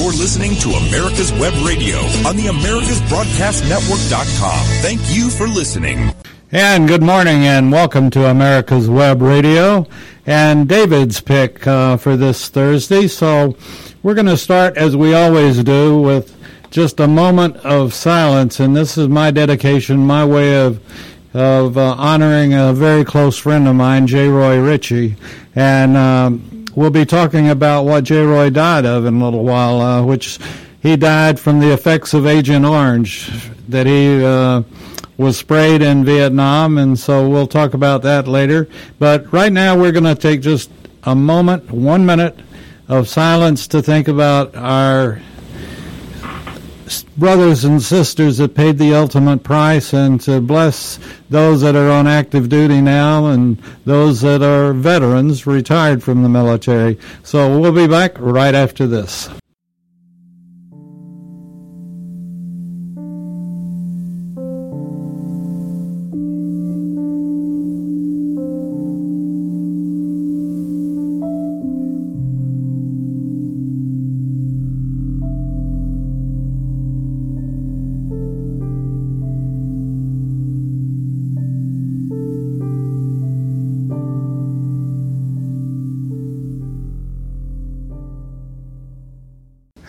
You're 0.00 0.12
listening 0.12 0.54
to 0.60 0.70
America's 0.70 1.30
Web 1.30 1.52
Radio 1.62 1.98
on 2.26 2.34
the 2.34 2.46
AmericasBroadcastNetwork.com. 2.46 4.66
Thank 4.80 5.02
you 5.14 5.28
for 5.28 5.46
listening. 5.46 6.14
And 6.50 6.88
good 6.88 7.02
morning 7.02 7.44
and 7.44 7.70
welcome 7.70 8.08
to 8.12 8.24
America's 8.24 8.88
Web 8.88 9.20
Radio 9.20 9.86
and 10.24 10.66
David's 10.66 11.20
pick 11.20 11.66
uh, 11.66 11.98
for 11.98 12.16
this 12.16 12.48
Thursday. 12.48 13.08
So 13.08 13.58
we're 14.02 14.14
going 14.14 14.24
to 14.24 14.38
start 14.38 14.78
as 14.78 14.96
we 14.96 15.12
always 15.12 15.62
do 15.62 16.00
with 16.00 16.34
just 16.70 16.98
a 16.98 17.06
moment 17.06 17.58
of 17.58 17.92
silence. 17.92 18.58
And 18.58 18.74
this 18.74 18.96
is 18.96 19.06
my 19.06 19.30
dedication, 19.30 19.98
my 19.98 20.24
way 20.24 20.64
of 20.64 20.80
of 21.34 21.76
uh, 21.76 21.94
honoring 21.98 22.54
a 22.54 22.72
very 22.72 23.04
close 23.04 23.36
friend 23.36 23.68
of 23.68 23.76
mine, 23.76 24.06
J. 24.06 24.28
Roy 24.28 24.60
Ritchie. 24.60 25.16
And 25.54 25.94
um, 25.94 26.59
we'll 26.74 26.90
be 26.90 27.04
talking 27.04 27.48
about 27.48 27.84
what 27.84 28.04
J. 28.04 28.24
Roy 28.24 28.50
died 28.50 28.86
of 28.86 29.04
in 29.06 29.20
a 29.20 29.24
little 29.24 29.44
while, 29.44 29.80
uh, 29.80 30.02
which 30.02 30.38
he 30.80 30.96
died 30.96 31.38
from 31.38 31.60
the 31.60 31.72
effects 31.72 32.14
of 32.14 32.26
Agent 32.26 32.64
Orange 32.64 33.30
that 33.68 33.86
he 33.86 34.24
uh, 34.24 34.62
was 35.16 35.36
sprayed 35.36 35.82
in 35.82 36.04
Vietnam, 36.04 36.78
and 36.78 36.98
so 36.98 37.28
we'll 37.28 37.46
talk 37.46 37.74
about 37.74 38.02
that 38.02 38.26
later. 38.26 38.68
But 38.98 39.32
right 39.32 39.52
now, 39.52 39.78
we're 39.78 39.92
going 39.92 40.04
to 40.04 40.14
take 40.14 40.40
just 40.40 40.70
a 41.04 41.14
moment, 41.14 41.70
one 41.70 42.06
minute 42.06 42.38
of 42.88 43.08
silence 43.08 43.68
to 43.68 43.82
think 43.82 44.08
about 44.08 44.56
our 44.56 45.20
brothers 47.16 47.64
and 47.64 47.82
sisters 47.82 48.38
that 48.38 48.54
paid 48.54 48.78
the 48.78 48.94
ultimate 48.94 49.42
price 49.42 49.92
and 49.92 50.20
to 50.20 50.40
bless 50.40 50.98
those 51.28 51.62
that 51.62 51.76
are 51.76 51.90
on 51.90 52.06
active 52.06 52.48
duty 52.48 52.80
now 52.80 53.26
and 53.26 53.56
those 53.84 54.20
that 54.20 54.42
are 54.42 54.72
veterans 54.72 55.46
retired 55.46 56.02
from 56.02 56.22
the 56.22 56.28
military. 56.28 56.98
So 57.22 57.58
we'll 57.58 57.72
be 57.72 57.86
back 57.86 58.12
right 58.18 58.54
after 58.54 58.86
this. 58.86 59.28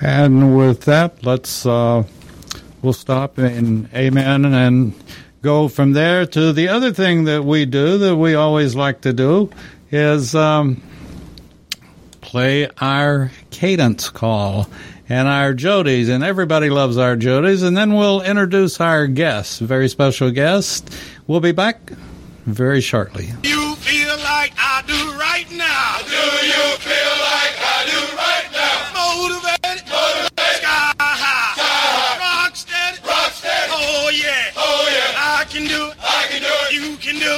And 0.01 0.57
with 0.57 0.81
that, 0.85 1.23
let's 1.23 1.65
uh, 1.65 2.03
we'll 2.81 2.93
stop 2.93 3.37
in 3.37 3.87
amen 3.93 4.45
and 4.45 4.93
go 5.41 5.67
from 5.67 5.93
there 5.93 6.25
to 6.25 6.53
the 6.53 6.67
other 6.69 6.91
thing 6.91 7.25
that 7.25 7.43
we 7.45 7.65
do 7.65 7.97
that 7.99 8.15
we 8.15 8.33
always 8.35 8.75
like 8.75 9.01
to 9.01 9.13
do 9.13 9.49
is 9.91 10.33
um, 10.33 10.81
play 12.21 12.67
our 12.79 13.31
cadence 13.51 14.09
call 14.09 14.67
and 15.09 15.27
our 15.27 15.53
Jodies, 15.53 16.09
and 16.09 16.23
everybody 16.23 16.69
loves 16.69 16.97
our 16.97 17.17
Jodies. 17.17 17.63
And 17.63 17.75
then 17.75 17.95
we'll 17.95 18.21
introduce 18.21 18.79
our 18.79 19.07
guest, 19.07 19.59
very 19.59 19.89
special 19.89 20.31
guest. 20.31 20.89
We'll 21.27 21.41
be 21.41 21.51
back 21.51 21.91
very 22.45 22.81
shortly. 22.81 23.25
You 23.43 23.75
feel 23.75 24.15
like 24.17 24.53
I 24.57 24.83
do 24.87 25.19
right 25.19 25.51
now. 25.51 25.97
Do 25.99 26.47
you 26.47 26.77
feel 26.77 27.10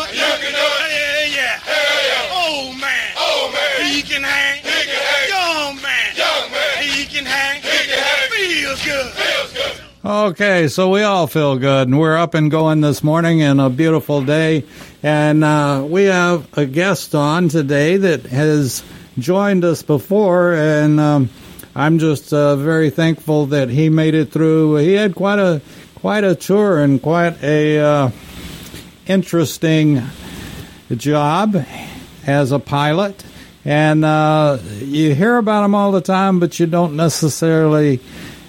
it. 0.09 0.16
You 0.16 0.22
can 0.42 0.54
do 0.54 0.67
it. 0.83 0.92
Yeah, 0.92 1.38
yeah. 1.38 1.60
Hell 1.60 2.02
yeah. 2.08 2.30
Oh 2.32 2.73
man, 2.80 3.11
Oh 3.17 3.52
man. 3.54 3.92
he 3.92 4.02
can 4.02 4.23
hang. 4.23 4.58
He 4.64 4.70
can 4.70 5.02
hang. 5.02 5.30
Young 5.30 5.82
man, 5.82 6.16
Young 6.16 6.52
man. 6.52 6.83
he 6.83 7.05
can 7.05 7.26
hang. 7.26 7.61
He 7.61 7.70
can 7.89 8.00
hang. 8.00 8.30
Feels 8.32 8.83
good. 8.86 9.11
Feels 9.14 9.54
good. 9.54 9.80
Okay, 10.05 10.67
so 10.67 10.89
we 10.89 11.02
all 11.04 11.27
feel 11.27 11.58
good, 11.58 11.88
and 11.88 11.98
we're 11.98 12.17
up 12.17 12.33
and 12.33 12.52
going 12.52 12.82
this 12.82 13.04
morning 13.05 13.42
and 13.42 13.61
a 13.61 13.70
beautiful 13.70 14.22
day. 14.22 14.66
And 15.02 15.44
uh, 15.45 15.86
we 15.88 16.04
have 16.06 16.45
a 16.58 16.66
guest 16.66 17.16
on 17.16 17.48
today 17.48 17.95
that 17.98 18.23
has 18.26 18.83
joined 19.17 19.64
us 19.64 19.82
before, 19.82 20.54
and 20.56 21.00
um, 21.00 21.30
I'm 21.73 22.00
just 22.00 22.33
uh, 22.33 22.58
very 22.58 22.89
thankful 22.89 23.45
that 23.48 23.70
he 23.70 23.88
made 23.88 24.14
it 24.14 24.30
through. 24.32 24.76
He 24.77 24.92
had 24.94 25.16
quite 25.16 25.39
a 25.39 25.61
quite 25.95 26.26
a 26.26 26.36
tour 26.36 26.80
and 26.80 27.02
quite 27.02 27.42
a 27.42 27.80
uh, 27.80 28.10
interesting 29.08 30.02
job 30.95 31.55
as 32.25 32.52
a 32.52 32.59
pilot. 32.59 33.23
And 33.65 34.03
uh, 34.03 34.58
you 34.80 35.15
hear 35.15 35.37
about 35.37 35.61
them 35.61 35.75
all 35.75 35.91
the 35.91 36.02
time, 36.02 36.39
but 36.39 36.59
you 36.59 36.65
don't 36.65 36.95
necessarily 36.95 38.02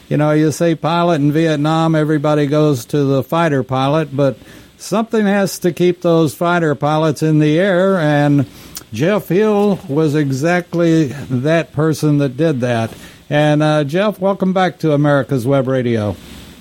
you 0.09 0.19
know, 0.19 0.33
you 0.33 0.53
say 0.53 0.75
pilot 0.75 1.21
in 1.21 1.33
Vietnam, 1.33 1.95
everybody 1.95 2.47
goes 2.47 2.85
to 2.87 3.05
the 3.05 3.23
fighter 3.23 3.63
pilot, 3.63 4.15
but 4.15 4.37
something 4.77 5.25
has 5.25 5.59
to 5.61 5.73
keep 5.73 6.03
those 6.03 6.35
fighter 6.35 6.75
pilots 6.75 7.23
in 7.23 7.39
the 7.39 7.59
air, 7.59 7.99
and 7.99 8.47
Jeff 8.93 9.29
Hill 9.29 9.81
was 9.89 10.15
exactly 10.15 11.07
that 11.07 11.73
person 11.73 12.19
that 12.19 12.37
did 12.37 12.61
that. 12.61 12.95
And 13.31 13.63
uh, 13.63 13.85
Jeff, 13.85 14.21
welcome 14.21 14.53
back 14.53 14.79
to 14.81 14.93
America's 14.93 15.47
Web 15.47 15.67
Radio. 15.67 16.17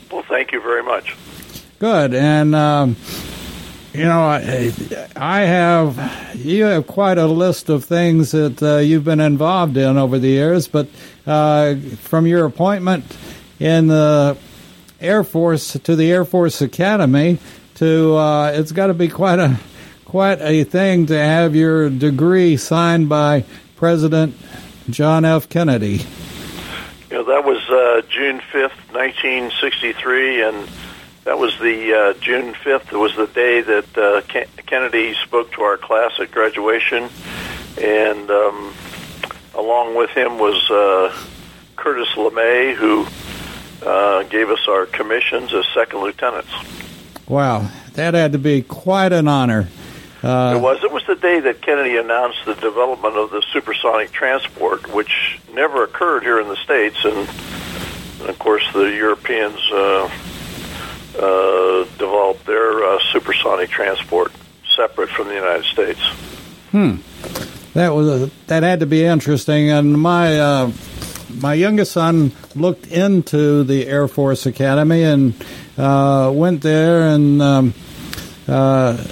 Well, 0.10 0.24
thank 0.24 0.54
you 0.54 0.62
very 0.62 0.84
much. 0.84 1.16
Good, 1.80 2.14
and 2.14 2.56
um, 2.56 2.96
you 3.94 4.06
know, 4.06 4.22
I, 4.22 4.74
I 5.16 5.42
have 5.42 6.36
you 6.36 6.64
have 6.66 6.88
quite 6.88 7.18
a 7.18 7.28
list 7.28 7.70
of 7.70 7.86
things 7.86 8.32
that 8.32 8.62
uh, 8.62 8.78
you've 8.78 9.04
been 9.04 9.20
involved 9.20 9.78
in 9.78 9.98
over 9.98 10.18
the 10.18 10.30
years, 10.30 10.68
but 10.68 10.88
uh, 11.28 11.76
from 11.76 12.26
your 12.26 12.46
appointment 12.46 13.06
in 13.60 13.88
the 13.88 14.38
Air 15.00 15.24
Force 15.24 15.74
to 15.74 15.96
the 15.96 16.12
Air 16.12 16.26
Force 16.26 16.62
Academy 16.62 17.38
to 17.76 18.16
uh, 18.16 18.52
it's 18.56 18.72
got 18.72 18.88
to 18.88 18.94
be 18.94 19.10
quite 19.10 19.40
a 19.40 19.60
quite 20.06 20.42
a 20.42 20.64
thing 20.64 21.06
to 21.08 21.18
have 21.18 21.56
your 21.56 21.90
degree 21.90 22.58
signed 22.58 23.10
by 23.10 23.46
President 23.76 24.36
John 24.90 25.26
F. 25.26 25.50
Kennedy. 25.50 26.02
Know, 27.12 27.24
that 27.26 27.46
was 27.46 27.58
uh, 27.70 28.02
June 28.10 28.40
5th, 28.52 28.74
1963, 28.92 30.44
and 30.44 30.68
that 31.26 31.40
was 31.40 31.58
the 31.60 31.94
uh, 31.94 32.14
June 32.20 32.54
5th 32.54 32.92
It 32.92 32.98
was 32.98 33.16
the 33.16 33.28
day 33.28 33.62
that 33.62 33.98
uh, 33.98 34.22
Ken- 34.28 34.48
Kennedy 34.66 35.14
spoke 35.24 35.52
to 35.54 35.62
our 35.62 35.78
class 35.78 36.12
at 36.20 36.32
graduation, 36.32 37.10
and 37.82 38.30
um, 38.30 38.74
along 39.56 39.96
with 39.96 40.10
him 40.12 40.38
was 40.38 40.70
uh, 40.70 41.16
Curtis 41.76 42.10
LeMay, 42.16 42.76
who 42.76 43.08
uh, 43.88 44.24
gave 44.24 44.50
us 44.50 44.68
our 44.68 44.86
commissions 44.86 45.54
as 45.54 45.66
second 45.74 46.02
lieutenants. 46.02 46.52
Wow, 47.28 47.70
that 47.94 48.14
had 48.14 48.34
to 48.34 48.40
be 48.40 48.62
quite 48.62 49.14
an 49.14 49.28
honor. 49.28 49.68
Uh, 50.22 50.56
It 50.56 50.62
was. 50.62 50.84
It 50.84 50.92
was 50.92 51.06
the 51.06 51.16
day 51.16 51.40
that 51.42 51.62
Kennedy 51.62 51.98
announced 51.98 52.46
the 52.46 52.56
development 52.56 53.16
of 53.16 53.32
the 53.32 53.42
supersonic 53.54 54.12
transport, 54.12 54.88
which 54.94 55.40
never 55.54 55.84
occurred 55.84 56.24
here 56.24 56.40
in 56.40 56.48
the 56.48 56.56
states, 56.58 57.04
and, 57.04 57.28
and 58.20 58.30
of 58.30 58.40
course 58.40 58.64
the 58.74 58.86
Europeans 58.94 59.60
uh, 59.72 60.10
uh, 61.18 61.86
developed 61.98 62.46
their 62.46 62.84
uh, 62.84 63.00
supersonic 63.12 63.70
transport 63.70 64.32
separate 64.76 65.10
from 65.10 65.28
the 65.28 65.36
United 65.36 65.66
States. 65.66 66.00
That 67.74 67.94
was 67.94 68.24
a, 68.24 68.32
that 68.48 68.64
had 68.64 68.80
to 68.82 68.86
be 68.86 69.04
interesting. 69.04 69.70
And 69.70 70.00
my 70.00 70.40
uh, 70.40 70.72
my 71.42 71.54
youngest 71.54 71.92
son 71.92 72.32
looked 72.56 72.88
into 72.88 73.64
the 73.64 73.88
Air 73.88 74.08
Force 74.08 74.46
Academy 74.46 75.04
and 75.04 75.34
uh, 75.78 76.32
went 76.34 76.62
there 76.62 77.02
and 77.10 77.42
um, 77.42 77.74
uh, 78.48 79.04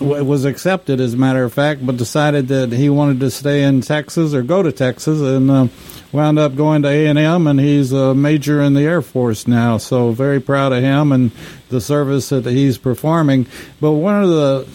was 0.00 0.44
accepted, 0.44 1.00
as 1.00 1.14
a 1.14 1.16
matter 1.16 1.44
of 1.44 1.52
fact, 1.52 1.84
but 1.84 1.96
decided 1.96 2.48
that 2.48 2.72
he 2.72 2.90
wanted 2.90 3.20
to 3.20 3.30
stay 3.30 3.62
in 3.62 3.80
Texas 3.80 4.34
or 4.34 4.42
go 4.42 4.62
to 4.62 4.72
Texas 4.72 5.20
and. 5.20 5.70
Wound 6.12 6.38
up 6.38 6.54
going 6.54 6.82
to 6.82 6.88
A 6.88 7.06
and 7.06 7.18
M, 7.18 7.46
and 7.46 7.58
he's 7.58 7.92
a 7.92 8.14
major 8.14 8.60
in 8.60 8.74
the 8.74 8.82
Air 8.82 9.00
Force 9.00 9.48
now. 9.48 9.78
So 9.78 10.12
very 10.12 10.40
proud 10.40 10.72
of 10.72 10.82
him 10.82 11.10
and 11.10 11.30
the 11.70 11.80
service 11.80 12.28
that 12.28 12.44
he's 12.44 12.76
performing. 12.76 13.46
But 13.80 13.92
one 13.92 14.22
of 14.22 14.28
the 14.28 14.68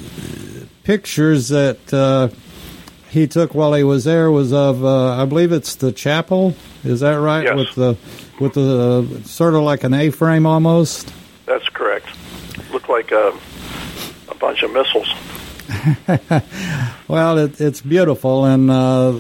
pictures 0.83 1.49
that 1.49 1.93
uh, 1.93 2.29
he 3.09 3.27
took 3.27 3.53
while 3.53 3.73
he 3.73 3.83
was 3.83 4.03
there 4.03 4.31
was 4.31 4.51
of 4.51 4.83
uh, 4.83 5.21
I 5.21 5.25
believe 5.25 5.51
it's 5.51 5.75
the 5.75 5.91
chapel. 5.91 6.55
Is 6.83 7.01
that 7.01 7.15
right? 7.15 7.43
Yes. 7.43 7.55
With 7.55 7.75
the 7.75 7.97
with 8.39 8.53
the 8.53 9.19
uh, 9.21 9.23
sort 9.23 9.53
of 9.53 9.61
like 9.61 9.83
an 9.83 9.93
A-frame 9.93 10.45
almost. 10.45 11.13
That's 11.45 11.69
correct. 11.69 12.07
Looked 12.71 12.89
like 12.89 13.11
a, 13.11 13.37
a 14.29 14.35
bunch 14.35 14.63
of 14.63 14.71
missiles. 14.71 15.13
Well, 17.07 17.37
it, 17.37 17.61
it's 17.61 17.79
beautiful, 17.79 18.43
and 18.43 18.69
uh, 18.69 19.19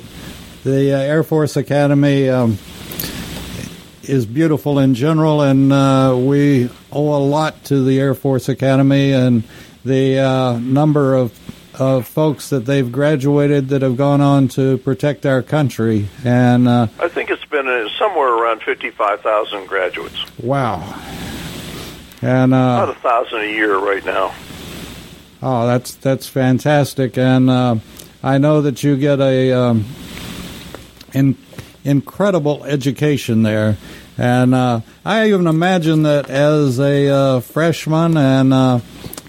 the 0.67 0.93
uh, 0.93 0.97
Air 0.97 1.23
Force 1.23 1.55
Academy 1.55 2.27
um, 2.29 2.57
is 4.03 4.25
beautiful 4.25 4.79
in 4.79 4.95
general, 4.95 5.41
and 5.41 5.71
uh, 5.71 6.13
we 6.19 6.69
owe 6.91 7.15
a 7.15 7.23
lot 7.23 7.63
to 7.65 7.85
the 7.85 7.97
Air 8.01 8.13
Force 8.13 8.49
Academy 8.49 9.13
and 9.13 9.43
the 9.85 10.19
uh, 10.19 10.59
number 10.59 11.15
of 11.15 11.39
of 11.79 12.05
folks 12.07 12.49
that 12.49 12.65
they've 12.65 12.91
graduated 12.91 13.69
that 13.69 13.83
have 13.83 13.95
gone 13.95 14.19
on 14.19 14.47
to 14.47 14.79
protect 14.79 15.27
our 15.27 15.43
country. 15.43 16.09
And 16.25 16.67
uh, 16.67 16.87
I 16.99 17.07
think 17.07 17.29
it's 17.29 17.45
been 17.45 17.67
uh, 17.67 17.87
somewhere 17.99 18.33
around 18.33 18.63
55,000 18.63 19.67
graduates. 19.67 20.25
wow, 20.39 20.81
and 22.21 22.51
About 22.51 22.89
uh, 22.89 22.91
a 22.91 22.95
thousand 22.95 23.39
a 23.41 23.51
year 23.51 23.77
right 23.77 24.03
now. 24.03 24.33
oh, 25.41 25.65
that's 25.65 25.95
that's 25.95 26.27
fantastic. 26.27 27.17
And 27.17 27.49
uh, 27.49 27.75
I 28.21 28.37
know 28.37 28.63
that 28.63 28.83
you 28.83 28.97
get 28.97 29.21
a 29.21 29.53
um, 29.53 29.85
in, 31.13 31.37
incredible 31.83 32.63
education 32.65 33.43
there. 33.43 33.77
And 34.17 34.53
uh, 34.53 34.81
I 35.05 35.27
even 35.29 35.47
imagine 35.47 36.03
that 36.03 36.29
as 36.29 36.79
a 36.79 37.07
uh, 37.07 37.39
freshman 37.39 38.17
and 38.17 38.53
uh, 38.53 38.79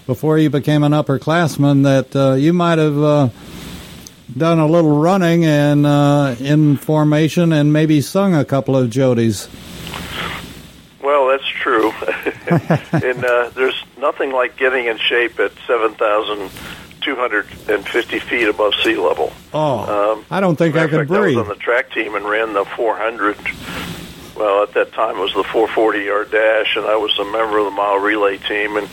before 0.07 0.37
you 0.39 0.49
became 0.49 0.83
an 0.83 0.91
upperclassman, 0.91 1.83
that 1.83 2.15
uh, 2.15 2.33
you 2.33 2.51
might 2.51 2.79
have 2.79 2.97
uh, 2.97 3.29
done 4.35 4.57
a 4.57 4.65
little 4.65 4.99
running 4.99 5.45
and 5.45 5.85
uh, 5.85 6.35
in 6.39 6.77
formation 6.77 7.53
and 7.53 7.71
maybe 7.71 8.01
sung 8.01 8.33
a 8.33 8.43
couple 8.43 8.75
of 8.75 8.89
jodies. 8.89 9.47
Well, 11.03 11.27
that's 11.27 11.47
true. 11.47 11.91
and 12.91 13.21
there's 13.53 13.83
nothing 13.99 14.31
like 14.31 14.57
getting 14.57 14.87
in 14.87 14.97
shape 14.97 15.39
at 15.39 15.51
7,250 17.03 18.19
feet 18.19 18.47
above 18.47 18.73
sea 18.83 18.95
level. 18.95 19.31
Oh, 19.53 20.13
Um, 20.13 20.25
I 20.29 20.39
don't 20.39 20.55
think 20.55 20.75
I 20.75 20.87
could 20.87 20.99
fact, 20.99 21.09
breathe. 21.09 21.37
I 21.37 21.41
was 21.41 21.49
on 21.49 21.57
the 21.57 21.61
track 21.61 21.91
team 21.91 22.15
and 22.15 22.25
ran 22.25 22.53
the 22.53 22.65
400. 22.65 23.37
Well, 24.35 24.63
at 24.63 24.73
that 24.73 24.93
time 24.93 25.17
it 25.17 25.21
was 25.21 25.33
the 25.33 25.43
440 25.43 25.99
yard 25.99 26.31
dash, 26.31 26.75
and 26.75 26.85
I 26.85 26.95
was 26.95 27.17
a 27.19 27.25
member 27.25 27.57
of 27.57 27.65
the 27.65 27.71
mile 27.71 27.97
relay 27.99 28.37
team. 28.37 28.77
And 28.77 28.87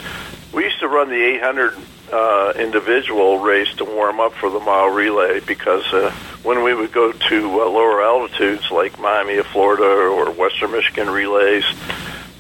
we 0.53 0.65
used 0.65 0.81
to 0.81 0.89
run 0.89 1.09
the 1.09 1.23
800 1.23 1.75
uh, 2.13 2.53
individual 2.57 3.39
race 3.39 3.73
to 3.75 3.85
warm 3.85 4.21
up 4.21 4.33
for 4.35 4.51
the 4.51 4.61
mile 4.61 4.89
relay 4.89 5.41
because 5.41 5.85
uh, 5.93 6.11
when 6.43 6.63
we 6.63 6.75
would 6.75 6.93
go 6.93 7.13
to 7.13 7.61
uh, 7.61 7.69
lower 7.69 8.03
altitudes 8.03 8.71
like 8.71 8.99
Miami 8.99 9.37
of 9.37 9.47
Florida 9.47 9.85
or 9.85 10.31
Western 10.31 10.73
Michigan 10.73 11.11
relays, 11.11 11.65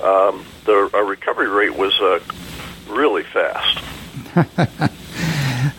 um, 0.02 0.44
the 0.64 0.88
our 0.94 1.04
recovery 1.04 1.48
rate 1.48 1.76
was 1.76 1.98
uh, 2.00 2.20
really 2.88 3.24
fast. 3.24 3.78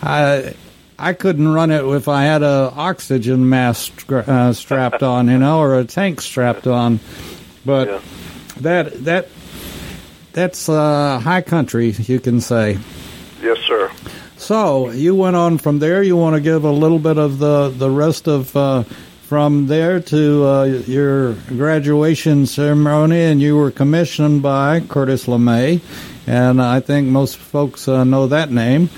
I 0.02 0.54
I 0.98 1.12
couldn't 1.12 1.48
run 1.48 1.70
it 1.70 1.84
if 1.84 2.08
I 2.08 2.24
had 2.24 2.42
a 2.42 2.72
oxygen 2.76 3.48
mask 3.48 4.00
stra- 4.00 4.24
uh, 4.26 4.52
strapped 4.52 5.02
on, 5.02 5.28
you 5.28 5.38
know, 5.38 5.60
or 5.60 5.78
a 5.78 5.84
tank 5.84 6.20
strapped 6.20 6.66
on. 6.66 6.98
But 7.64 7.88
Yeah. 7.88 8.00
that 8.60 9.04
that 9.04 9.28
that's 10.32 10.68
uh, 10.68 11.18
high 11.20 11.42
country, 11.42 11.90
you 11.90 12.20
can 12.20 12.40
say. 12.40 12.78
Yes, 13.42 13.58
sir. 13.66 13.90
So 14.36 14.90
you 14.90 15.14
went 15.14 15.36
on 15.36 15.58
from 15.58 15.78
there. 15.80 16.02
You 16.02 16.16
want 16.16 16.34
to 16.36 16.40
give 16.40 16.64
a 16.64 16.70
little 16.70 16.98
bit 16.98 17.18
of 17.18 17.38
the 17.38 17.70
the 17.70 17.90
rest 17.90 18.28
of 18.28 18.54
uh, 18.56 18.82
from 19.28 19.66
there 19.66 20.00
to 20.00 20.44
uh, 20.46 20.64
your 20.86 21.34
graduation 21.48 22.46
ceremony, 22.46 23.22
and 23.24 23.40
you 23.42 23.56
were 23.56 23.70
commissioned 23.70 24.42
by 24.42 24.80
Curtis 24.80 25.26
LeMay, 25.26 25.80
and 26.26 26.62
I 26.62 26.80
think 26.80 27.08
most 27.08 27.36
folks 27.36 27.86
uh, 27.88 28.04
know 28.04 28.26
that 28.28 28.50
name. 28.50 28.88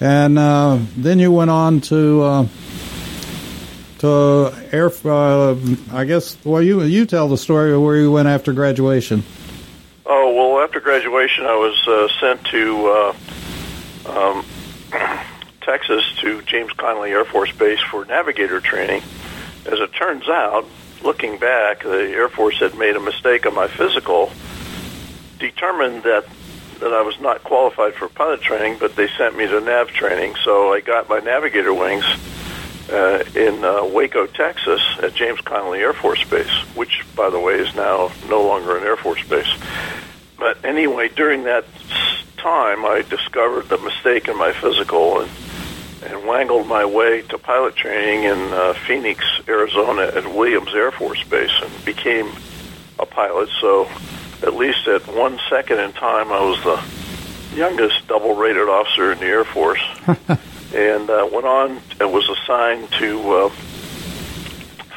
And 0.00 0.38
uh, 0.38 0.78
then 0.96 1.18
you 1.18 1.30
went 1.30 1.50
on 1.50 1.80
to 1.82 2.22
uh, 2.22 2.46
to 3.98 4.54
air. 4.72 4.90
Uh, 5.04 5.56
I 5.92 6.04
guess. 6.04 6.36
Well, 6.44 6.62
you 6.62 6.82
you 6.82 7.06
tell 7.06 7.28
the 7.28 7.38
story 7.38 7.72
of 7.72 7.80
where 7.82 7.96
you 7.96 8.10
went 8.10 8.28
after 8.28 8.52
graduation. 8.52 9.22
Oh 10.06 10.34
well, 10.34 10.62
after 10.62 10.80
graduation, 10.80 11.46
I 11.46 11.56
was 11.56 11.88
uh, 11.88 12.08
sent 12.20 12.44
to 12.46 12.86
uh, 12.86 13.14
um, 14.06 14.44
Texas 15.62 16.04
to 16.18 16.42
James 16.42 16.72
Connally 16.72 17.10
Air 17.10 17.24
Force 17.24 17.52
Base 17.52 17.80
for 17.80 18.04
navigator 18.04 18.60
training. 18.60 19.02
As 19.66 19.80
it 19.80 19.92
turns 19.94 20.28
out, 20.28 20.66
looking 21.02 21.38
back, 21.38 21.82
the 21.82 22.10
Air 22.10 22.28
Force 22.28 22.58
had 22.58 22.76
made 22.76 22.96
a 22.96 23.00
mistake 23.00 23.46
on 23.46 23.54
my 23.54 23.68
physical, 23.68 24.30
determined 25.38 26.02
that 26.02 26.26
that 26.80 26.92
I 26.92 27.02
was 27.02 27.18
not 27.20 27.42
qualified 27.42 27.94
for 27.94 28.08
pilot 28.08 28.40
training, 28.40 28.78
but 28.78 28.96
they 28.96 29.08
sent 29.16 29.36
me 29.36 29.46
to 29.46 29.60
nav 29.60 29.88
training. 29.88 30.34
So 30.44 30.72
I 30.72 30.80
got 30.80 31.08
my 31.08 31.18
navigator 31.18 31.72
wings 31.72 32.04
uh, 32.90 33.24
in 33.34 33.64
uh, 33.64 33.84
Waco, 33.84 34.26
Texas, 34.26 34.82
at 35.02 35.14
James 35.14 35.40
Connally 35.40 35.78
Air 35.78 35.92
Force 35.92 36.22
Base, 36.24 36.50
which, 36.74 37.04
by 37.16 37.30
the 37.30 37.40
way, 37.40 37.54
is 37.54 37.74
now 37.74 38.10
no 38.28 38.42
longer 38.42 38.76
an 38.76 38.84
Air 38.84 38.96
Force 38.96 39.26
base. 39.26 39.52
But 40.38 40.64
anyway, 40.64 41.08
during 41.08 41.44
that 41.44 41.64
time, 42.36 42.84
I 42.84 43.02
discovered 43.08 43.68
the 43.68 43.78
mistake 43.78 44.28
in 44.28 44.36
my 44.36 44.52
physical 44.52 45.20
and 45.20 45.30
and 46.04 46.26
wangled 46.26 46.66
my 46.66 46.84
way 46.84 47.22
to 47.22 47.38
pilot 47.38 47.74
training 47.74 48.24
in 48.24 48.38
uh, 48.52 48.74
Phoenix, 48.86 49.24
Arizona, 49.48 50.02
at 50.02 50.26
Williams 50.26 50.74
Air 50.74 50.90
Force 50.90 51.22
Base, 51.24 51.50
and 51.62 51.84
became 51.84 52.30
a 52.98 53.06
pilot. 53.06 53.48
So, 53.60 53.88
at 54.42 54.54
least 54.54 54.86
at 54.88 55.06
one 55.06 55.38
second 55.48 55.80
in 55.80 55.92
time, 55.92 56.32
I 56.32 56.40
was 56.40 56.62
the 56.64 57.56
youngest 57.56 58.06
double-rated 58.08 58.68
officer 58.68 59.12
in 59.12 59.18
the 59.18 59.26
Air 59.26 59.44
Force 59.44 59.82
and 60.74 61.08
uh, 61.08 61.28
went 61.32 61.46
on 61.46 61.80
and 62.00 62.12
was 62.12 62.28
assigned 62.28 62.90
to 62.92 63.30
uh, 63.30 63.48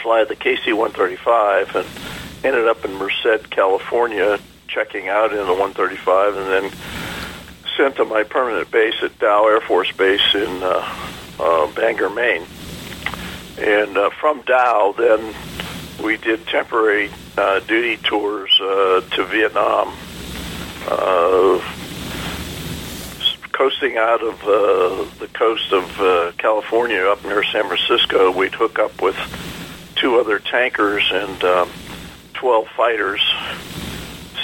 fly 0.02 0.24
the 0.24 0.36
KC-135 0.36 1.76
and 1.76 2.46
ended 2.46 2.68
up 2.68 2.84
in 2.84 2.94
Merced, 2.94 3.50
California, 3.50 4.40
checking 4.68 5.08
out 5.08 5.32
in 5.32 5.38
the 5.38 5.54
135, 5.54 6.38
and 6.38 6.48
then 6.48 6.72
sent 7.76 7.96
to 7.98 8.06
my 8.06 8.24
permanent 8.24 8.72
base 8.72 8.96
at 9.04 9.18
Dow 9.20 9.48
Air 9.48 9.62
Force 9.62 9.92
Base 9.92 10.34
in 10.34 10.64
uh, 10.64 10.96
uh, 11.40 11.72
Bangor, 11.74 12.10
Maine. 12.10 12.46
And 13.60 13.98
uh, 13.98 14.10
from 14.10 14.42
Dow, 14.42 14.94
then 14.98 15.34
we 16.04 16.18
did 16.18 16.46
temporary 16.48 17.12
uh, 17.38 17.60
duty 17.62 17.98
tours 17.98 18.60
uh, 18.62 19.02
to 19.12 19.24
Vietnam. 19.26 19.94
Uh, 20.88 21.62
coasting 23.52 23.98
out 23.98 24.22
of 24.22 24.44
uh, 24.44 25.20
the 25.20 25.28
coast 25.34 25.72
of 25.74 26.00
uh, 26.00 26.32
California 26.38 27.04
up 27.06 27.24
near 27.26 27.44
San 27.44 27.66
Francisco, 27.66 28.32
we'd 28.32 28.54
hook 28.54 28.80
up 28.80 29.02
with 29.02 29.18
two 29.96 30.20
other 30.20 30.40
tankers 30.40 31.04
and 31.12 31.44
um, 31.44 31.70
12 32.34 32.68
fighters. 32.70 33.22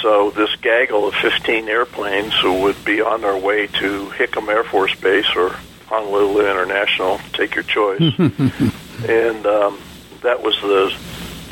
So 0.02 0.32
this 0.32 0.54
gaggle 0.58 1.08
of 1.08 1.14
15 1.16 1.70
airplanes 1.70 2.34
would 2.44 2.84
be 2.84 3.02
on 3.02 3.22
their 3.22 3.38
way 3.38 3.68
to 3.68 4.08
Hickam 4.08 4.50
Air 4.50 4.64
Force 4.64 4.96
Base 4.96 5.30
or 5.36 5.56
Honolulu 5.86 6.50
International, 6.50 7.20
take 7.34 7.56
your 7.56 7.64
choice. 7.64 8.02
and 8.20 9.46
um, 9.46 9.80
that 10.22 10.42
was 10.42 10.60
the 10.62 10.94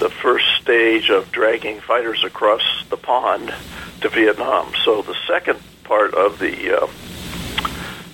the 0.02 0.10
first 0.10 0.46
stage 0.60 1.12
of 1.12 1.32
dragging 1.32 1.80
fighters 1.80 2.24
across 2.24 2.64
the 2.90 2.98
pond 2.98 3.54
to 4.02 4.10
Vietnam. 4.10 4.74
So 4.84 5.04
the 5.04 5.16
second 5.28 5.60
part 5.84 6.16
of 6.16 6.40
the 6.40 6.82
uh, 6.82 6.88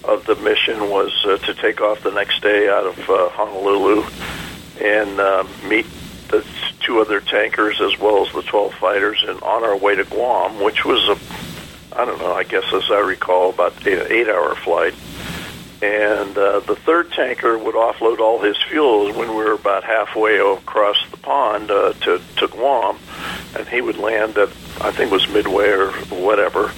of 0.04 0.26
the 0.26 0.36
mission 0.36 0.90
was 0.90 1.14
uh, 1.26 1.38
to 1.38 1.54
take 1.54 1.80
off 1.80 2.04
the 2.04 2.12
next 2.12 2.42
day 2.42 2.68
out 2.68 2.86
of 2.86 3.10
uh, 3.10 3.30
Honolulu 3.30 4.04
and 4.82 5.18
uh, 5.18 5.46
meet 5.70 5.86
the 6.28 6.46
two 6.82 7.00
other 7.00 7.22
tankers 7.22 7.80
as 7.80 7.98
well 7.98 8.26
as 8.26 8.34
the 8.34 8.42
12 8.42 8.74
fighters 8.74 9.24
and 9.26 9.42
on 9.42 9.64
our 9.64 9.78
way 9.78 9.96
to 9.96 10.04
Guam, 10.04 10.62
which 10.62 10.84
was 10.84 11.08
a, 11.08 11.98
I 11.98 12.04
don't 12.04 12.20
know, 12.20 12.34
I 12.34 12.44
guess 12.44 12.66
as 12.74 12.92
I 12.92 13.00
recall, 13.00 13.52
about 13.52 13.88
an 13.88 14.12
eight 14.12 14.28
hour 14.28 14.56
flight. 14.56 14.94
And 15.82 16.36
uh, 16.38 16.62
the 16.62 16.76
third 16.76 17.12
tanker 17.12 17.58
would 17.58 17.76
offload 17.76 18.20
all 18.20 18.40
his 18.42 18.58
fuels 18.70 19.16
when 19.16 19.30
we 19.30 19.36
were 19.36 19.54
about 19.54 19.84
halfway 19.84 20.40
across 20.40 20.98
the 21.12 21.18
pond 21.18 21.70
uh, 21.70 21.94
to, 21.94 22.20
to 22.38 22.48
Guam, 22.48 22.98
and 23.56 23.68
he 23.68 23.82
would 23.82 23.98
land 23.98 24.38
at, 24.38 24.50
I 24.82 24.92
think 24.92 25.12
it 25.12 25.12
was 25.12 25.30
Midway 25.30 25.70
or 25.70 25.92
whatever, 26.10 26.72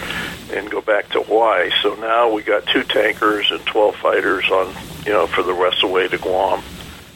and 0.51 0.69
go 0.69 0.81
back 0.81 1.09
to 1.09 1.23
Hawaii. 1.23 1.71
So 1.81 1.95
now 1.95 2.33
we 2.33 2.41
got 2.41 2.65
two 2.65 2.83
tankers 2.83 3.51
and 3.51 3.65
12 3.65 3.95
fighters 3.95 4.49
on, 4.49 4.75
you 5.05 5.13
know, 5.13 5.27
for 5.27 5.43
the 5.43 5.53
rest 5.53 5.83
of 5.83 5.89
the 5.89 5.95
way 5.95 6.07
to 6.09 6.17
Guam 6.17 6.61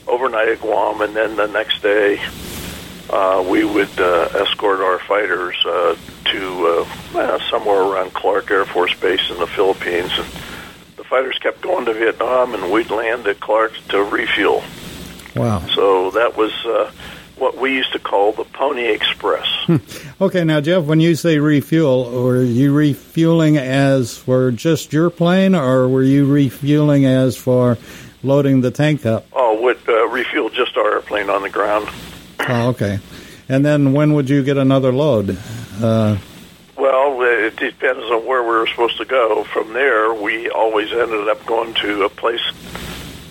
overnight 0.07 0.49
at 0.49 0.61
Guam, 0.61 1.01
and 1.01 1.15
then 1.15 1.35
the 1.35 1.47
next 1.47 1.81
day 1.81 2.21
uh, 3.09 3.43
we 3.47 3.63
would 3.63 3.99
uh, 3.99 4.29
escort 4.35 4.79
our 4.79 4.99
fighters 4.99 5.55
uh, 5.65 5.95
to 6.25 6.85
uh, 7.13 7.39
somewhere 7.49 7.81
around 7.81 8.13
Clark 8.13 8.49
Air 8.51 8.65
Force 8.65 8.93
Base 8.99 9.29
in 9.29 9.37
the 9.37 9.47
Philippines. 9.47 10.11
And 10.17 10.27
fighters 11.13 11.37
kept 11.37 11.61
going 11.61 11.85
to 11.85 11.93
Vietnam, 11.93 12.55
and 12.55 12.71
we'd 12.71 12.89
land 12.89 13.27
at 13.27 13.39
Clark 13.39 13.71
to 13.89 14.03
refuel. 14.03 14.63
Wow. 15.35 15.59
So 15.75 16.09
that 16.09 16.35
was 16.35 16.51
uh, 16.65 16.91
what 17.37 17.55
we 17.55 17.75
used 17.75 17.93
to 17.93 17.99
call 17.99 18.31
the 18.31 18.45
Pony 18.45 18.85
Express. 18.85 19.47
Okay, 20.21 20.43
now 20.45 20.61
Jeff, 20.61 20.85
when 20.85 21.01
you 21.01 21.15
say 21.15 21.37
refuel, 21.37 22.09
were 22.23 22.41
you 22.41 22.73
refueling 22.73 23.57
as 23.57 24.17
for 24.17 24.51
just 24.51 24.93
your 24.93 25.09
plane, 25.09 25.53
or 25.53 25.87
were 25.87 26.03
you 26.03 26.25
refueling 26.25 27.05
as 27.05 27.35
for 27.35 27.77
loading 28.23 28.61
the 28.61 28.71
tank 28.71 29.05
up? 29.05 29.25
oh, 29.33 29.61
would 29.61 29.77
uh, 29.87 30.07
refuel 30.07 30.49
just 30.49 30.77
our 30.77 30.93
airplane 30.93 31.29
on 31.29 31.41
the 31.41 31.49
ground. 31.49 31.89
Oh, 32.39 32.69
okay. 32.69 32.99
and 33.49 33.65
then 33.65 33.91
when 33.93 34.13
would 34.13 34.29
you 34.29 34.43
get 34.43 34.57
another 34.57 34.93
load? 34.93 35.37
Uh, 35.81 36.17
Well, 36.83 37.21
it 37.21 37.55
depends 37.55 38.03
on 38.11 38.25
where 38.25 38.43
we 38.43 38.49
were 38.49 38.67
supposed 38.67 38.97
to 38.97 39.05
go. 39.05 39.45
From 39.45 39.71
there, 39.71 40.13
we 40.13 40.49
always 40.49 40.91
ended 40.91 41.29
up 41.29 41.45
going 41.45 41.73
to 41.75 42.03
a 42.03 42.09
place, 42.09 42.43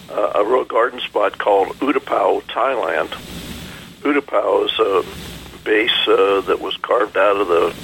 uh, 0.08 0.32
a 0.36 0.42
real 0.42 0.64
garden 0.64 1.00
spot 1.00 1.36
called 1.36 1.68
Utapao, 1.80 2.40
Thailand. 2.44 3.08
Utapao 4.00 4.64
is 4.64 4.78
a 4.78 5.04
base 5.64 6.08
uh, 6.08 6.40
that 6.46 6.62
was 6.62 6.78
carved 6.78 7.18
out 7.18 7.42
of 7.42 7.48
the 7.48 7.74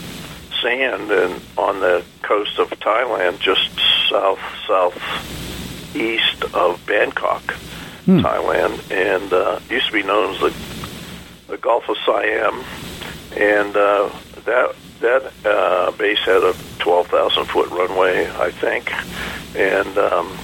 sand 0.63 1.11
and 1.11 1.39
on 1.59 1.81
the 1.81 2.03
coast 2.23 2.59
of 2.59 2.71
Thailand, 2.71 3.39
just 3.39 3.69
south 4.09 4.41
southeast 4.67 6.45
of 6.55 6.81
Bangkok, 6.87 7.43
Thailand, 8.07 8.91
and 8.91 9.31
uh, 9.35 9.61
used 9.69 9.89
to 9.89 9.93
be 9.93 10.03
known 10.03 10.35
as 10.35 10.41
the 10.41 10.55
the 11.49 11.59
Gulf 11.59 11.91
of 11.91 11.99
Siam, 12.07 12.65
and 13.37 13.77
uh, 13.77 14.09
that 14.47 14.75
that 15.01 15.33
uh, 15.45 15.91
base 15.93 16.19
had 16.21 16.43
a 16.43 16.55
12,000 16.79 17.45
foot 17.45 17.71
runway, 17.71 18.27
I 18.27 18.51
think, 18.51 18.93
and 19.57 19.99
um, 19.99 20.37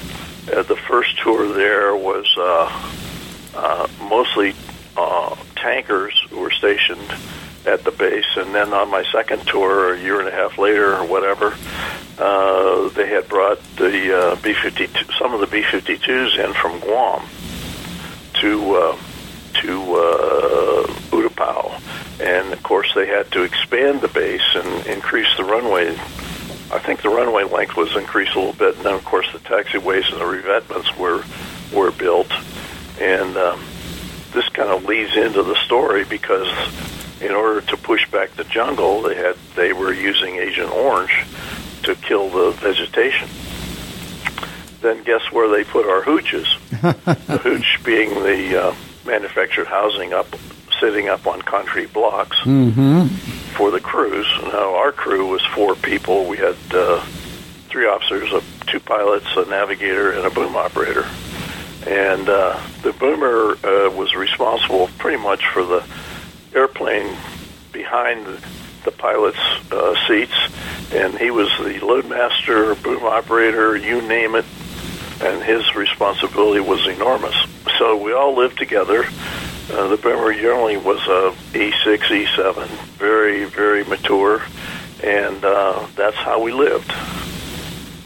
uh, 0.52 0.62
the 0.62 0.76
first 0.76 1.18
tour 1.22 1.52
there 1.52 1.96
was 1.96 2.26
uh, 2.38 2.90
uh, 3.54 3.88
mostly 4.08 4.54
tankers 5.64 6.14
were 6.30 6.50
stationed 6.50 7.14
at 7.66 7.82
the 7.84 7.90
base, 7.90 8.36
and 8.36 8.54
then 8.54 8.72
on 8.74 8.90
my 8.90 9.02
second 9.10 9.46
tour, 9.46 9.94
a 9.94 10.00
year 10.00 10.20
and 10.20 10.28
a 10.28 10.30
half 10.30 10.58
later 10.58 10.94
or 10.96 11.06
whatever, 11.06 11.56
uh, 12.18 12.88
they 12.90 13.08
had 13.08 13.26
brought 13.28 13.58
the 13.76 14.16
uh, 14.16 14.36
B-52, 14.36 15.18
some 15.18 15.32
of 15.32 15.40
the 15.40 15.46
B-52s 15.46 16.38
in 16.44 16.52
from 16.52 16.78
Guam 16.80 17.26
to 18.34 18.74
uh, 18.74 18.96
to 19.54 19.94
uh, 19.94 20.86
Utapao, 21.10 21.80
and 22.20 22.52
of 22.52 22.62
course 22.62 22.92
they 22.94 23.06
had 23.06 23.30
to 23.32 23.42
expand 23.42 24.00
the 24.00 24.08
base 24.08 24.54
and 24.54 24.86
increase 24.86 25.28
the 25.36 25.44
runway. 25.44 25.90
I 26.70 26.78
think 26.78 27.02
the 27.02 27.10
runway 27.10 27.44
length 27.44 27.76
was 27.76 27.94
increased 27.96 28.34
a 28.34 28.38
little 28.38 28.54
bit, 28.54 28.76
and 28.76 28.84
then 28.84 28.94
of 28.94 29.04
course 29.04 29.30
the 29.32 29.38
taxiways 29.38 30.10
and 30.12 30.20
the 30.20 30.26
revetments 30.26 30.96
were 30.96 31.24
were 31.72 31.90
built, 31.90 32.32
and 33.00 33.36
um, 33.36 33.60
this 34.32 34.48
kind 34.50 34.70
of 34.70 34.84
leads 34.84 35.16
into 35.16 35.42
the 35.42 35.56
story 35.64 36.04
because 36.04 36.48
in 37.20 37.32
order 37.32 37.60
to 37.62 37.76
push 37.76 38.08
back 38.10 38.30
the 38.32 38.44
jungle, 38.44 39.02
they 39.02 39.14
had 39.14 39.36
they 39.54 39.72
were 39.72 39.92
using 39.92 40.36
Agent 40.36 40.70
Orange 40.70 41.24
to 41.84 41.94
kill 41.94 42.28
the 42.28 42.50
vegetation. 42.52 43.28
Then 44.80 45.02
guess 45.02 45.32
where 45.32 45.48
they 45.48 45.64
put 45.64 45.86
our 45.86 46.02
hooches? 46.02 46.46
the 47.26 47.38
hooch 47.38 47.80
being 47.84 48.10
the 48.22 48.62
uh, 48.62 48.74
manufactured 49.06 49.66
housing 49.66 50.12
up, 50.12 50.26
sitting 50.80 51.08
up 51.08 51.26
on 51.26 51.42
concrete 51.42 51.92
blocks 51.92 52.36
mm-hmm. 52.38 53.06
for 53.56 53.70
the 53.70 53.80
crews. 53.80 54.26
Now 54.42 54.74
our 54.76 54.92
crew 54.92 55.26
was 55.26 55.42
four 55.54 55.74
people. 55.74 56.26
We 56.26 56.36
had 56.38 56.56
uh, 56.72 57.00
three 57.68 57.86
officers, 57.86 58.32
uh, 58.32 58.40
two 58.66 58.80
pilots, 58.80 59.26
a 59.36 59.44
navigator, 59.46 60.12
and 60.12 60.26
a 60.26 60.30
boom 60.30 60.56
operator. 60.56 61.06
And 61.86 62.28
uh, 62.28 62.60
the 62.82 62.92
boomer 62.92 63.58
uh, 63.62 63.90
was 63.90 64.14
responsible 64.14 64.88
pretty 64.98 65.22
much 65.22 65.46
for 65.48 65.64
the 65.64 65.84
airplane 66.54 67.16
behind 67.72 68.26
the, 68.84 68.90
pilot's 68.92 69.38
uh, 69.70 69.94
seats, 70.06 70.32
and 70.92 71.18
he 71.18 71.30
was 71.30 71.48
the 71.58 71.78
loadmaster, 71.80 72.80
boom 72.82 73.02
operator, 73.02 73.76
you 73.76 74.00
name 74.02 74.34
it, 74.34 74.44
and 75.20 75.42
his 75.42 75.74
responsibility 75.74 76.60
was 76.60 76.86
enormous. 76.86 77.34
So 77.78 77.96
we 77.96 78.12
all 78.12 78.34
lived 78.34 78.56
together. 78.56 79.04
Uh, 79.70 79.88
the 79.88 79.96
boomer 79.96 80.32
generally 80.34 80.76
was 80.76 80.98
a 81.06 81.34
E6, 81.56 81.98
E7, 81.98 82.66
very, 82.98 83.44
very 83.44 83.82
mature, 83.84 84.42
and 85.02 85.44
uh, 85.44 85.86
that's 85.96 86.16
how 86.16 86.42
we 86.42 86.52
lived, 86.52 86.92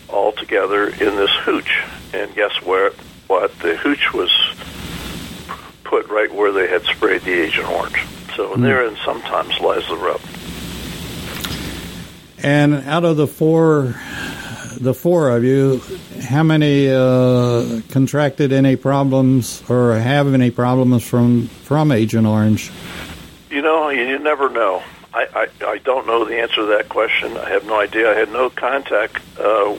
all 0.09 0.33
together 0.33 0.89
in 0.89 1.17
this 1.17 1.35
hooch. 1.43 1.83
And 2.13 2.35
guess 2.35 2.63
where? 2.63 2.93
What 3.27 3.59
the 3.59 3.77
hooch 3.77 4.15
was 4.15 4.31
put 5.85 6.09
right 6.09 6.33
where 6.33 6.53
they 6.53 6.69
had 6.69 6.83
sprayed 6.85 7.23
the 7.23 7.33
Agent 7.33 7.69
Orange. 7.69 8.07
So 8.37 8.55
therein 8.57 8.97
sometimes 9.05 9.59
lies 9.59 9.87
the 9.89 9.97
rub. 9.97 10.21
And 12.41 12.75
out 12.87 13.05
of 13.05 13.17
the 13.17 13.27
four, 13.27 13.97
the 14.81 14.95
four 14.95 15.31
of 15.31 15.45
you, 15.45 15.83
how 16.23 16.43
many 16.43 16.91
uh, 16.91 17.81
contracted 17.91 18.53
any 18.53 18.77
problems 18.77 19.63
or 19.69 19.95
have 19.95 20.33
any 20.33 20.51
problems 20.51 21.05
from 21.05 21.49
from 21.49 21.93
Agent 21.93 22.27
Orange? 22.27 22.71
You 23.51 23.63
know, 23.63 23.89
you, 23.89 24.03
you 24.03 24.19
never 24.19 24.49
know. 24.49 24.83
I, 25.13 25.27
I, 25.35 25.67
I 25.67 25.79
don't 25.79 26.07
know 26.07 26.25
the 26.25 26.39
answer 26.39 26.57
to 26.57 26.67
that 26.67 26.89
question. 26.89 27.37
I 27.37 27.49
have 27.49 27.65
no 27.67 27.81
idea. 27.81 28.11
I 28.11 28.15
had 28.15 28.31
no 28.31 28.51
contact, 28.51 29.17
uh, 29.39 29.75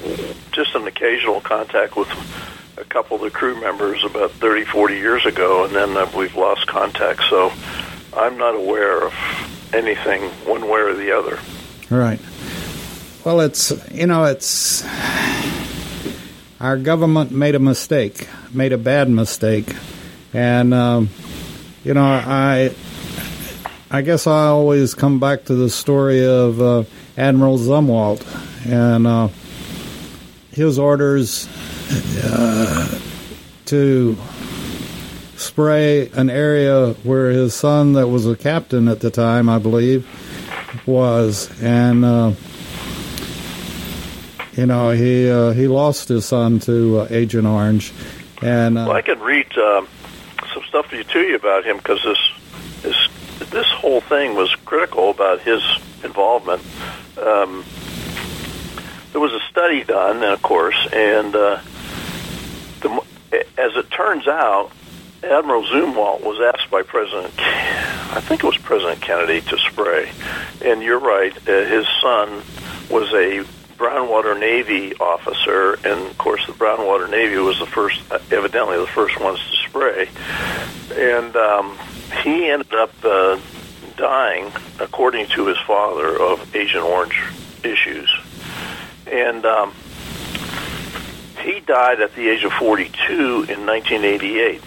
just 0.51 0.75
an 0.75 0.87
occasional 0.87 1.39
contact 1.39 1.95
with 1.95 2.09
a 2.77 2.83
couple 2.83 3.17
of 3.17 3.21
the 3.21 3.29
crew 3.29 3.59
members 3.61 4.03
about 4.03 4.31
30, 4.31 4.65
40 4.65 4.95
years 4.95 5.25
ago, 5.25 5.65
and 5.65 5.75
then 5.75 5.95
uh, 5.95 6.09
we've 6.15 6.35
lost 6.35 6.65
contact. 6.67 7.21
So 7.29 7.51
I'm 8.13 8.37
not 8.37 8.55
aware 8.55 9.05
of 9.05 9.13
anything 9.73 10.23
one 10.47 10.67
way 10.67 10.79
or 10.79 10.93
the 10.93 11.11
other. 11.11 11.39
Right. 11.89 12.19
Well, 13.25 13.41
it's 13.41 13.71
you 13.91 14.07
know 14.07 14.23
it's 14.23 14.85
our 16.61 16.77
government 16.77 17.31
made 17.31 17.55
a 17.55 17.59
mistake, 17.59 18.29
made 18.53 18.71
a 18.71 18.77
bad 18.77 19.09
mistake, 19.09 19.75
and 20.33 20.73
um, 20.73 21.09
you 21.83 21.93
know 21.93 22.05
I 22.05 22.73
I 23.91 24.03
guess 24.03 24.25
I 24.25 24.45
always 24.45 24.93
come 24.93 25.19
back 25.19 25.43
to 25.45 25.55
the 25.55 25.69
story 25.69 26.25
of 26.25 26.61
uh, 26.61 26.83
Admiral 27.17 27.57
Zumwalt 27.57 28.23
and 28.65 29.05
uh, 29.05 29.27
his 30.51 30.79
orders 30.79 31.49
uh, 32.23 32.99
to 33.65 34.17
spray 35.35 36.09
an 36.11 36.29
area 36.29 36.93
where 37.03 37.31
his 37.31 37.53
son, 37.53 37.93
that 37.93 38.07
was 38.07 38.25
a 38.25 38.35
captain 38.37 38.87
at 38.87 39.01
the 39.01 39.11
time, 39.11 39.49
I 39.49 39.57
believe, 39.57 40.07
was, 40.85 41.49
and 41.61 42.05
uh, 42.05 42.31
you 44.59 44.65
know 44.65 44.89
he 44.89 45.29
uh, 45.29 45.51
he 45.51 45.67
lost 45.69 46.09
his 46.09 46.25
son 46.25 46.59
to 46.59 46.99
uh, 46.99 47.07
Agent 47.09 47.47
Orange, 47.47 47.93
and 48.41 48.77
uh, 48.77 48.85
Well, 48.87 48.97
I 48.97 49.01
can 49.01 49.19
read 49.21 49.57
um, 49.57 49.87
some 50.53 50.63
stuff 50.67 50.89
to 50.89 50.97
you, 50.97 51.03
to 51.05 51.19
you 51.21 51.35
about 51.35 51.63
him 51.63 51.77
because 51.77 52.03
this, 52.03 52.17
this 52.81 53.49
this 53.49 53.67
whole 53.67 54.01
thing 54.01 54.35
was 54.35 54.53
critical 54.65 55.11
about 55.11 55.39
his 55.39 55.63
involvement. 56.03 56.61
Um, 57.17 57.63
there 59.13 59.21
was 59.21 59.31
a 59.31 59.39
study 59.49 59.85
done, 59.85 60.23
of 60.23 60.41
course, 60.41 60.77
and 60.91 61.33
uh, 61.33 61.61
the, 62.81 63.01
as 63.57 63.75
it 63.77 63.89
turns 63.91 64.27
out, 64.27 64.71
Admiral 65.23 65.63
Zumwalt 65.63 66.21
was 66.21 66.39
asked 66.53 66.69
by 66.69 66.83
President, 66.83 67.33
I 67.37 68.21
think 68.21 68.43
it 68.43 68.47
was 68.47 68.57
President 68.57 69.01
Kennedy, 69.01 69.41
to 69.41 69.57
spray. 69.57 70.11
And 70.63 70.83
you're 70.83 70.99
right, 70.99 71.35
uh, 71.47 71.65
his 71.65 71.87
son 72.01 72.43
was 72.89 73.11
a 73.13 73.45
Brownwater 73.79 74.37
Navy 74.37 74.93
officer, 74.95 75.75
and 75.85 76.07
of 76.11 76.17
course, 76.17 76.45
the 76.45 76.51
Brownwater 76.51 77.09
Navy 77.09 77.37
was 77.37 77.59
the 77.59 77.65
first, 77.65 78.01
evidently, 78.29 78.77
the 78.77 78.85
first 78.85 79.17
ones 79.21 79.39
to 79.39 79.69
spray. 79.69 80.09
And 80.93 81.33
um, 81.37 81.79
he 82.21 82.49
ended 82.49 82.73
up 82.73 82.93
uh, 83.05 83.39
dying, 83.95 84.51
according 84.81 85.27
to 85.27 85.47
his 85.47 85.57
father, 85.59 86.21
of 86.21 86.53
Agent 86.53 86.83
Orange 86.83 87.21
issues. 87.63 88.09
And 89.07 89.45
um, 89.45 89.73
he 91.41 91.61
died 91.61 92.01
at 92.01 92.13
the 92.15 92.27
age 92.27 92.43
of 92.43 92.51
42 92.51 93.13
in 93.13 93.65
1988. 93.65 94.61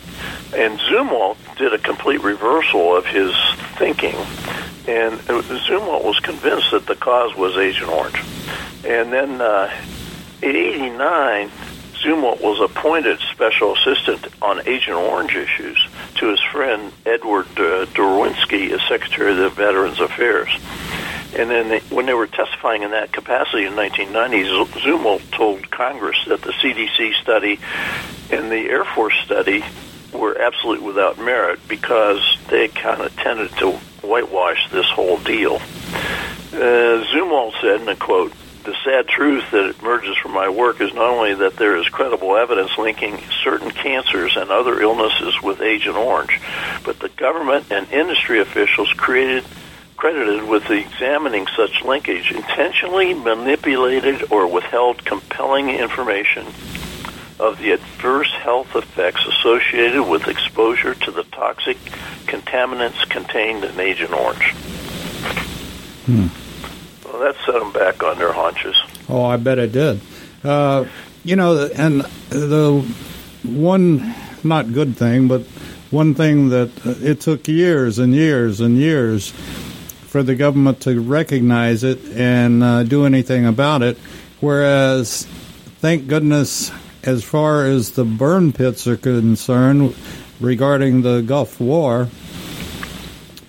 And 0.56 0.78
Zumwalt 0.80 1.36
did 1.58 1.74
a 1.74 1.78
complete 1.78 2.22
reversal 2.22 2.96
of 2.96 3.04
his 3.04 3.34
thinking. 3.76 4.16
And 4.88 5.20
Zumwalt 5.20 6.02
was 6.02 6.18
convinced 6.20 6.70
that 6.70 6.86
the 6.86 6.96
cause 6.96 7.36
was 7.36 7.58
Agent 7.58 7.90
Orange. 7.90 8.31
And 8.84 9.12
then 9.12 9.40
uh, 9.40 9.70
in 10.42 10.56
89, 10.56 11.50
Zumwalt 12.02 12.40
was 12.40 12.60
appointed 12.60 13.20
special 13.30 13.76
assistant 13.76 14.26
on 14.42 14.66
Agent 14.66 14.96
Orange 14.96 15.36
issues 15.36 15.86
to 16.16 16.30
his 16.30 16.40
friend 16.40 16.92
Edward 17.06 17.46
uh, 17.56 17.86
Derwinski 17.86 18.70
as 18.72 18.80
Secretary 18.88 19.30
of 19.30 19.36
the 19.36 19.50
Veterans 19.50 20.00
Affairs. 20.00 20.50
And 21.34 21.48
then 21.48 21.68
they, 21.68 21.78
when 21.94 22.06
they 22.06 22.14
were 22.14 22.26
testifying 22.26 22.82
in 22.82 22.90
that 22.90 23.12
capacity 23.12 23.64
in 23.64 23.76
1990, 23.76 24.80
Zumwalt 24.80 25.30
told 25.30 25.70
Congress 25.70 26.18
that 26.26 26.42
the 26.42 26.52
CDC 26.52 27.14
study 27.22 27.58
and 28.30 28.50
the 28.50 28.68
Air 28.68 28.84
Force 28.84 29.14
study 29.24 29.64
were 30.12 30.36
absolutely 30.38 30.86
without 30.86 31.18
merit 31.18 31.60
because 31.68 32.38
they 32.48 32.68
kind 32.68 33.00
of 33.00 33.14
tended 33.16 33.50
to 33.58 33.70
whitewash 34.02 34.68
this 34.70 34.86
whole 34.90 35.18
deal. 35.18 35.56
Uh, 36.52 37.04
Zumwalt 37.12 37.52
said, 37.60 37.80
and 37.80 37.88
I 37.88 37.94
quote, 37.94 38.32
the 38.64 38.74
sad 38.84 39.08
truth 39.08 39.50
that 39.50 39.74
emerges 39.80 40.16
from 40.16 40.32
my 40.32 40.48
work 40.48 40.80
is 40.80 40.92
not 40.94 41.08
only 41.08 41.34
that 41.34 41.56
there 41.56 41.76
is 41.76 41.88
credible 41.88 42.36
evidence 42.36 42.76
linking 42.78 43.20
certain 43.42 43.70
cancers 43.70 44.36
and 44.36 44.50
other 44.50 44.80
illnesses 44.80 45.40
with 45.42 45.60
Agent 45.60 45.96
Orange, 45.96 46.40
but 46.84 46.98
the 47.00 47.08
government 47.08 47.66
and 47.70 47.90
industry 47.92 48.40
officials 48.40 48.92
created 48.92 49.44
credited 49.96 50.42
with 50.48 50.68
examining 50.68 51.46
such 51.56 51.84
linkage 51.84 52.32
intentionally 52.32 53.14
manipulated 53.14 54.32
or 54.32 54.48
withheld 54.48 55.04
compelling 55.04 55.68
information 55.68 56.44
of 57.38 57.58
the 57.58 57.70
adverse 57.70 58.32
health 58.32 58.74
effects 58.74 59.24
associated 59.26 60.02
with 60.02 60.26
exposure 60.26 60.94
to 60.94 61.12
the 61.12 61.22
toxic 61.24 61.76
contaminants 62.26 63.08
contained 63.08 63.62
in 63.64 63.78
Agent 63.78 64.12
Orange. 64.12 64.52
Hmm. 66.06 66.41
Well, 67.12 67.20
that 67.22 67.36
set 67.44 67.60
them 67.60 67.72
back 67.72 68.02
on 68.02 68.18
their 68.18 68.32
haunches. 68.32 68.74
Oh, 69.08 69.22
I 69.24 69.36
bet 69.36 69.58
it 69.58 69.72
did. 69.72 70.00
Uh, 70.42 70.86
you 71.24 71.36
know, 71.36 71.66
and 71.66 72.00
the 72.30 72.80
one 73.42 74.14
not 74.42 74.72
good 74.72 74.96
thing, 74.96 75.28
but 75.28 75.42
one 75.90 76.14
thing 76.14 76.48
that 76.48 76.70
it 77.02 77.20
took 77.20 77.46
years 77.46 77.98
and 77.98 78.14
years 78.14 78.60
and 78.60 78.76
years 78.76 79.30
for 79.30 80.22
the 80.22 80.34
government 80.34 80.80
to 80.82 81.00
recognize 81.00 81.84
it 81.84 82.02
and 82.14 82.62
uh, 82.62 82.82
do 82.82 83.04
anything 83.04 83.46
about 83.46 83.82
it. 83.82 83.98
Whereas, 84.40 85.26
thank 85.80 86.08
goodness, 86.08 86.72
as 87.02 87.22
far 87.22 87.66
as 87.66 87.92
the 87.92 88.04
burn 88.04 88.52
pits 88.52 88.86
are 88.86 88.96
concerned, 88.96 89.94
regarding 90.40 91.02
the 91.02 91.22
Gulf 91.22 91.60
War, 91.60 92.08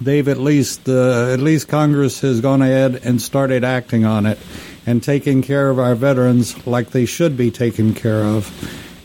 they've 0.03 0.27
at 0.27 0.37
least 0.37 0.87
uh, 0.87 1.31
at 1.31 1.39
least 1.39 1.67
Congress 1.67 2.21
has 2.21 2.41
gone 2.41 2.61
ahead 2.61 3.01
and 3.03 3.21
started 3.21 3.63
acting 3.63 4.05
on 4.05 4.25
it 4.25 4.37
and 4.85 5.01
taking 5.01 5.41
care 5.41 5.69
of 5.69 5.79
our 5.79 5.95
veterans 5.95 6.65
like 6.67 6.89
they 6.89 7.05
should 7.05 7.37
be 7.37 7.51
taken 7.51 7.93
care 7.93 8.23
of. 8.23 8.51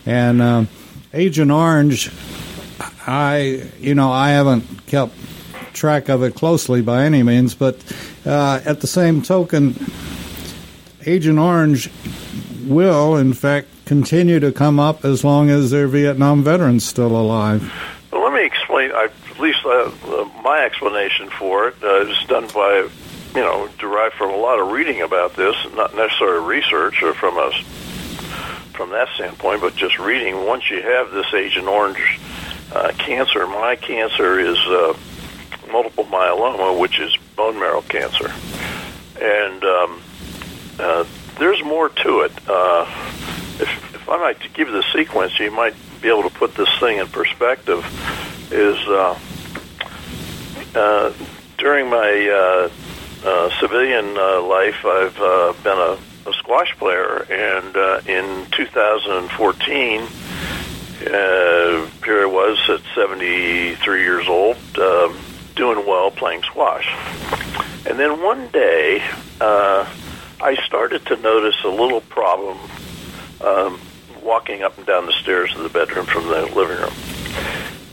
And 0.07 0.43
uh, 0.43 0.65
Agent 1.13 1.51
Orange, 1.51 2.11
I 3.07 3.69
you 3.79 3.95
know 3.95 4.11
I 4.11 4.31
haven't 4.31 4.87
kept 4.87 5.15
track 5.73 6.09
of 6.09 6.23
it 6.23 6.35
closely 6.35 6.83
by 6.83 7.05
any 7.05 7.23
means, 7.23 7.55
but 7.55 7.77
uh, 8.27 8.61
at 8.65 8.81
the 8.81 8.87
same 8.87 9.23
token, 9.23 9.77
Agent 11.07 11.39
Orange 11.39 11.91
will 12.67 13.17
in 13.17 13.33
fact 13.33 13.69
continue 13.87 14.39
to 14.41 14.53
come 14.53 14.79
up 14.79 15.05
as 15.05 15.25
long 15.25 15.49
as 15.49 15.71
there 15.71 15.85
are 15.85 15.89
Vietnam 15.89 16.43
veterans 16.45 16.85
still 16.85 17.17
alive. 17.17 17.73
Well, 18.13 18.23
let 18.23 18.35
me 18.35 18.45
explain. 18.45 18.91
I, 18.93 19.09
at 19.39 19.45
least 19.45 19.65
uh, 19.65 19.89
uh, 20.05 20.29
my 20.43 20.65
explanation 20.65 21.31
for 21.31 21.69
it 21.69 21.77
uh, 21.81 22.01
is 22.01 22.27
done 22.27 22.49
by, 22.49 22.89
you 23.37 23.41
know, 23.41 23.69
derived 23.79 24.17
from 24.17 24.31
a 24.31 24.37
lot 24.37 24.59
of 24.59 24.73
reading 24.73 25.01
about 25.01 25.37
this, 25.37 25.55
not 25.77 25.95
necessarily 25.95 26.45
research 26.45 27.05
or 27.05 27.15
from 27.15 27.39
us 27.39 27.55
from 28.73 28.91
that 28.91 29.09
standpoint, 29.15 29.61
but 29.61 29.77
just 29.77 29.97
reading. 30.01 30.45
Once 30.45 30.69
you 30.69 30.83
have 30.83 31.13
this 31.13 31.33
Agent 31.33 31.69
Orange 31.69 32.19
uh, 32.73 32.91
cancer, 32.99 33.47
my 33.47 33.77
cancer 33.77 34.41
is 34.41 34.59
uh, 34.67 34.97
multiple 35.71 36.05
myeloma, 36.07 36.77
which 36.77 36.99
is 36.99 37.17
bone 37.37 37.61
marrow 37.61 37.83
cancer, 37.83 38.33
and 39.21 39.63
um, 39.63 40.03
uh, 40.81 41.05
there's 41.39 41.63
more 41.63 41.91
to 41.91 42.23
it. 42.23 42.33
Uh, 42.49 42.87
if, 43.61 43.95
if 43.95 44.09
I 44.09 44.17
might 44.17 44.41
give 44.53 44.67
you 44.67 44.75
the 44.75 44.85
sequence, 44.93 45.39
you 45.39 45.53
might 45.53 45.75
be 46.03 46.09
able 46.09 46.25
to 46.25 46.31
put 46.31 46.57
this 46.57 46.69
thing 46.81 46.99
in 46.99 47.07
perspective. 47.07 47.85
Is 48.51 48.79
uh, 48.89 49.19
uh, 50.75 51.13
during 51.57 51.91
my 51.91 52.29
uh, 52.29 53.27
uh, 53.27 53.51
civilian 53.61 54.17
uh, 54.17 54.43
life, 54.43 54.85
I've 54.85 55.19
uh, 55.21 55.53
been 55.63 55.79
a, 55.79 55.99
a 56.29 56.33
squash 56.35 56.77
player, 56.79 57.27
and 57.31 57.77
uh, 57.77 58.01
in 58.07 58.47
2014, 58.53 60.03
uh, 61.01 61.89
period 62.01 62.29
was 62.29 62.59
at 62.69 62.81
73 62.95 64.03
years 64.03 64.29
old, 64.29 64.57
um, 64.79 65.17
doing 65.55 65.87
well 65.87 66.11
playing 66.11 66.43
squash. 66.43 66.89
And 67.87 67.99
then 67.99 68.23
one 68.23 68.49
day, 68.49 69.03
uh, 69.41 69.89
I 70.41 70.57
started 70.67 71.07
to 71.07 71.17
notice 71.17 71.57
a 71.65 71.69
little 71.69 72.01
problem 72.03 72.59
um, 73.41 73.81
walking 74.23 74.63
up 74.63 74.77
and 74.77 74.87
down 74.87 75.07
the 75.07 75.13
stairs 75.13 75.55
of 75.57 75.63
the 75.63 75.69
bedroom 75.69 76.07
from 76.07 76.29
the 76.29 76.47
living 76.55 76.79
room. 76.79 76.93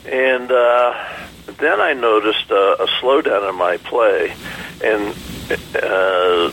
And 0.06 0.52
uh, 0.52 1.25
then 1.46 1.80
I 1.80 1.94
noticed 1.94 2.52
uh, 2.52 2.76
a 2.80 2.88
slowdown 3.00 3.50
in 3.50 3.56
my 3.56 3.78
play, 3.78 4.34
and 4.84 5.16
uh, 5.82 6.52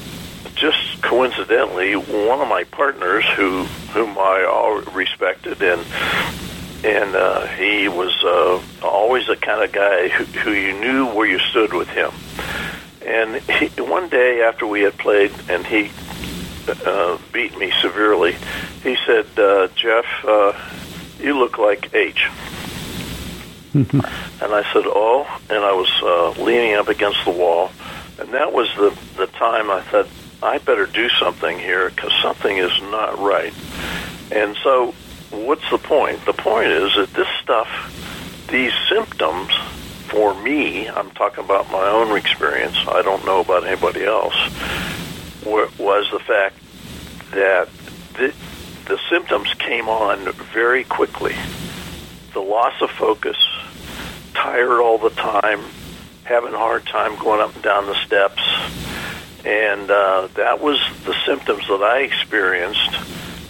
just 0.55 1.03
coincidentally, 1.03 1.95
one 1.95 2.41
of 2.41 2.49
my 2.49 2.65
partners, 2.65 3.25
who 3.37 3.65
whom 3.95 4.17
I 4.19 4.45
all 4.45 4.81
respected, 4.93 5.63
and 5.63 5.85
and 6.85 7.15
uh, 7.15 7.47
he 7.47 7.89
was 7.89 8.13
uh, 8.25 8.61
always 8.87 9.27
the 9.27 9.37
kind 9.37 9.63
of 9.63 9.73
guy 9.73 10.09
who, 10.09 10.25
who 10.41 10.53
you 10.53 10.79
knew 10.79 11.07
where 11.07 11.27
you 11.27 11.39
stood 11.39 11.73
with 11.73 11.89
him. 11.89 12.11
And 13.07 13.37
he, 13.43 13.81
one 13.81 14.09
day 14.09 14.43
after 14.43 14.67
we 14.67 14.83
had 14.83 14.97
played, 14.99 15.33
and 15.49 15.67
he 15.67 15.91
uh, 16.87 17.19
beat 17.33 17.57
me 17.59 17.73
severely, 17.81 18.37
he 18.83 18.97
said, 19.07 19.27
uh, 19.39 19.69
"Jeff, 19.75 20.07
uh, 20.25 20.53
you 21.19 21.39
look 21.39 21.59
like 21.59 21.95
H." 21.95 22.29
and 23.75 24.53
I 24.55 24.63
said, 24.73 24.85
"Oh," 24.87 25.27
and 25.49 25.65
I 25.65 25.73
was 25.73 25.91
uh, 26.03 26.43
leaning 26.43 26.75
up 26.75 26.89
against 26.89 27.25
the 27.25 27.31
wall, 27.31 27.71
and 28.19 28.35
that 28.35 28.53
was 28.53 28.69
the 28.77 28.97
the 29.17 29.27
time 29.27 29.71
I 29.71 29.81
thought 29.83 30.09
I 30.43 30.59
better 30.59 30.87
do 30.87 31.09
something 31.09 31.59
here 31.59 31.89
because 31.91 32.13
something 32.21 32.57
is 32.57 32.73
not 32.83 33.19
right. 33.19 33.55
And 34.33 34.57
so, 34.63 34.93
what's 35.31 35.69
the 35.71 35.79
point? 35.79 36.25
The 36.27 36.33
point 36.33 36.69
is 36.69 36.95
that 36.97 37.13
this 37.15 37.29
stuff, 37.43 37.69
these 38.51 38.73
symptoms, 38.89 39.53
for 40.09 40.35
me, 40.43 40.89
I'm 40.89 41.11
talking 41.13 41.45
about 41.45 41.71
my 41.71 41.87
own 41.89 42.17
experience. 42.17 42.77
I 42.89 43.03
don't 43.03 43.25
know 43.25 43.41
about 43.41 43.67
anybody 43.67 44.05
else. 44.05 44.35
Was 45.45 46.11
the 46.11 46.21
fact 46.21 46.57
that 47.33 47.69
the, 48.15 48.35
the 48.87 48.99
symptoms 49.09 49.53
came 49.55 49.89
on 49.89 50.33
very 50.53 50.85
quickly. 50.85 51.35
The 52.33 52.41
loss 52.41 52.75
of 52.81 52.91
focus, 52.91 53.37
tired 54.35 54.81
all 54.81 54.99
the 54.99 55.11
time, 55.11 55.61
having 56.25 56.55
a 56.55 56.59
hard 56.59 56.87
time 56.87 57.17
going 57.17 57.41
up 57.41 57.55
and 57.55 57.63
down 57.63 57.87
the 57.87 57.95
steps. 58.07 58.43
And 59.45 59.91
uh, 59.91 60.29
that 60.35 60.61
was 60.61 60.79
the 61.05 61.15
symptoms 61.27 61.67
that 61.69 61.83
I 61.83 62.01
experienced 62.01 62.95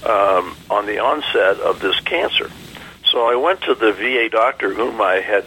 um, 0.04 0.56
on 0.70 0.86
the 0.86 0.98
onset 0.98 1.60
of 1.60 1.80
this 1.80 1.98
cancer. 2.00 2.50
So 3.10 3.26
I 3.26 3.36
went 3.36 3.60
to 3.62 3.74
the 3.74 3.92
VA 3.92 4.28
doctor 4.30 4.72
whom 4.72 5.00
I 5.00 5.16
had 5.16 5.44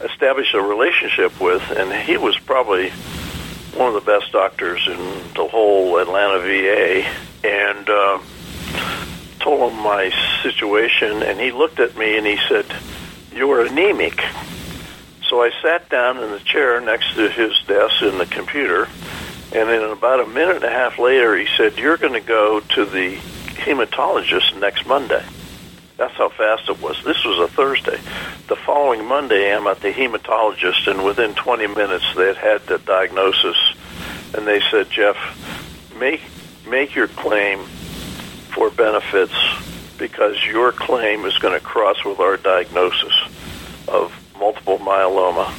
established 0.00 0.54
a 0.54 0.62
relationship 0.62 1.38
with, 1.40 1.62
and 1.70 1.92
he 1.92 2.16
was 2.16 2.38
probably 2.38 2.90
one 3.76 3.94
of 3.94 3.94
the 3.94 4.10
best 4.10 4.32
doctors 4.32 4.86
in 4.86 4.96
the 5.34 5.46
whole 5.46 5.98
Atlanta 5.98 6.40
VA, 6.40 7.06
and 7.44 7.88
uh, 7.88 8.18
told 9.40 9.72
him 9.72 9.82
my 9.82 10.10
situation, 10.42 11.22
and 11.22 11.38
he 11.38 11.52
looked 11.52 11.78
at 11.78 11.96
me 11.96 12.16
and 12.16 12.26
he 12.26 12.38
said, 12.48 12.64
"You're 13.32 13.66
anemic." 13.66 14.20
So 15.28 15.42
I 15.42 15.50
sat 15.60 15.88
down 15.88 16.22
in 16.22 16.30
the 16.30 16.38
chair 16.40 16.80
next 16.80 17.14
to 17.14 17.28
his 17.28 17.58
desk 17.66 18.02
in 18.02 18.18
the 18.18 18.26
computer, 18.26 18.88
and 19.52 19.68
then 19.68 19.82
about 19.90 20.20
a 20.20 20.26
minute 20.26 20.56
and 20.56 20.64
a 20.64 20.70
half 20.70 20.98
later, 20.98 21.36
he 21.36 21.46
said, 21.56 21.78
"You're 21.78 21.96
going 21.96 22.12
to 22.12 22.20
go 22.20 22.60
to 22.60 22.84
the 22.84 23.16
hematologist 23.16 24.58
next 24.60 24.86
Monday." 24.86 25.24
That's 25.96 26.14
how 26.14 26.28
fast 26.28 26.68
it 26.68 26.80
was. 26.80 27.02
This 27.04 27.24
was 27.24 27.38
a 27.38 27.48
Thursday. 27.48 27.98
The 28.48 28.56
following 28.56 29.04
Monday, 29.06 29.52
I'm 29.54 29.66
at 29.66 29.80
the 29.80 29.92
hematologist, 29.92 30.86
and 30.86 31.04
within 31.04 31.34
20 31.34 31.66
minutes, 31.68 32.04
they 32.14 32.26
had 32.26 32.36
had 32.36 32.66
the 32.66 32.78
diagnosis, 32.78 33.56
and 34.34 34.46
they 34.46 34.60
said, 34.70 34.90
"Jeff, 34.90 35.16
make 35.98 36.20
make 36.66 36.94
your 36.94 37.08
claim 37.08 37.64
for 38.54 38.70
benefits 38.70 39.34
because 39.98 40.36
your 40.44 40.70
claim 40.72 41.24
is 41.24 41.36
going 41.38 41.54
to 41.54 41.64
cross 41.64 42.04
with 42.04 42.20
our 42.20 42.36
diagnosis 42.36 43.12
of 43.88 44.12
multiple 44.38 44.78
myeloma." 44.78 45.52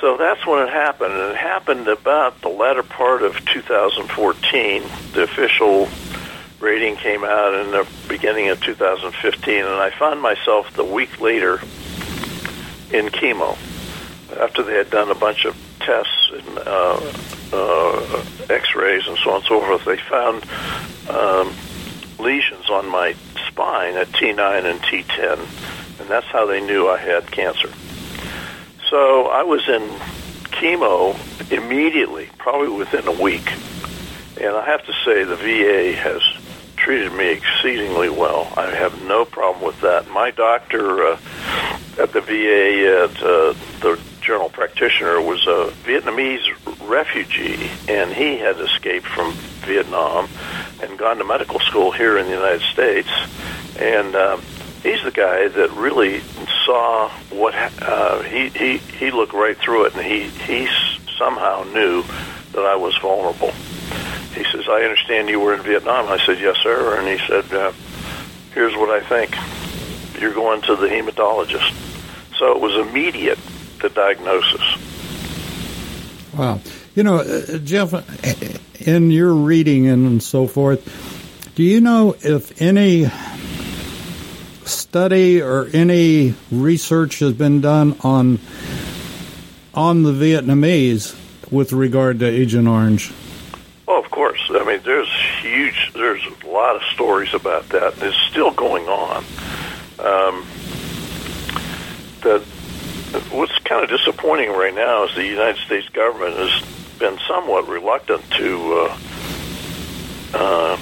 So 0.00 0.16
that's 0.16 0.46
when 0.46 0.66
it 0.66 0.70
happened, 0.70 1.12
and 1.12 1.32
it 1.32 1.36
happened 1.36 1.86
about 1.86 2.40
the 2.40 2.48
latter 2.48 2.82
part 2.82 3.22
of 3.22 3.44
2014. 3.44 4.82
The 5.12 5.22
official 5.24 5.88
rating 6.58 6.96
came 6.96 7.22
out 7.22 7.54
in 7.54 7.70
the 7.70 7.86
beginning 8.08 8.48
of 8.48 8.60
2015, 8.62 9.54
and 9.54 9.66
I 9.66 9.90
found 9.90 10.22
myself 10.22 10.72
the 10.74 10.84
week 10.84 11.20
later 11.20 11.60
in 12.92 13.08
chemo 13.08 13.56
after 14.38 14.62
they 14.62 14.74
had 14.74 14.90
done 14.90 15.10
a 15.10 15.14
bunch 15.14 15.44
of 15.44 15.56
tests 15.80 16.30
and 16.32 16.58
uh, 16.58 17.12
uh, 17.52 18.24
X-rays 18.48 19.06
and 19.06 19.18
so 19.18 19.30
on 19.30 19.36
and 19.36 19.44
so 19.44 19.60
forth. 19.60 19.84
They 19.84 19.96
found 19.96 20.44
um, 21.10 21.54
lesions 22.18 22.70
on 22.70 22.88
my 22.88 23.14
spine 23.48 23.96
at 23.96 24.08
T9 24.08 24.64
and 24.64 24.80
T10, 24.80 25.38
and 26.00 26.08
that's 26.08 26.26
how 26.26 26.46
they 26.46 26.60
knew 26.60 26.88
I 26.88 26.98
had 26.98 27.30
cancer. 27.30 27.70
So 28.88 29.26
I 29.26 29.44
was 29.44 29.68
in 29.68 29.88
chemo 30.50 31.16
immediately, 31.52 32.28
probably 32.38 32.68
within 32.76 33.06
a 33.06 33.12
week 33.12 33.48
And 34.40 34.56
I 34.56 34.64
have 34.64 34.84
to 34.86 34.92
say, 35.04 35.24
the 35.24 35.36
VA 35.36 35.92
has 35.92 36.22
treated 36.76 37.12
me 37.12 37.30
exceedingly 37.30 38.08
well. 38.08 38.50
I 38.56 38.70
have 38.70 39.02
no 39.02 39.26
problem 39.26 39.64
with 39.64 39.80
that. 39.82 40.08
My 40.08 40.30
doctor 40.30 41.04
uh, 41.04 41.18
at 41.98 42.12
the 42.12 42.22
VA, 42.22 43.04
at 43.04 43.22
uh, 43.22 43.52
the 43.80 44.00
general 44.22 44.48
practitioner, 44.48 45.20
was 45.20 45.46
a 45.46 45.72
Vietnamese 45.84 46.46
refugee, 46.88 47.70
and 47.86 48.10
he 48.12 48.38
had 48.38 48.58
escaped 48.58 49.06
from 49.06 49.32
Vietnam 49.66 50.28
and 50.82 50.98
gone 50.98 51.18
to 51.18 51.24
medical 51.24 51.60
school 51.60 51.92
here 51.92 52.16
in 52.16 52.24
the 52.26 52.32
United 52.32 52.62
States. 52.62 53.10
And 53.78 54.14
um, 54.16 54.42
he's 54.82 55.02
the 55.02 55.10
guy 55.10 55.48
that 55.48 55.70
really 55.72 56.20
saw 56.64 57.08
what 57.30 57.54
uh, 57.82 58.22
he 58.22 58.48
he 58.48 58.78
he 58.78 59.10
looked 59.10 59.32
right 59.32 59.56
through 59.56 59.86
it, 59.86 59.94
and 59.94 60.04
he 60.04 60.28
he 60.28 60.68
somehow 61.18 61.64
knew 61.64 62.02
that 62.52 62.64
I 62.64 62.76
was 62.76 62.96
vulnerable. 62.98 63.52
He 64.34 64.44
says, 64.44 64.68
"I 64.68 64.82
understand 64.82 65.28
you 65.28 65.40
were 65.40 65.54
in 65.54 65.62
Vietnam." 65.62 66.08
I 66.08 66.18
said, 66.24 66.40
"Yes, 66.40 66.56
sir." 66.62 66.98
And 66.98 67.08
he 67.08 67.26
said, 67.26 67.52
uh, 67.52 67.72
"Here's 68.54 68.74
what 68.74 68.90
I 68.90 69.00
think. 69.00 69.36
You're 70.20 70.34
going 70.34 70.62
to 70.62 70.76
the 70.76 70.88
hematologist." 70.88 71.74
So 72.38 72.52
it 72.52 72.60
was 72.60 72.74
immediate 72.88 73.38
the 73.80 73.90
diagnosis. 73.90 74.62
Wow. 76.36 76.60
You 76.94 77.02
know, 77.02 77.18
uh, 77.18 77.58
Jeff, 77.58 77.92
in 78.86 79.10
your 79.10 79.32
reading 79.32 79.88
and 79.88 80.22
so 80.22 80.46
forth, 80.46 81.52
do 81.54 81.62
you 81.62 81.80
know 81.80 82.16
if 82.20 82.62
any 82.62 83.10
study 84.70 85.42
or 85.42 85.68
any 85.72 86.34
research 86.50 87.18
has 87.18 87.32
been 87.32 87.60
done 87.60 87.96
on 88.02 88.38
on 89.74 90.02
the 90.02 90.12
Vietnamese 90.12 91.16
with 91.50 91.72
regard 91.72 92.18
to 92.20 92.26
Agent 92.26 92.66
Orange? 92.66 93.12
Oh, 93.86 94.02
of 94.02 94.10
course. 94.10 94.40
I 94.50 94.64
mean, 94.64 94.80
there's 94.84 95.10
huge. 95.40 95.92
There's 95.94 96.22
a 96.24 96.46
lot 96.46 96.76
of 96.76 96.82
stories 96.94 97.34
about 97.34 97.68
that. 97.70 97.94
It's 98.02 98.16
still 98.30 98.52
going 98.52 98.86
on. 98.88 99.24
Um, 99.98 100.46
that 102.22 102.42
what's 103.32 103.58
kind 103.60 103.82
of 103.82 103.90
disappointing 103.90 104.50
right 104.50 104.74
now 104.74 105.04
is 105.04 105.14
the 105.14 105.26
United 105.26 105.60
States 105.64 105.88
government 105.88 106.36
has 106.36 106.98
been 106.98 107.18
somewhat 107.26 107.66
reluctant 107.68 108.22
to 108.30 108.72
uh, 108.74 108.98
uh, 110.34 110.78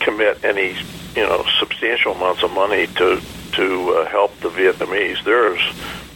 commit 0.00 0.44
any, 0.44 0.76
you 1.18 1.26
know, 1.26 1.44
substantial 1.58 2.12
amounts 2.12 2.44
of 2.44 2.52
money 2.52 2.86
to 2.86 3.20
to 3.52 3.90
uh, 3.90 4.06
help 4.06 4.38
the 4.38 4.50
Vietnamese. 4.50 5.24
There's 5.24 5.60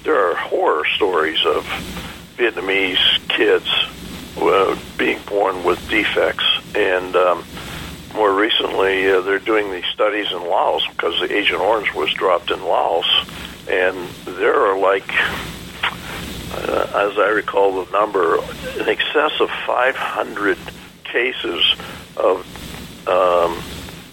there 0.04 0.30
are 0.30 0.36
horror 0.36 0.84
stories 0.94 1.44
of 1.44 1.64
Vietnamese 2.36 3.18
kids 3.28 3.68
uh, 4.40 4.78
being 4.96 5.18
born 5.26 5.64
with 5.64 5.80
defects, 5.88 6.44
and 6.76 7.16
um, 7.16 7.44
more 8.14 8.32
recently 8.32 9.10
uh, 9.10 9.22
they're 9.22 9.40
doing 9.40 9.72
these 9.72 9.86
studies 9.86 10.30
in 10.30 10.38
Laos 10.38 10.86
because 10.86 11.18
the 11.18 11.34
Agent 11.36 11.60
Orange 11.60 11.92
was 11.94 12.12
dropped 12.12 12.52
in 12.52 12.62
Laos, 12.62 13.08
and 13.68 14.08
there 14.24 14.54
are 14.54 14.78
like, 14.78 15.08
uh, 16.54 17.10
as 17.10 17.18
I 17.18 17.30
recall 17.34 17.84
the 17.84 17.90
number, 17.90 18.36
in 18.78 18.88
excess 18.88 19.40
of 19.40 19.50
500 19.66 20.58
cases 21.02 21.74
of 22.16 22.46
um, 23.08 23.60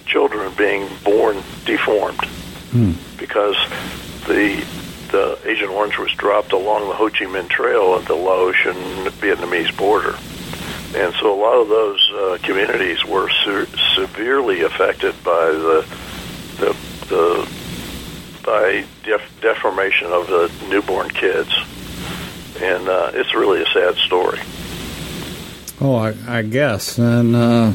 children 0.10 0.52
being 0.58 0.88
born 1.04 1.38
deformed 1.66 2.24
Hmm. 2.72 2.92
because 3.18 3.56
the 4.28 4.64
the 5.12 5.40
Agent 5.46 5.72
Orange 5.72 5.98
was 5.98 6.12
dropped 6.14 6.52
along 6.52 6.88
the 6.88 6.94
Ho 6.94 7.10
Chi 7.10 7.26
Minh 7.26 7.50
Trail 7.50 7.96
at 8.00 8.06
the 8.06 8.14
Laotian 8.14 8.76
Vietnamese 9.22 9.76
border. 9.76 10.16
And 10.96 11.14
so 11.16 11.34
a 11.34 11.40
lot 11.40 11.56
of 11.62 11.68
those 11.68 12.12
uh, 12.14 12.38
communities 12.44 13.04
were 13.06 13.30
se- 13.44 13.66
severely 13.96 14.62
affected 14.62 15.16
by 15.24 15.46
the 15.52 15.86
the, 16.60 16.76
the 17.10 17.50
by 18.46 18.86
def- 19.04 19.42
deformation 19.42 20.08
of 20.12 20.28
the 20.28 20.52
newborn 20.70 21.10
kids, 21.10 21.52
and 22.62 22.88
uh, 22.88 23.12
it's 23.14 23.34
really 23.34 23.62
a 23.64 23.66
sad 23.74 23.96
story. 23.98 24.40
Oh, 25.82 25.96
I, 25.96 26.14
I 26.28 26.42
guess, 26.44 26.98
and 27.00 27.36
uh, 27.36 27.74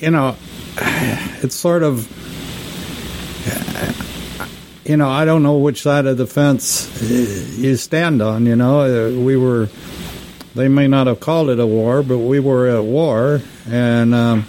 you 0.00 0.10
know, 0.10 0.36
it's 1.42 1.54
sort 1.54 1.82
of, 1.82 2.06
you 4.84 4.96
know, 4.96 5.08
I 5.08 5.24
don't 5.24 5.42
know 5.42 5.58
which 5.58 5.82
side 5.82 6.06
of 6.06 6.16
the 6.16 6.26
fence 6.26 6.88
you 7.58 7.76
stand 7.76 8.22
on. 8.22 8.46
You 8.46 8.56
know, 8.56 8.80
Uh, 8.80 9.10
we 9.20 9.36
were, 9.36 9.68
they 10.54 10.68
may 10.68 10.88
not 10.88 11.06
have 11.06 11.20
called 11.20 11.50
it 11.50 11.60
a 11.60 11.66
war, 11.66 12.02
but 12.02 12.18
we 12.18 12.40
were 12.40 12.68
at 12.68 12.84
war, 12.84 13.40
and 13.70 14.14
um, 14.14 14.44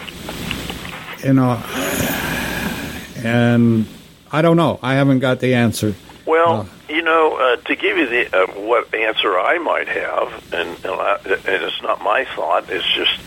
you 1.22 1.34
know, 1.34 1.52
and 3.22 3.86
I 4.32 4.42
don't 4.42 4.56
know. 4.56 4.78
I 4.82 4.94
haven't 4.94 5.18
got 5.20 5.40
the 5.40 5.54
answer. 5.54 5.94
Well, 6.26 6.60
Uh. 6.60 6.64
you 6.94 7.02
know, 7.02 7.36
uh, 7.36 7.56
to 7.66 7.74
give 7.76 7.96
you 7.98 8.06
the 8.06 8.34
uh, 8.42 8.46
what 8.60 8.94
answer 8.94 9.38
I 9.38 9.58
might 9.58 9.88
have, 9.88 10.32
and 10.52 10.68
and, 10.84 10.94
I, 11.00 11.16
and 11.24 11.62
it's 11.64 11.82
not 11.82 12.02
my 12.02 12.24
thought. 12.36 12.64
It's 12.70 12.86
just 12.94 13.18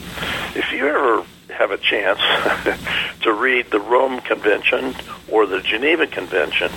if 0.56 0.72
you 0.72 0.88
ever 0.88 1.24
have 1.54 1.72
a 1.72 1.78
chance 1.78 2.20
to 3.22 3.34
read 3.34 3.72
the 3.72 3.80
Rome 3.80 4.20
Convention 4.20 4.96
or 5.30 5.46
the 5.46 5.62
Geneva 5.62 6.08
Convention, 6.08 6.72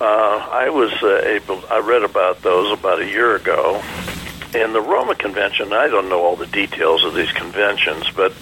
uh, 0.00 0.48
I 0.50 0.70
was 0.70 0.92
uh, 1.02 1.22
able. 1.24 1.62
I 1.70 1.78
read 1.78 2.02
about 2.02 2.42
those 2.42 2.76
about 2.76 3.00
a 3.00 3.06
year 3.06 3.36
ago. 3.36 3.82
And 4.54 4.72
the 4.72 4.80
Roma 4.80 5.16
Convention, 5.16 5.72
I 5.72 5.88
don't 5.88 6.08
know 6.08 6.22
all 6.22 6.36
the 6.36 6.46
details 6.46 7.02
of 7.02 7.14
these 7.14 7.32
conventions, 7.32 8.08
but 8.10 8.32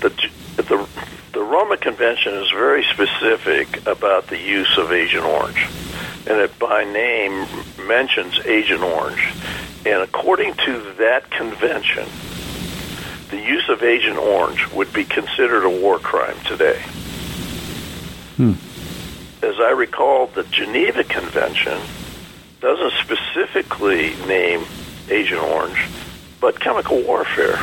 the 0.00 0.10
the 0.56 0.88
the 1.32 1.42
Roma 1.42 1.76
Convention 1.76 2.34
is 2.34 2.50
very 2.50 2.84
specific 2.84 3.86
about 3.86 4.28
the 4.28 4.38
use 4.38 4.78
of 4.78 4.92
Agent 4.92 5.24
Orange, 5.24 5.66
and 6.26 6.40
it 6.40 6.58
by 6.58 6.84
name 6.84 7.46
mentions 7.86 8.38
Agent 8.46 8.82
Orange. 8.82 9.32
And 9.84 10.02
according 10.02 10.54
to 10.54 10.80
that 10.98 11.30
convention, 11.30 12.08
the 13.30 13.38
use 13.38 13.68
of 13.68 13.82
Agent 13.82 14.18
Orange 14.18 14.70
would 14.72 14.92
be 14.92 15.04
considered 15.04 15.64
a 15.64 15.70
war 15.70 15.98
crime 15.98 16.36
today. 16.46 16.80
As 19.42 19.58
I 19.58 19.70
recall, 19.70 20.26
the 20.28 20.44
Geneva 20.44 21.04
Convention 21.04 21.78
doesn't 22.60 22.92
specifically 23.02 24.14
name 24.26 24.64
Agent 25.10 25.42
Orange, 25.42 25.88
but 26.40 26.58
chemical 26.60 27.00
warfare 27.02 27.58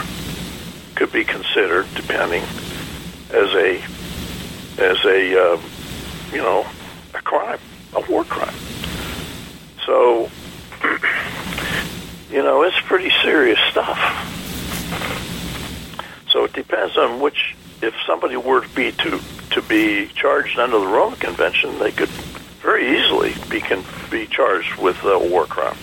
could 0.95 1.11
be 1.11 1.23
considered, 1.23 1.87
depending, 1.95 2.43
as 3.31 3.53
a 3.55 3.81
as 4.77 5.03
a 5.05 5.53
uh, 5.53 5.61
you 6.31 6.37
know 6.37 6.65
a 7.13 7.21
crime, 7.21 7.59
a 7.95 8.01
war 8.09 8.23
crime. 8.23 8.53
So 9.85 10.29
you 12.31 12.43
know 12.43 12.63
it's 12.63 12.79
pretty 12.81 13.11
serious 13.21 13.59
stuff. 13.71 14.42
So 16.33 16.43
it 16.43 16.53
depends 16.53 16.97
on 16.97 17.21
which. 17.21 17.55
If 17.81 17.93
somebody 18.07 18.37
were 18.37 18.61
to 18.61 18.69
be 18.69 18.93
to 18.93 19.19
to 19.51 19.61
be 19.63 20.07
charged 20.15 20.57
under 20.57 20.79
the 20.79 20.87
Rome 20.87 21.15
Convention, 21.17 21.79
they 21.79 21.91
could 21.91 22.07
very 22.63 22.97
easily 22.97 23.35
be 23.49 23.59
can 23.59 23.83
be 24.09 24.25
charged 24.25 24.77
with 24.77 25.03
a 25.03 25.19
war 25.19 25.45
crime. 25.45 25.75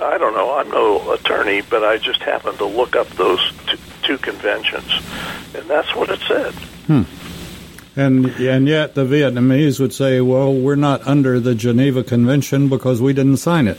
I 0.00 0.16
don't 0.16 0.34
know. 0.34 0.58
I'm 0.58 0.70
no 0.70 1.12
attorney, 1.12 1.60
but 1.60 1.84
I 1.84 1.98
just 1.98 2.22
happened 2.22 2.56
to 2.58 2.64
look 2.64 2.96
up 2.96 3.06
those 3.10 3.52
two, 3.66 3.78
two 4.02 4.18
conventions, 4.18 4.90
and 5.54 5.68
that's 5.68 5.94
what 5.94 6.08
it 6.08 6.20
said. 6.26 6.54
Hmm. 6.86 7.02
And 7.94 8.26
and 8.40 8.66
yet 8.66 8.94
the 8.94 9.04
Vietnamese 9.04 9.78
would 9.78 9.92
say, 9.92 10.22
"Well, 10.22 10.54
we're 10.54 10.76
not 10.76 11.06
under 11.06 11.38
the 11.38 11.54
Geneva 11.54 12.02
Convention 12.02 12.68
because 12.68 13.02
we 13.02 13.12
didn't 13.12 13.36
sign 13.36 13.68
it." 13.68 13.78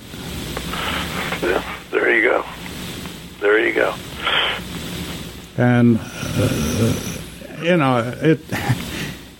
Yeah, 1.42 1.64
there 1.90 2.16
you 2.16 2.22
go. 2.22 2.46
There 3.40 3.66
you 3.66 3.74
go. 3.74 3.96
And 5.60 6.00
uh, 6.00 6.94
you 7.62 7.76
know, 7.76 8.14
it 8.22 8.40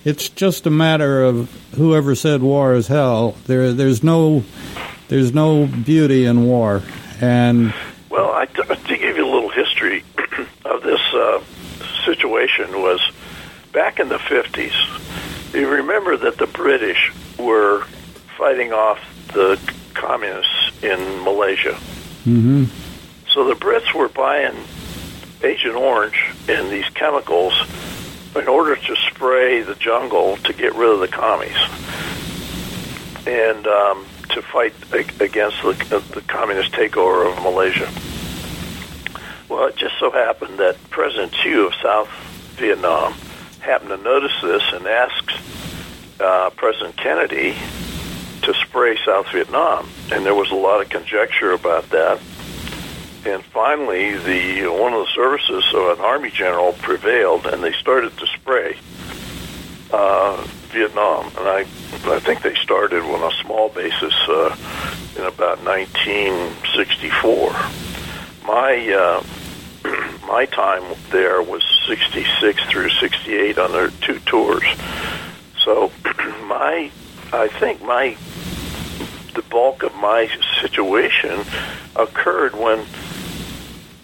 it's 0.04 0.28
just 0.28 0.68
a 0.68 0.70
matter 0.70 1.24
of 1.24 1.50
whoever 1.76 2.14
said 2.14 2.42
war 2.42 2.74
is 2.74 2.88
hell. 2.88 3.38
There 3.48 3.72
there's 3.72 4.04
no 4.04 4.44
there's 5.08 5.34
no 5.34 5.66
beauty 5.66 6.26
in 6.26 6.44
war, 6.46 6.84
and 7.22 7.74
Well, 8.10 8.32
I, 8.32 8.48
to 8.48 8.98
give 8.98 9.16
you 9.16 9.26
a 9.26 9.32
little 9.32 9.50
history 9.50 10.04
of 10.66 10.84
this 10.84 11.02
uh, 11.14 11.42
situation 12.06 12.82
was 12.82 13.00
back 13.72 14.00
in 14.02 14.10
the 14.10 14.18
50s. 14.18 15.54
You 15.54 15.70
remember 15.70 16.18
that 16.18 16.38
the 16.38 16.48
British 16.48 17.14
were 17.38 17.86
fighting 18.38 18.74
off 18.74 19.00
the 19.34 19.58
communists 19.94 20.84
in 20.84 21.24
Malaysia. 21.24 21.76
hmm 22.26 22.66
So 23.34 23.46
the 23.48 23.56
Brits 23.56 23.94
were 23.94 24.10
buying 24.10 24.56
Agent 25.44 25.76
Orange 25.76 26.32
and 26.48 26.70
these 26.70 26.88
chemicals 26.90 27.54
in 28.36 28.48
order 28.48 28.76
to 28.76 28.96
spray 28.96 29.62
the 29.62 29.76
jungle 29.76 30.38
to 30.38 30.54
get 30.54 30.76
rid 30.76 30.90
of 30.90 31.00
the 31.00 31.08
commies 31.08 31.58
and 33.26 33.68
um, 33.68 34.06
to 34.30 34.42
fight 34.42 34.74
against 34.94 35.62
the, 35.62 36.04
the 36.14 36.22
communist 36.28 36.72
takeover 36.72 37.32
of 37.32 37.42
Malaysia. 37.44 37.90
Well, 39.50 39.68
it 39.68 39.76
just 39.78 39.98
so 40.00 40.12
happened 40.12 40.60
that 40.60 40.78
President 40.90 41.34
Thieu 41.42 41.68
of 41.68 41.74
South 41.82 42.10
Vietnam 42.58 43.14
happened 43.62 43.90
to 43.90 43.98
notice 43.98 44.34
this 44.42 44.64
and 44.74 44.86
asked 44.86 45.32
uh, 46.20 46.50
President 46.52 46.96
Kennedy 46.98 47.56
to 48.44 48.54
spray 48.54 48.98
South 49.06 49.32
Vietnam, 49.32 49.90
and 50.12 50.26
there 50.26 50.36
was 50.36 50.52
a 50.52 50.56
lot 50.56 50.82
of 50.82 50.90
conjecture 50.90 51.52
about 51.52 51.90
that. 51.90 52.20
And 53.26 53.44
finally, 53.44 54.16
the 54.18 54.68
one 54.68 54.94
of 54.94 55.06
the 55.06 55.12
services 55.14 55.66
of 55.74 56.00
an 56.00 56.06
army 56.06 56.32
general 56.32 56.74
prevailed, 56.74 57.46
and 57.46 57.62
they 57.62 57.74
started 57.74 58.18
to 58.18 58.28
spray 58.28 58.78
uh, 59.92 60.42
Vietnam. 60.70 61.26
And 61.38 61.48
I, 61.48 61.60
I 62.06 62.20
think 62.20 62.42
they 62.44 62.56
started 62.56 63.04
on 63.04 63.22
a 63.22 63.36
small 63.44 63.70
basis 63.70 64.14
uh, 64.28 64.56
in 65.18 65.26
about 65.26 65.64
1964. 65.66 67.52
My 68.46 68.94
uh, 68.94 69.24
my 70.28 70.46
time 70.46 70.84
there 71.10 71.42
was 71.42 71.64
66 71.88 72.64
through 72.66 72.90
68 72.90 73.58
on 73.58 73.72
their 73.72 73.90
two 73.90 74.20
tours. 74.20 74.64
So 75.64 75.92
my 76.46 76.92
I 77.34 77.48
think 77.48 77.82
my 77.82 78.16
the 79.34 79.42
bulk 79.50 79.84
of 79.84 79.96
my 79.96 80.30
situation 80.62 81.46
occurred 81.96 82.56
when 82.56 82.86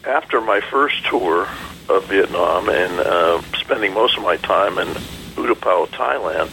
after 0.05 0.41
my 0.41 0.61
first 0.61 1.05
tour 1.05 1.47
of 1.89 2.05
Vietnam 2.05 2.69
and 2.69 2.99
uh, 2.99 3.41
spending 3.59 3.93
most 3.93 4.17
of 4.17 4.23
my 4.23 4.37
time 4.37 4.77
in 4.77 4.87
Utapao, 5.35 5.87
Thailand, 5.87 6.49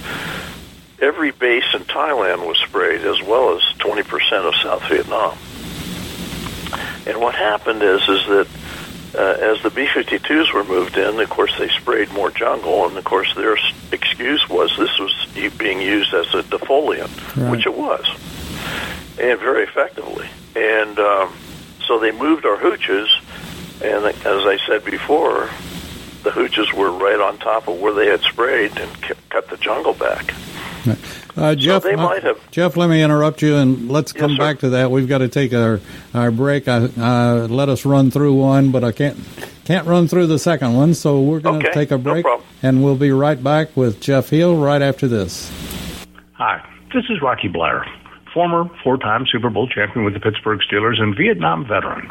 every 1.00 1.30
base 1.30 1.74
in 1.74 1.82
Thailand 1.82 2.46
was 2.46 2.58
sprayed 2.58 3.02
as 3.02 3.20
well 3.22 3.56
as 3.56 3.62
20% 3.78 4.48
of 4.48 4.54
South 4.56 4.88
Vietnam. 4.88 5.36
And 7.06 7.20
what 7.20 7.34
happened 7.34 7.82
is 7.82 8.00
is 8.08 8.26
that 8.26 8.48
uh, 9.14 9.36
as 9.40 9.62
the 9.62 9.70
B-52s 9.70 10.54
were 10.54 10.64
moved 10.64 10.96
in, 10.96 11.20
of 11.20 11.28
course 11.28 11.52
they 11.58 11.68
sprayed 11.68 12.10
more 12.12 12.30
jungle, 12.30 12.86
and 12.86 12.96
of 12.96 13.04
course 13.04 13.34
their 13.34 13.58
excuse 13.90 14.48
was 14.48 14.74
this 14.78 14.98
was 14.98 15.26
being 15.58 15.80
used 15.80 16.14
as 16.14 16.26
a 16.34 16.42
defoliant, 16.42 17.36
right. 17.36 17.50
which 17.50 17.66
it 17.66 17.74
was, 17.74 18.06
and 19.20 19.38
very 19.38 19.64
effectively. 19.64 20.28
And 20.56 20.98
um, 20.98 21.34
so 21.86 21.98
they 21.98 22.12
moved 22.12 22.46
our 22.46 22.56
hooches, 22.56 23.08
and 23.82 24.04
as 24.04 24.46
I 24.46 24.58
said 24.66 24.84
before, 24.84 25.50
the 26.22 26.30
hooches 26.30 26.72
were 26.72 26.90
right 26.90 27.20
on 27.20 27.38
top 27.38 27.68
of 27.68 27.80
where 27.80 27.92
they 27.92 28.06
had 28.06 28.20
sprayed 28.22 28.76
and 28.78 29.02
cut 29.28 29.48
the 29.48 29.56
jungle 29.56 29.94
back. 29.94 30.34
Uh, 31.36 31.54
Jeff, 31.54 31.82
so 31.82 31.88
they 31.88 31.96
might 31.96 32.22
have. 32.22 32.38
Jeff, 32.50 32.76
let 32.76 32.90
me 32.90 33.02
interrupt 33.02 33.40
you, 33.40 33.56
and 33.56 33.88
let's 33.88 34.12
come 34.12 34.32
yes, 34.32 34.38
back 34.38 34.58
to 34.60 34.70
that. 34.70 34.90
We've 34.90 35.08
got 35.08 35.18
to 35.18 35.28
take 35.28 35.54
our 35.54 35.80
our 36.12 36.30
break. 36.30 36.68
I, 36.68 36.84
uh, 36.84 37.46
let 37.48 37.68
us 37.68 37.84
run 37.84 38.10
through 38.10 38.34
one, 38.34 38.70
but 38.70 38.84
I 38.84 38.92
can't 38.92 39.16
can't 39.64 39.86
run 39.86 40.08
through 40.08 40.26
the 40.26 40.38
second 40.38 40.74
one. 40.74 40.94
So 40.94 41.20
we're 41.20 41.40
going 41.40 41.60
to 41.60 41.68
okay, 41.68 41.74
take 41.74 41.90
a 41.90 41.98
break, 41.98 42.24
no 42.24 42.42
and 42.62 42.84
we'll 42.84 42.96
be 42.96 43.12
right 43.12 43.42
back 43.42 43.76
with 43.76 44.00
Jeff 44.00 44.30
Hill 44.30 44.56
right 44.56 44.82
after 44.82 45.08
this. 45.08 45.50
Hi, 46.34 46.66
this 46.92 47.04
is 47.08 47.22
Rocky 47.22 47.48
Bleier, 47.48 47.84
former 48.34 48.68
four-time 48.82 49.26
Super 49.30 49.50
Bowl 49.50 49.68
champion 49.68 50.04
with 50.04 50.14
the 50.14 50.20
Pittsburgh 50.20 50.60
Steelers 50.70 51.00
and 51.00 51.16
Vietnam 51.16 51.64
veteran. 51.66 52.10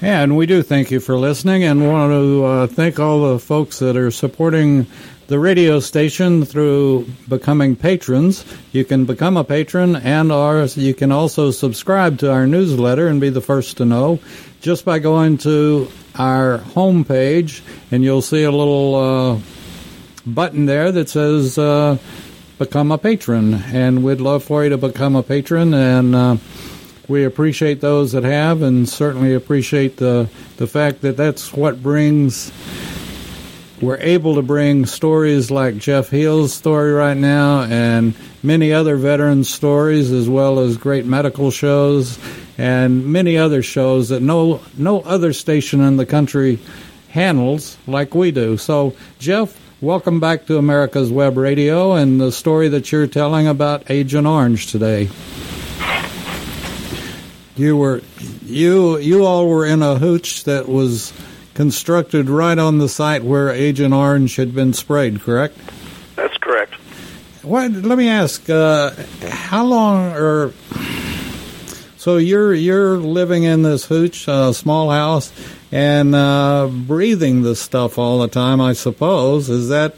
And 0.00 0.36
we 0.36 0.46
do 0.46 0.62
thank 0.62 0.92
you 0.92 1.00
for 1.00 1.18
listening 1.18 1.64
and 1.64 1.84
want 1.84 2.12
to 2.12 2.44
uh, 2.44 2.66
thank 2.68 3.00
all 3.00 3.32
the 3.32 3.40
folks 3.40 3.80
that 3.80 3.96
are 3.96 4.12
supporting 4.12 4.86
the 5.26 5.40
radio 5.40 5.80
station 5.80 6.44
through 6.44 7.06
becoming 7.28 7.74
patrons. 7.74 8.44
You 8.70 8.84
can 8.84 9.06
become 9.06 9.36
a 9.36 9.42
patron 9.42 9.96
and 9.96 10.30
ours. 10.30 10.76
You 10.76 10.94
can 10.94 11.10
also 11.10 11.50
subscribe 11.50 12.18
to 12.20 12.30
our 12.30 12.46
newsletter 12.46 13.08
and 13.08 13.20
be 13.20 13.28
the 13.30 13.40
first 13.40 13.78
to 13.78 13.84
know 13.84 14.20
just 14.60 14.84
by 14.84 15.00
going 15.00 15.38
to 15.38 15.90
our 16.14 16.58
homepage 16.58 17.60
and 17.90 18.04
you'll 18.04 18.22
see 18.22 18.44
a 18.44 18.52
little 18.52 18.94
uh, 18.94 19.38
button 20.26 20.66
there 20.66 20.92
that 20.92 21.08
says 21.08 21.58
uh, 21.58 21.98
become 22.58 22.92
a 22.92 22.98
patron 22.98 23.54
and 23.54 24.04
we'd 24.04 24.20
love 24.20 24.44
for 24.44 24.62
you 24.62 24.70
to 24.70 24.78
become 24.78 25.16
a 25.16 25.22
patron 25.22 25.74
and 25.74 26.14
uh, 26.14 26.36
we 27.08 27.24
appreciate 27.24 27.80
those 27.80 28.12
that 28.12 28.24
have, 28.24 28.62
and 28.62 28.88
certainly 28.88 29.34
appreciate 29.34 29.96
the 29.96 30.28
the 30.58 30.66
fact 30.66 31.00
that 31.00 31.16
that's 31.16 31.52
what 31.52 31.82
brings. 31.82 32.52
We're 33.80 33.98
able 33.98 34.34
to 34.34 34.42
bring 34.42 34.86
stories 34.86 35.50
like 35.52 35.78
Jeff 35.78 36.08
Hill's 36.08 36.52
story 36.52 36.92
right 36.92 37.16
now, 37.16 37.62
and 37.62 38.14
many 38.42 38.72
other 38.72 38.96
veterans' 38.96 39.48
stories, 39.48 40.10
as 40.10 40.28
well 40.28 40.58
as 40.58 40.76
great 40.76 41.06
medical 41.06 41.50
shows 41.50 42.18
and 42.58 43.06
many 43.06 43.38
other 43.38 43.62
shows 43.62 44.08
that 44.10 44.20
no 44.20 44.60
no 44.76 45.00
other 45.00 45.32
station 45.32 45.80
in 45.80 45.96
the 45.96 46.06
country 46.06 46.58
handles 47.08 47.78
like 47.86 48.14
we 48.14 48.32
do. 48.32 48.58
So, 48.58 48.94
Jeff, 49.18 49.58
welcome 49.80 50.20
back 50.20 50.46
to 50.46 50.58
America's 50.58 51.10
Web 51.10 51.38
Radio 51.38 51.94
and 51.94 52.20
the 52.20 52.32
story 52.32 52.68
that 52.68 52.92
you're 52.92 53.06
telling 53.06 53.46
about 53.46 53.90
Agent 53.90 54.26
Orange 54.26 54.66
today 54.66 55.08
you 57.58 57.76
were 57.76 58.02
you 58.44 58.98
you 58.98 59.24
all 59.24 59.48
were 59.48 59.66
in 59.66 59.82
a 59.82 59.96
hooch 59.96 60.44
that 60.44 60.68
was 60.68 61.12
constructed 61.54 62.30
right 62.30 62.58
on 62.58 62.78
the 62.78 62.88
site 62.88 63.24
where 63.24 63.50
Agent 63.50 63.92
Orange 63.92 64.36
had 64.36 64.54
been 64.54 64.72
sprayed, 64.72 65.20
correct? 65.20 65.58
That's 66.14 66.36
correct. 66.38 66.74
What? 67.42 67.72
Let 67.72 67.98
me 67.98 68.08
ask. 68.08 68.48
Uh, 68.48 68.92
how 69.28 69.64
long 69.64 70.12
or 70.12 70.52
so 71.96 72.16
you're 72.16 72.54
you're 72.54 72.96
living 72.98 73.42
in 73.42 73.62
this 73.62 73.86
hooch, 73.86 74.28
uh, 74.28 74.52
small 74.52 74.90
house, 74.90 75.32
and 75.72 76.14
uh, 76.14 76.68
breathing 76.70 77.42
this 77.42 77.60
stuff 77.60 77.98
all 77.98 78.20
the 78.20 78.28
time? 78.28 78.60
I 78.60 78.72
suppose 78.72 79.50
is 79.50 79.68
that 79.68 79.96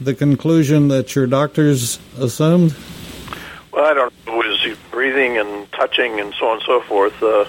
the 0.00 0.14
conclusion 0.14 0.88
that 0.88 1.14
your 1.14 1.26
doctors 1.26 1.98
assumed? 2.18 2.74
I 3.76 3.94
don't 3.94 4.12
know. 4.26 4.36
Was 4.36 4.62
he 4.62 4.74
breathing 4.90 5.38
and 5.38 5.70
touching 5.72 6.20
and 6.20 6.34
so 6.34 6.46
on 6.46 6.56
and 6.56 6.62
so 6.66 6.80
forth? 6.80 7.22
Uh, 7.22 7.44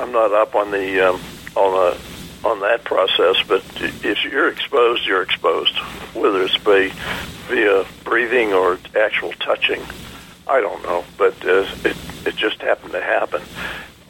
I'm 0.00 0.12
not 0.12 0.32
up 0.32 0.54
on 0.54 0.70
the 0.70 1.08
um, 1.08 1.20
on 1.56 1.72
the 1.72 2.00
on 2.48 2.60
that 2.60 2.84
process, 2.84 3.36
but 3.46 3.64
if 4.04 4.24
you're 4.24 4.48
exposed, 4.48 5.04
you're 5.06 5.22
exposed, 5.22 5.76
whether 6.14 6.42
it's 6.42 6.56
by 6.58 6.90
via 7.48 7.84
breathing 8.04 8.52
or 8.52 8.78
actual 8.96 9.32
touching. 9.32 9.82
I 10.46 10.60
don't 10.60 10.82
know, 10.84 11.04
but 11.16 11.34
uh, 11.44 11.66
it 11.84 11.96
it 12.26 12.36
just 12.36 12.60
happened 12.62 12.92
to 12.92 13.02
happen. 13.02 13.42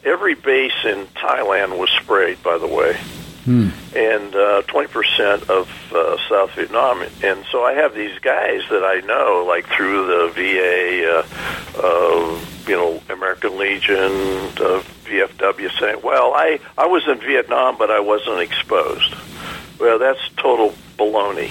Every 0.03 0.35
base 0.35 0.85
in 0.85 1.07
Thailand 1.07 1.77
was 1.77 1.89
sprayed, 1.89 2.41
by 2.43 2.57
the 2.57 2.67
way, 2.67 2.97
Hmm. 3.45 3.69
and 3.95 4.35
uh, 4.35 4.61
20% 4.63 5.49
of 5.49 5.69
uh, 5.93 6.17
South 6.27 6.51
Vietnam. 6.55 7.01
And 7.23 7.45
so 7.51 7.63
I 7.63 7.73
have 7.73 7.95
these 7.95 8.19
guys 8.19 8.61
that 8.69 8.83
I 8.83 8.99
know, 9.05 9.45
like 9.47 9.65
through 9.67 10.07
the 10.07 10.27
VA, 10.35 11.09
uh, 11.09 11.81
uh, 11.81 12.39
you 12.67 12.75
know, 12.75 13.01
American 13.09 13.57
Legion, 13.57 13.95
uh, 14.59 14.83
VFW, 15.05 15.71
saying, 15.79 16.01
"Well, 16.03 16.33
I 16.35 16.59
I 16.77 16.85
was 16.87 17.07
in 17.07 17.19
Vietnam, 17.19 17.77
but 17.77 17.89
I 17.89 18.01
wasn't 18.01 18.41
exposed." 18.41 19.15
Well, 19.79 19.97
that's 19.97 20.19
total 20.35 20.75
baloney, 20.97 21.49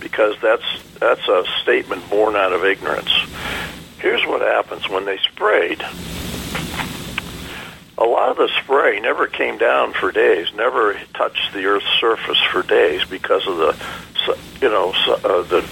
because 0.00 0.36
that's 0.42 0.64
that's 1.00 1.26
a 1.26 1.44
statement 1.62 2.08
born 2.10 2.36
out 2.36 2.52
of 2.52 2.64
ignorance. 2.64 3.10
Here's 3.98 4.24
what 4.26 4.42
happens 4.42 4.88
when 4.88 5.06
they 5.06 5.16
sprayed 5.18 5.82
a 7.96 8.04
lot 8.04 8.30
of 8.30 8.36
the 8.36 8.48
spray 8.62 9.00
never 9.00 9.26
came 9.26 9.58
down 9.58 9.92
for 9.92 10.10
days, 10.10 10.52
never 10.54 10.98
touched 11.14 11.52
the 11.52 11.64
Earth's 11.64 11.86
surface 12.00 12.40
for 12.50 12.62
days 12.62 13.04
because 13.04 13.46
of 13.46 13.56
the, 13.56 14.38
you 14.60 14.68
know, 14.68 14.92
uh, 15.06 15.42
the 15.42 15.64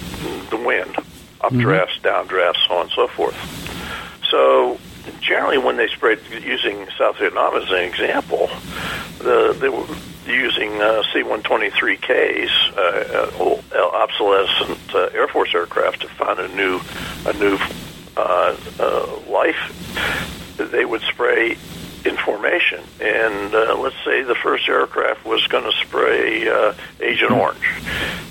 the 0.49 0.57
wind, 0.57 0.95
updrafts, 1.41 1.99
downdrafts, 2.01 2.67
so 2.67 2.75
on 2.75 2.81
and 2.83 2.91
so 2.91 3.07
forth. 3.07 3.35
So 4.29 4.79
generally, 5.19 5.57
when 5.57 5.77
they 5.77 5.87
sprayed, 5.87 6.19
using 6.29 6.87
South 6.97 7.17
Vietnam 7.17 7.55
as 7.55 7.69
an 7.69 7.79
example, 7.79 8.49
the, 9.19 9.55
they 9.59 9.69
were 9.69 9.85
using 10.25 10.81
uh, 10.81 11.03
C-123Ks, 11.11 12.77
uh, 12.77 13.59
uh, 13.75 13.89
obsolescent 13.93 14.95
uh, 14.95 15.09
Air 15.13 15.27
Force 15.27 15.53
aircraft, 15.53 16.01
to 16.01 16.07
find 16.07 16.39
a 16.39 16.47
new 16.55 16.79
a 17.25 17.33
new 17.33 17.57
uh, 18.15 18.55
uh, 18.79 19.19
life. 19.27 20.55
They 20.57 20.85
would 20.85 21.01
spray 21.01 21.57
in 22.05 22.17
formation. 22.17 22.81
And 22.99 23.53
uh, 23.53 23.77
let's 23.77 23.95
say 24.03 24.23
the 24.23 24.35
first 24.35 24.67
aircraft 24.67 25.25
was 25.25 25.45
going 25.47 25.63
to 25.63 25.71
spray 25.85 26.47
uh, 26.47 26.73
Agent 26.99 27.31
Orange. 27.31 27.65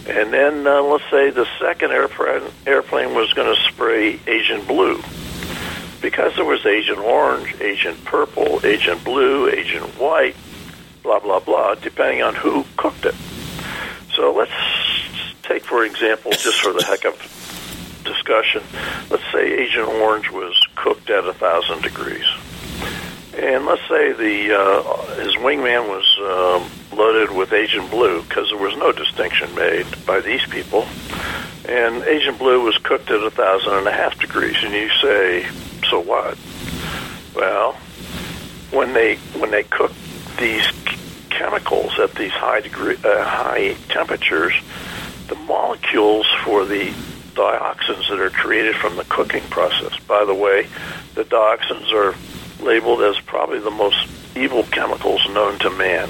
And 0.06 0.32
then 0.32 0.66
uh, 0.66 0.82
let's 0.82 1.04
say 1.10 1.30
the 1.30 1.46
second 1.60 1.92
airplane, 1.92 2.42
airplane 2.66 3.14
was 3.14 3.32
going 3.32 3.54
to 3.54 3.60
spray 3.62 4.18
Agent 4.26 4.66
Blue. 4.66 5.00
Because 6.00 6.34
there 6.34 6.44
was 6.44 6.66
Agent 6.66 6.98
Orange, 6.98 7.54
Agent 7.60 8.04
Purple, 8.04 8.60
Agent 8.64 9.04
Blue, 9.04 9.48
Agent 9.48 9.84
White, 9.98 10.36
blah, 11.02 11.20
blah, 11.20 11.40
blah, 11.40 11.74
depending 11.76 12.22
on 12.22 12.34
who 12.34 12.64
cooked 12.76 13.04
it. 13.04 13.14
So 14.14 14.32
let's 14.32 14.52
take, 15.42 15.64
for 15.64 15.84
example, 15.84 16.32
just 16.32 16.60
for 16.60 16.72
the 16.72 16.84
heck 16.84 17.04
of 17.04 17.14
discussion, 18.04 18.62
let's 19.10 19.22
say 19.32 19.52
Agent 19.52 19.88
Orange 19.88 20.30
was 20.30 20.60
cooked 20.74 21.08
at 21.08 21.24
a 21.24 21.32
thousand 21.32 21.82
degrees. 21.82 22.26
And 23.34 23.64
let's 23.64 23.82
say 23.88 24.12
the 24.12 24.58
uh, 24.58 25.14
his 25.22 25.34
wingman 25.36 25.88
was 25.88 26.06
um, 26.20 26.98
loaded 26.98 27.34
with 27.34 27.52
Agent 27.52 27.90
Blue 27.90 28.22
because 28.22 28.50
there 28.50 28.58
was 28.58 28.76
no 28.76 28.92
distinction 28.92 29.54
made 29.54 29.86
by 30.04 30.20
these 30.20 30.44
people, 30.46 30.86
and 31.66 32.02
Agent 32.04 32.38
Blue 32.38 32.62
was 32.62 32.76
cooked 32.78 33.10
at 33.10 33.22
a 33.22 33.30
thousand 33.30 33.72
and 33.72 33.86
a 33.86 33.92
half 33.92 34.18
degrees. 34.20 34.56
And 34.62 34.74
you 34.74 34.90
say, 35.00 35.46
so 35.88 36.00
what? 36.00 36.36
Well, 37.34 37.72
when 38.70 38.92
they 38.92 39.16
when 39.38 39.50
they 39.50 39.62
cook 39.62 39.92
these 40.38 40.70
chemicals 41.30 41.98
at 41.98 42.14
these 42.14 42.32
high 42.32 42.60
degree 42.60 42.96
uh, 43.02 43.24
high 43.24 43.76
temperatures, 43.88 44.52
the 45.28 45.36
molecules 45.36 46.26
for 46.44 46.66
the 46.66 46.92
dioxins 47.34 48.08
that 48.10 48.20
are 48.20 48.28
created 48.28 48.76
from 48.76 48.96
the 48.96 49.04
cooking 49.04 49.42
process. 49.44 49.98
By 50.00 50.26
the 50.26 50.34
way, 50.34 50.66
the 51.14 51.24
dioxins 51.24 51.90
are 51.92 52.14
labeled 52.62 53.02
as 53.02 53.18
probably 53.20 53.58
the 53.58 53.70
most 53.70 54.06
evil 54.36 54.62
chemicals 54.64 55.20
known 55.30 55.58
to 55.60 55.70
man. 55.70 56.08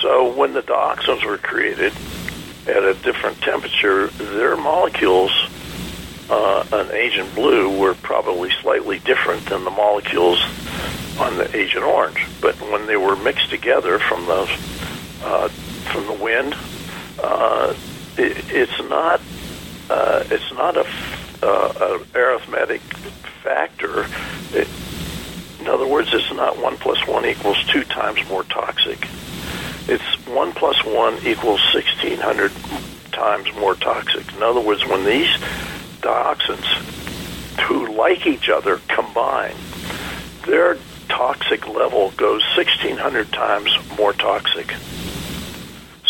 So 0.00 0.32
when 0.34 0.54
the 0.54 0.62
dioxins 0.62 1.24
were 1.24 1.38
created 1.38 1.92
at 2.66 2.82
a 2.82 2.94
different 2.94 3.40
temperature, 3.42 4.08
their 4.08 4.56
molecules 4.56 5.32
uh, 6.30 6.88
Agent 6.92 7.34
Blue 7.34 7.78
were 7.78 7.94
probably 7.94 8.50
slightly 8.62 8.98
different 9.00 9.46
than 9.46 9.64
the 9.64 9.70
molecules 9.70 10.40
on 11.18 11.36
the 11.36 11.54
Agent 11.56 11.84
Orange. 11.84 12.24
But 12.40 12.54
when 12.70 12.86
they 12.86 12.96
were 12.96 13.16
mixed 13.16 13.50
together 13.50 13.98
from 13.98 14.26
the 14.26 14.58
uh, 15.22 15.48
from 15.48 16.06
the 16.06 16.12
wind, 16.12 16.54
uh, 17.22 17.74
it, 18.16 18.44
it's 18.50 18.88
not 18.88 19.20
uh, 19.90 20.24
it's 20.30 20.52
not 20.52 20.76
a, 20.76 20.86
uh, 21.42 22.00
a 22.14 22.18
arithmetic 22.18 22.80
factor. 23.42 24.06
In 25.60 25.66
other 25.66 25.86
words, 25.86 26.08
it's 26.12 26.32
not 26.32 26.58
one 26.58 26.76
plus 26.76 27.06
one 27.06 27.26
equals 27.26 27.62
two 27.64 27.84
times 27.84 28.26
more 28.28 28.44
toxic. 28.44 29.06
It's 29.88 30.26
one 30.26 30.52
plus 30.52 30.84
one 30.84 31.18
equals 31.26 31.60
sixteen 31.72 32.18
hundred 32.18 32.52
times 33.12 33.52
more 33.56 33.74
toxic. 33.74 34.32
In 34.34 34.42
other 34.42 34.60
words, 34.60 34.86
when 34.86 35.04
these 35.04 35.28
dioxins, 36.00 36.64
who 37.62 37.92
like 37.94 38.26
each 38.26 38.48
other, 38.48 38.80
combine, 38.88 39.54
their 40.46 40.78
toxic 41.08 41.66
level 41.68 42.12
goes 42.16 42.42
sixteen 42.54 42.96
hundred 42.96 43.30
times 43.32 43.70
more 43.98 44.12
toxic. 44.12 44.72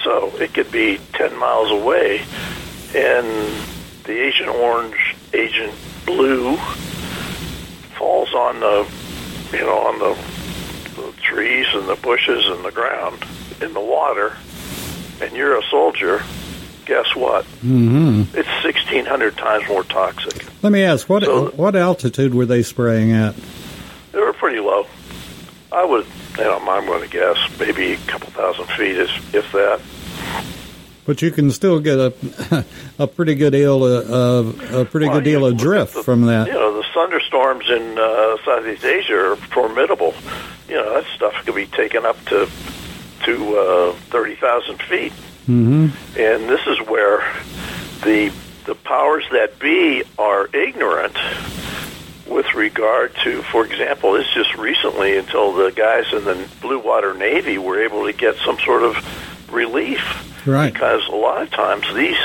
So 0.05 0.31
it 0.37 0.55
could 0.55 0.71
be 0.71 1.01
ten 1.13 1.37
miles 1.39 1.71
away, 1.71 2.23
and 2.95 3.27
the 4.05 4.21
Agent 4.27 4.49
Orange, 4.49 5.17
Agent 5.33 5.75
Blue 6.07 6.57
falls 8.01 8.33
on 8.33 8.61
the, 8.61 8.87
you 9.53 9.63
know, 9.63 9.79
on 9.79 9.99
the, 9.99 10.17
the 11.03 11.13
trees 11.21 11.67
and 11.75 11.87
the 11.87 11.97
bushes 11.97 12.47
and 12.49 12.65
the 12.65 12.71
ground 12.73 13.23
in 13.61 13.75
the 13.75 13.81
water, 13.81 14.35
and 15.21 15.37
you're 15.37 15.59
a 15.59 15.63
soldier. 15.65 16.23
Guess 16.87 17.15
what? 17.15 17.45
hmm 17.45 18.23
It's 18.33 18.49
sixteen 18.63 19.05
hundred 19.05 19.37
times 19.37 19.69
more 19.69 19.85
toxic. 19.85 20.47
Let 20.63 20.73
me 20.73 20.83
ask 20.83 21.09
what 21.11 21.23
So- 21.23 21.51
what 21.51 21.77
altitude 21.77 22.35
were 22.35 22.47
they 22.47 22.63
spraying 22.63 23.13
at? 23.13 23.35
They 24.13 24.19
were 24.19 24.33
pretty 24.33 24.61
low. 24.61 24.87
I 25.71 25.85
would, 25.85 26.07
you 26.39 26.45
know, 26.45 26.59
I'm 26.59 26.87
going 26.87 27.03
to 27.03 27.09
guess 27.09 27.37
maybe 27.61 27.93
a 27.93 27.97
couple 27.99 28.29
thousand 28.31 28.65
feet, 28.77 28.97
if, 28.97 29.35
if 29.35 29.53
that. 29.53 29.81
But 31.11 31.23
you 31.23 31.33
can 31.33 31.51
still 31.51 31.81
get 31.81 31.99
a 31.99 32.65
a 33.01 33.07
pretty 33.09 33.35
good 33.35 33.51
deal 33.51 33.85
of 33.85 34.61
a 34.73 34.85
pretty 34.85 35.07
Well, 35.09 35.17
good 35.17 35.25
deal 35.25 35.45
of 35.45 35.57
drift 35.57 35.95
the- 35.95 36.05
from 36.05 36.27
that. 36.27 36.47
You 36.47 36.53
know, 36.53 36.77
the 36.77 36.85
thunderstorms 36.95 37.69
in 37.69 37.99
uh, 37.99 38.37
Southeast 38.45 38.85
Asia 38.85 39.33
are 39.33 39.35
formidable. 39.35 40.15
You 40.69 40.77
know, 40.77 40.95
that 40.95 41.05
stuff 41.17 41.35
could 41.45 41.57
be 41.57 41.67
taken 41.67 42.07
up 42.07 42.17
to 42.27 42.49
to 43.25 43.57
uh, 43.59 43.93
thirty 44.11 44.37
thousand 44.37 44.81
feet, 44.83 45.11
hmm 45.47 45.89
and 46.17 46.49
this 46.49 46.65
is 46.69 46.79
where 46.87 47.25
the 48.05 48.33
the 48.67 48.77
powers 48.77 49.25
that 49.33 49.59
be 49.59 50.05
are 50.17 50.47
ignorant 50.55 51.17
with 52.29 52.55
regard 52.55 53.13
to, 53.25 53.43
for 53.43 53.67
example, 53.67 54.15
it's 54.15 54.33
just 54.33 54.55
recently 54.55 55.17
until 55.19 55.53
the 55.55 55.73
guys 55.73 56.05
in 56.13 56.23
the 56.25 56.49
Blue 56.61 56.79
Water 56.79 57.15
Navy 57.15 57.59
were 57.59 57.83
able 57.83 58.07
to 58.07 58.13
get 58.13 58.37
some 58.47 58.61
sort 58.61 58.85
of 58.85 58.95
relief 59.53 60.01
Right. 60.47 60.73
because 60.73 61.07
a 61.09 61.13
lot 61.15 61.43
of 61.43 61.51
times 61.51 61.85
these 61.95 62.17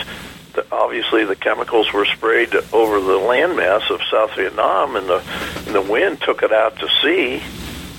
the, 0.54 0.66
obviously 0.72 1.26
the 1.26 1.36
chemicals 1.36 1.92
were 1.92 2.06
sprayed 2.06 2.56
over 2.72 3.00
the 3.02 3.20
landmass 3.20 3.90
of 3.90 4.00
South 4.10 4.36
Vietnam 4.36 4.96
and 4.96 5.08
the 5.08 5.22
and 5.66 5.76
the 5.76 5.82
wind 5.82 6.22
took 6.22 6.42
it 6.44 6.54
out 6.54 6.78
to 6.80 6.88
sea 7.02 7.42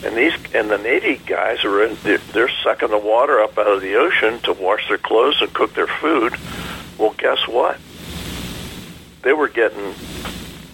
and 0.06 0.16
these 0.16 0.32
and 0.54 0.70
the 0.70 0.78
Navy 0.78 1.20
guys 1.26 1.64
are 1.64 1.82
in 1.84 1.96
they're, 2.02 2.18
they're 2.32 2.50
sucking 2.64 2.88
the 2.88 2.98
water 2.98 3.40
up 3.40 3.58
out 3.58 3.66
of 3.66 3.82
the 3.82 3.96
ocean 3.96 4.38
to 4.40 4.52
wash 4.54 4.88
their 4.88 4.96
clothes 4.98 5.36
and 5.42 5.52
cook 5.52 5.74
their 5.74 5.86
food 5.86 6.34
well 6.98 7.14
guess 7.18 7.46
what 7.46 7.78
they 9.22 9.32
were 9.34 9.48
getting 9.48 9.92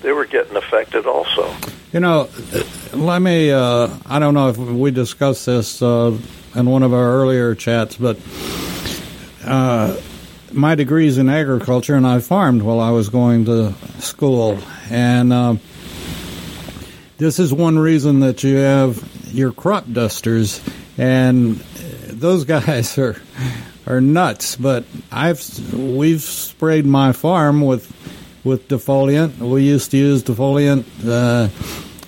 they 0.02 0.12
were 0.12 0.26
getting 0.26 0.56
affected 0.56 1.06
also 1.06 1.52
You 1.92 2.00
know, 2.00 2.28
let 2.94 3.20
me. 3.20 3.50
Uh, 3.52 3.88
I 4.06 4.18
don't 4.18 4.32
know 4.34 4.48
if 4.48 4.56
we 4.56 4.90
discussed 4.90 5.44
this 5.46 5.82
uh, 5.82 6.16
in 6.54 6.66
one 6.66 6.82
of 6.82 6.92
our 6.92 7.12
earlier 7.12 7.54
chats, 7.54 7.96
but 7.96 8.18
uh, 9.44 9.96
my 10.52 10.74
degree's 10.74 11.18
in 11.18 11.28
agriculture, 11.28 11.94
and 11.94 12.06
I 12.06 12.20
farmed 12.20 12.62
while 12.62 12.80
I 12.80 12.90
was 12.90 13.08
going 13.08 13.46
to 13.46 13.74
school, 13.98 14.58
and 14.90 15.32
uh, 15.32 15.56
this 17.18 17.38
is 17.38 17.52
one 17.52 17.78
reason 17.78 18.20
that 18.20 18.42
you 18.42 18.56
have 18.56 19.02
your 19.32 19.52
crop 19.52 19.90
dusters, 19.90 20.60
and 20.98 21.56
those 22.08 22.44
guys 22.46 22.98
are 22.98 23.16
are 23.86 24.00
nuts. 24.00 24.56
But 24.56 24.84
I've 25.10 25.42
we've 25.72 26.22
sprayed 26.22 26.86
my 26.86 27.12
farm 27.12 27.62
with 27.62 27.90
with 28.44 28.68
defoliant. 28.68 29.38
We 29.38 29.64
used 29.64 29.90
to 29.92 29.96
use 29.96 30.22
defoliant. 30.22 30.84
Uh, 31.04 31.48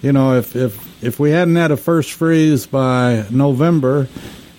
you 0.03 0.13
know, 0.13 0.35
if 0.37 0.55
if 0.55 0.84
if 1.05 1.21
we 1.21 1.31
hadn't 1.31 1.57
had 1.57 1.71
a 1.71 1.77
first 1.77 2.13
freeze 2.13 2.67
by 2.67 3.25
November 3.31 4.09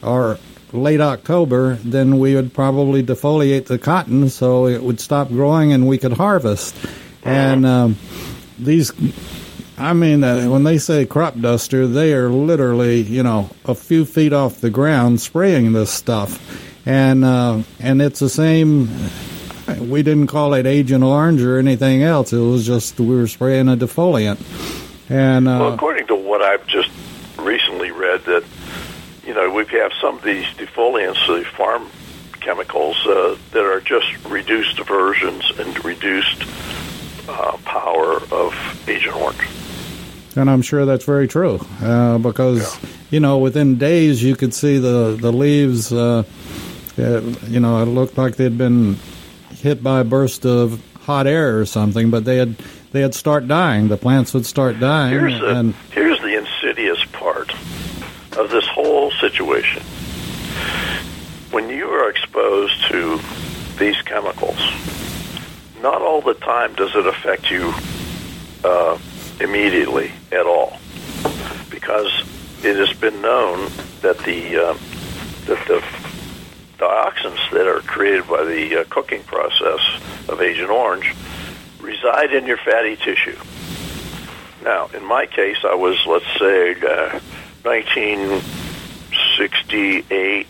or 0.04 0.38
late 0.72 1.02
October, 1.02 1.76
then 1.76 2.20
we 2.20 2.36
would 2.36 2.54
probably 2.54 3.04
defoliate 3.04 3.66
the 3.66 3.80
cotton 3.80 4.30
so 4.30 4.68
it 4.68 4.82
would 4.82 5.00
stop 5.00 5.30
growing 5.30 5.74
and 5.74 5.88
we 5.88 5.98
could 5.98 6.14
harvest. 6.14 6.76
And 7.24 7.66
um, 7.66 7.98
these, 8.60 8.92
I 9.78 9.94
mean, 9.94 10.24
uh, 10.24 10.46
when 10.46 10.64
they 10.64 10.78
say 10.78 11.06
crop 11.06 11.40
duster, 11.40 11.88
they 11.88 12.14
are 12.14 12.30
literally, 12.30 13.02
you 13.02 13.24
know, 13.24 13.50
a 13.66 13.74
few 13.74 14.06
feet 14.06 14.32
off 14.32 14.62
the 14.62 14.70
ground 14.70 15.22
spraying 15.22 15.74
this 15.74 15.92
stuff, 15.92 16.40
and 16.86 17.26
uh, 17.26 17.64
and 17.80 18.02
it's 18.02 18.20
the 18.20 18.30
same. 18.30 18.90
We 19.80 20.04
didn't 20.04 20.28
call 20.28 20.54
it 20.54 20.68
Agent 20.68 21.04
Orange 21.04 21.42
or 21.42 21.58
anything 21.58 22.04
else. 22.04 22.32
It 22.32 22.38
was 22.38 22.68
just 22.68 23.00
we 23.00 23.16
were 23.16 23.28
spraying 23.28 23.68
a 23.68 23.76
defoliant. 23.76 24.40
And 25.10 25.48
uh, 25.48 25.58
well, 25.60 25.74
according 25.74 26.08
to 26.08 26.16
what 26.36 26.42
I've 26.44 26.68
just 26.68 26.90
recently 27.40 27.92
read, 27.92 28.22
that 28.26 28.44
you 29.26 29.34
know 29.34 29.50
we 29.52 29.66
have 29.80 29.94
some 30.02 30.18
of 30.18 30.24
these 30.24 30.46
defoliants, 30.58 31.26
the 31.28 31.46
farm 31.46 31.88
chemicals 32.42 32.98
uh, 33.08 33.38
that 33.52 33.64
are 33.64 33.80
just 33.80 34.06
reduced 34.26 34.78
versions 34.82 35.50
and 35.58 35.84
reduced 35.86 36.44
uh, 37.30 37.56
power 37.64 38.18
of 38.32 38.54
Agent 38.88 39.16
Orange. 39.16 39.48
And 40.36 40.50
I'm 40.50 40.62
sure 40.62 40.86
that's 40.86 41.06
very 41.06 41.28
true 41.30 41.66
uh, 41.82 42.18
because 42.18 42.60
Yeah. 42.84 42.90
you 43.12 43.20
know 43.22 43.38
within 43.38 43.78
days 43.78 44.22
you 44.22 44.36
could 44.36 44.54
see 44.54 44.78
the 44.78 45.18
the 45.20 45.32
leaves. 45.32 45.92
Uh, 45.94 46.24
uh, 46.98 47.20
you 47.48 47.60
know, 47.60 47.82
it 47.82 47.88
looked 47.88 48.18
like 48.18 48.36
they'd 48.38 48.58
been 48.58 48.98
hit 49.62 49.84
by 49.84 50.00
a 50.02 50.04
burst 50.06 50.46
of 50.46 50.82
hot 51.02 51.28
air 51.28 51.60
or 51.60 51.66
something, 51.66 52.10
but 52.10 52.24
they 52.26 52.38
had 52.38 52.56
they 52.94 53.02
had 53.02 53.14
start 53.14 53.48
dying. 53.50 53.90
The 53.90 53.98
plants 53.98 54.34
would 54.34 54.46
start 54.46 54.80
dying, 54.80 55.12
Here's 55.20 55.40
the 55.42 55.58
and 55.58 55.74
here's 55.92 56.15
insidious 56.66 57.04
part 57.12 57.54
of 58.38 58.50
this 58.50 58.66
whole 58.68 59.12
situation. 59.12 59.84
When 61.52 61.70
you 61.70 61.88
are 61.90 62.10
exposed 62.10 62.88
to 62.90 63.20
these 63.78 64.02
chemicals, 64.02 64.60
not 65.82 66.02
all 66.02 66.22
the 66.22 66.34
time 66.34 66.74
does 66.74 66.96
it 66.96 67.06
affect 67.06 67.52
you 67.52 67.74
uh, 68.64 68.98
immediately 69.40 70.12
at 70.32 70.48
all, 70.48 70.78
because 71.70 72.10
it 72.64 72.76
has 72.78 72.98
been 72.98 73.22
known 73.22 73.70
that 74.02 74.18
the 74.20 74.58
uh, 74.58 74.78
that 75.46 75.68
the 75.68 75.84
dioxins 76.80 77.52
that 77.52 77.68
are 77.68 77.82
created 77.82 78.28
by 78.28 78.44
the 78.44 78.82
uh, 78.82 78.84
cooking 78.90 79.22
process 79.24 79.80
of 80.28 80.42
Agent 80.42 80.72
Orange 80.72 81.14
reside 81.80 82.34
in 82.34 82.48
your 82.48 82.58
fatty 82.58 82.96
tissue. 82.96 83.38
Now, 84.66 84.90
in 84.96 85.06
my 85.06 85.28
case, 85.28 85.58
I 85.64 85.76
was, 85.76 85.96
let's 86.08 86.26
say, 86.40 86.72
uh, 86.82 87.20
1968 87.62 90.48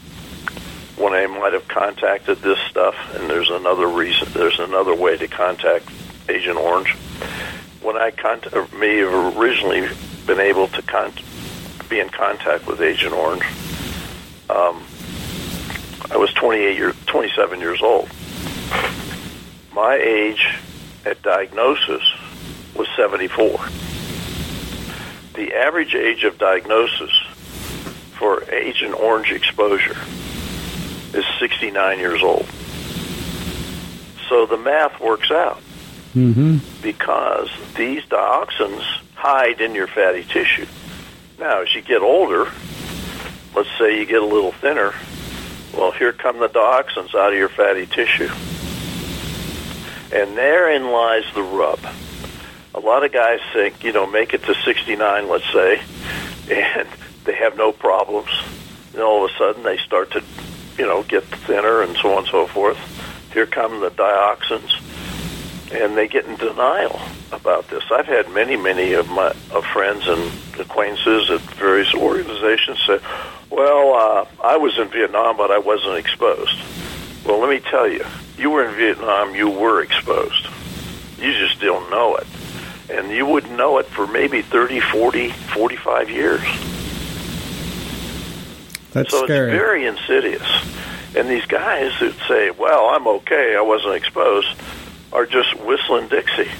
when 0.95 1.13
I 1.13 1.27
might 1.27 1.51
have 1.51 1.67
contacted 1.67 2.37
this 2.37 2.57
stuff, 2.69 2.95
and 3.13 3.29
there's 3.29 3.49
another 3.49 3.87
reason, 3.87 4.29
there's 4.31 4.59
another 4.59 4.95
way 4.95 5.17
to 5.17 5.27
contact 5.27 5.89
Agent 6.29 6.57
Orange. 6.57 6.95
When 7.81 7.97
I 7.97 8.11
cont- 8.11 8.53
or 8.53 8.69
may 8.79 8.99
have 8.99 9.37
originally 9.37 9.89
been 10.25 10.39
able 10.39 10.69
to 10.69 10.81
con- 10.81 11.11
be 11.89 11.99
in 11.99 12.07
contact 12.07 12.67
with 12.67 12.79
Agent 12.81 13.11
Orange, 13.11 13.43
um, 14.49 14.81
I 16.09 16.15
was 16.15 16.31
28 16.35 16.77
years, 16.77 16.95
27 17.07 17.59
years 17.59 17.81
old. 17.81 18.07
My 19.73 19.95
age 19.95 20.47
at 21.05 21.21
diagnosis 21.21 22.01
was 22.75 22.87
74. 22.95 23.59
The 25.35 25.53
average 25.53 25.95
age 25.95 26.23
of 26.23 26.37
diagnosis 26.37 27.11
for 28.13 28.49
Agent 28.51 28.93
Orange 28.97 29.31
exposure 29.31 29.97
is 31.13 31.25
69 31.39 31.99
years 31.99 32.23
old. 32.23 32.45
So 34.29 34.45
the 34.45 34.57
math 34.57 34.99
works 34.99 35.31
out 35.31 35.59
hmm 36.13 36.57
because 36.81 37.49
these 37.75 38.03
dioxins 38.05 38.83
hide 39.15 39.59
in 39.59 39.75
your 39.75 39.87
fatty 39.87 40.23
tissue. 40.23 40.67
Now, 41.39 41.61
as 41.63 41.73
you 41.75 41.81
get 41.81 42.01
older, 42.01 42.49
let's 43.55 43.69
say 43.77 43.99
you 43.99 44.05
get 44.05 44.21
a 44.21 44.25
little 44.25 44.51
thinner, 44.51 44.93
well, 45.73 45.91
here 45.91 46.13
come 46.13 46.39
the 46.39 46.47
dioxins 46.47 47.13
out 47.15 47.33
of 47.33 47.37
your 47.37 47.49
fatty 47.49 47.85
tissue. 47.87 48.29
And 50.13 50.37
therein 50.37 50.91
lies 50.91 51.25
the 51.33 51.43
rub. 51.43 51.79
A 52.75 52.79
lot 52.81 53.05
of 53.05 53.13
guys 53.13 53.39
think, 53.53 53.85
you 53.85 53.93
know, 53.93 54.05
make 54.05 54.33
it 54.33 54.43
to 54.43 54.53
69, 54.53 55.29
let's 55.29 55.51
say, 55.53 55.81
and 56.51 56.89
they 57.23 57.33
have 57.35 57.55
no 57.55 57.71
problems. 57.71 58.29
And 58.93 59.01
all 59.01 59.23
of 59.23 59.31
a 59.31 59.37
sudden 59.37 59.63
they 59.63 59.77
start 59.77 60.11
to, 60.11 60.21
you 60.77 60.85
know, 60.85 61.01
get 61.03 61.23
thinner 61.23 61.81
and 61.81 61.95
so 61.95 62.11
on 62.11 62.19
and 62.19 62.27
so 62.27 62.47
forth. 62.47 62.77
Here 63.33 63.45
come 63.45 63.79
the 63.79 63.91
dioxins 63.91 64.81
and 65.71 65.97
they 65.97 66.07
get 66.09 66.25
in 66.25 66.35
denial 66.35 66.99
about 67.31 67.69
this. 67.69 67.83
I've 67.91 68.07
had 68.07 68.29
many, 68.31 68.57
many 68.57 68.91
of 68.93 69.09
my 69.09 69.33
of 69.51 69.65
friends 69.65 70.05
and 70.07 70.31
acquaintances 70.59 71.29
at 71.29 71.41
various 71.55 71.93
organizations 71.93 72.81
say, 72.85 72.99
"Well, 73.49 73.93
uh, 73.93 74.25
I 74.43 74.57
was 74.57 74.77
in 74.77 74.89
Vietnam, 74.89 75.37
but 75.37 75.49
I 75.49 75.59
wasn't 75.59 75.97
exposed." 75.97 76.59
Well, 77.25 77.39
let 77.39 77.49
me 77.49 77.59
tell 77.59 77.87
you, 77.87 78.05
you 78.37 78.49
were 78.51 78.65
in 78.65 78.75
Vietnam, 78.75 79.33
you 79.33 79.49
were 79.49 79.81
exposed. 79.81 80.47
You 81.17 81.33
just 81.33 81.59
don't 81.59 81.89
know 81.89 82.15
it. 82.17 82.27
And 82.89 83.09
you 83.11 83.25
wouldn't 83.25 83.57
know 83.57 83.79
it 83.79 83.87
for 83.87 84.05
maybe 84.05 84.41
30, 84.41 84.79
40, 84.79 85.29
45 85.29 86.09
years. 86.09 86.41
that's 88.91 89.11
so 89.11 89.25
scary. 89.25 89.51
it's 89.51 89.57
very 89.57 89.85
insidious. 89.85 90.47
And 91.15 91.29
these 91.29 91.45
guys 91.45 91.91
that 91.99 92.13
say, 92.27 92.51
well, 92.51 92.89
I'm 92.89 93.07
okay, 93.07 93.55
I 93.55 93.61
wasn't 93.61 93.95
exposed, 93.95 94.47
are 95.13 95.25
just 95.25 95.53
whistling 95.61 96.09
Dixie. 96.09 96.51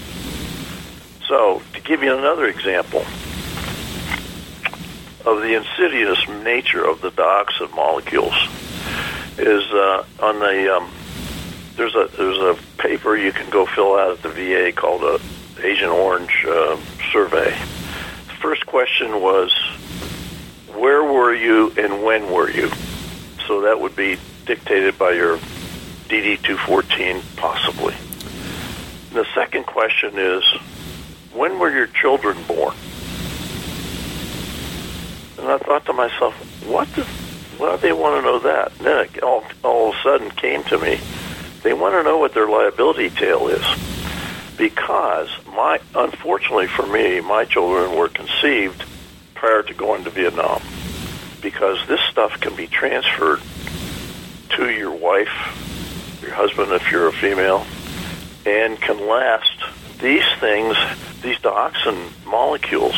So, 1.28 1.62
to 1.74 1.82
give 1.82 2.04
you 2.04 2.16
another 2.16 2.46
example 2.46 3.02
of 5.26 5.42
the 5.42 5.56
insidious 5.56 6.20
nature 6.44 6.88
of 6.88 7.02
the 7.02 7.10
dioxin 7.12 7.76
molecules, 7.76 8.36
is 9.38 9.64
uh, 9.72 10.06
on 10.22 10.40
the 10.40 10.76
um, 10.76 10.90
there's 11.76 11.96
a 11.96 12.10
there's 12.16 12.38
a 12.38 12.58
paper 12.78 13.16
you 13.18 13.32
can 13.32 13.50
go 13.50 13.66
fill 13.66 13.96
out 13.96 14.12
at 14.12 14.22
the 14.22 14.30
VA 14.30 14.72
called 14.72 15.04
a 15.04 15.20
Agent 15.64 15.92
Orange 15.92 16.46
uh, 16.48 16.78
survey. 17.12 17.52
The 17.52 18.34
first 18.42 18.66
question 18.66 19.22
was, 19.22 19.52
where 20.74 21.04
were 21.04 21.34
you 21.34 21.74
and 21.78 22.04
when 22.04 22.32
were 22.32 22.50
you? 22.50 22.70
So 23.48 23.62
that 23.62 23.80
would 23.80 23.96
be 23.96 24.18
dictated 24.46 24.98
by 24.98 25.12
your 25.12 25.38
DD 26.08 26.42
214, 26.44 27.22
possibly. 27.36 27.96
And 29.10 29.16
the 29.16 29.26
second 29.34 29.66
question 29.66 30.18
is, 30.18 30.44
when 31.34 31.60
were 31.60 31.72
your 31.72 31.88
children 31.88 32.38
born? 32.48 32.76
And 35.38 35.48
I 35.50 35.58
thought 35.58 35.86
to 35.86 35.94
myself, 35.94 36.34
what 36.66 36.88
the, 36.94 37.04
why 37.58 37.76
do 37.76 37.82
they 37.82 37.94
want 37.94 38.18
to 38.18 38.22
know 38.22 38.40
that? 38.40 38.72
And 38.78 38.86
then 38.86 39.06
it 39.06 39.24
all, 39.24 39.44
all 39.64 39.90
of 39.90 39.96
a 39.96 40.02
sudden 40.02 40.30
came 40.32 40.64
to 40.66 40.78
me, 40.78 41.00
they 41.64 41.74
want 41.74 41.96
to 41.96 42.04
know 42.04 42.18
what 42.18 42.34
their 42.34 42.48
liability 42.48 43.10
tail 43.10 43.48
is. 43.48 43.66
Because 44.58 45.30
my, 45.56 45.80
unfortunately 45.96 46.68
for 46.68 46.86
me, 46.86 47.22
my 47.22 47.46
children 47.46 47.98
were 47.98 48.10
conceived 48.10 48.84
prior 49.34 49.64
to 49.64 49.74
going 49.74 50.04
to 50.04 50.10
Vietnam. 50.10 50.62
Because 51.42 51.78
this 51.88 52.00
stuff 52.12 52.40
can 52.40 52.56
be 52.56 52.68
transferred 52.68 53.40
to 54.56 54.70
your 54.70 54.92
wife, 54.92 56.22
your 56.22 56.34
husband 56.34 56.72
if 56.72 56.92
you're 56.92 57.08
a 57.08 57.14
female, 57.14 57.66
and 58.46 58.80
can 58.80 59.08
last. 59.08 59.52
These 60.00 60.26
things, 60.40 60.76
these 61.22 61.38
dioxin 61.38 62.10
molecules, 62.26 62.96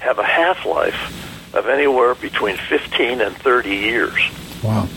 have 0.00 0.18
a 0.18 0.24
half 0.24 0.66
life 0.66 1.54
of 1.54 1.66
anywhere 1.66 2.14
between 2.14 2.56
15 2.56 3.20
and 3.20 3.36
30 3.36 3.70
years. 3.70 4.20
wow. 4.62 4.88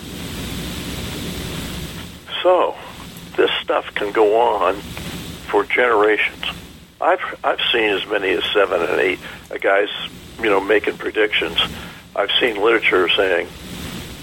So, 2.44 2.76
this 3.36 3.52
stuff 3.62 3.94
can 3.96 4.12
go 4.12 4.40
on 4.40 4.76
for 5.50 5.66
generations. 5.66 6.46
I've 7.02 7.40
I've 7.44 7.60
seen 7.72 7.90
as 7.90 8.06
many 8.08 8.30
as 8.30 8.44
seven 8.54 8.82
and 8.82 9.00
eight 9.00 9.20
guys, 9.62 9.90
you 10.40 10.50
know, 10.50 10.60
making 10.60 10.98
predictions. 10.98 11.58
I've 12.16 12.32
seen 12.40 12.62
literature 12.62 13.08
saying, 13.10 13.48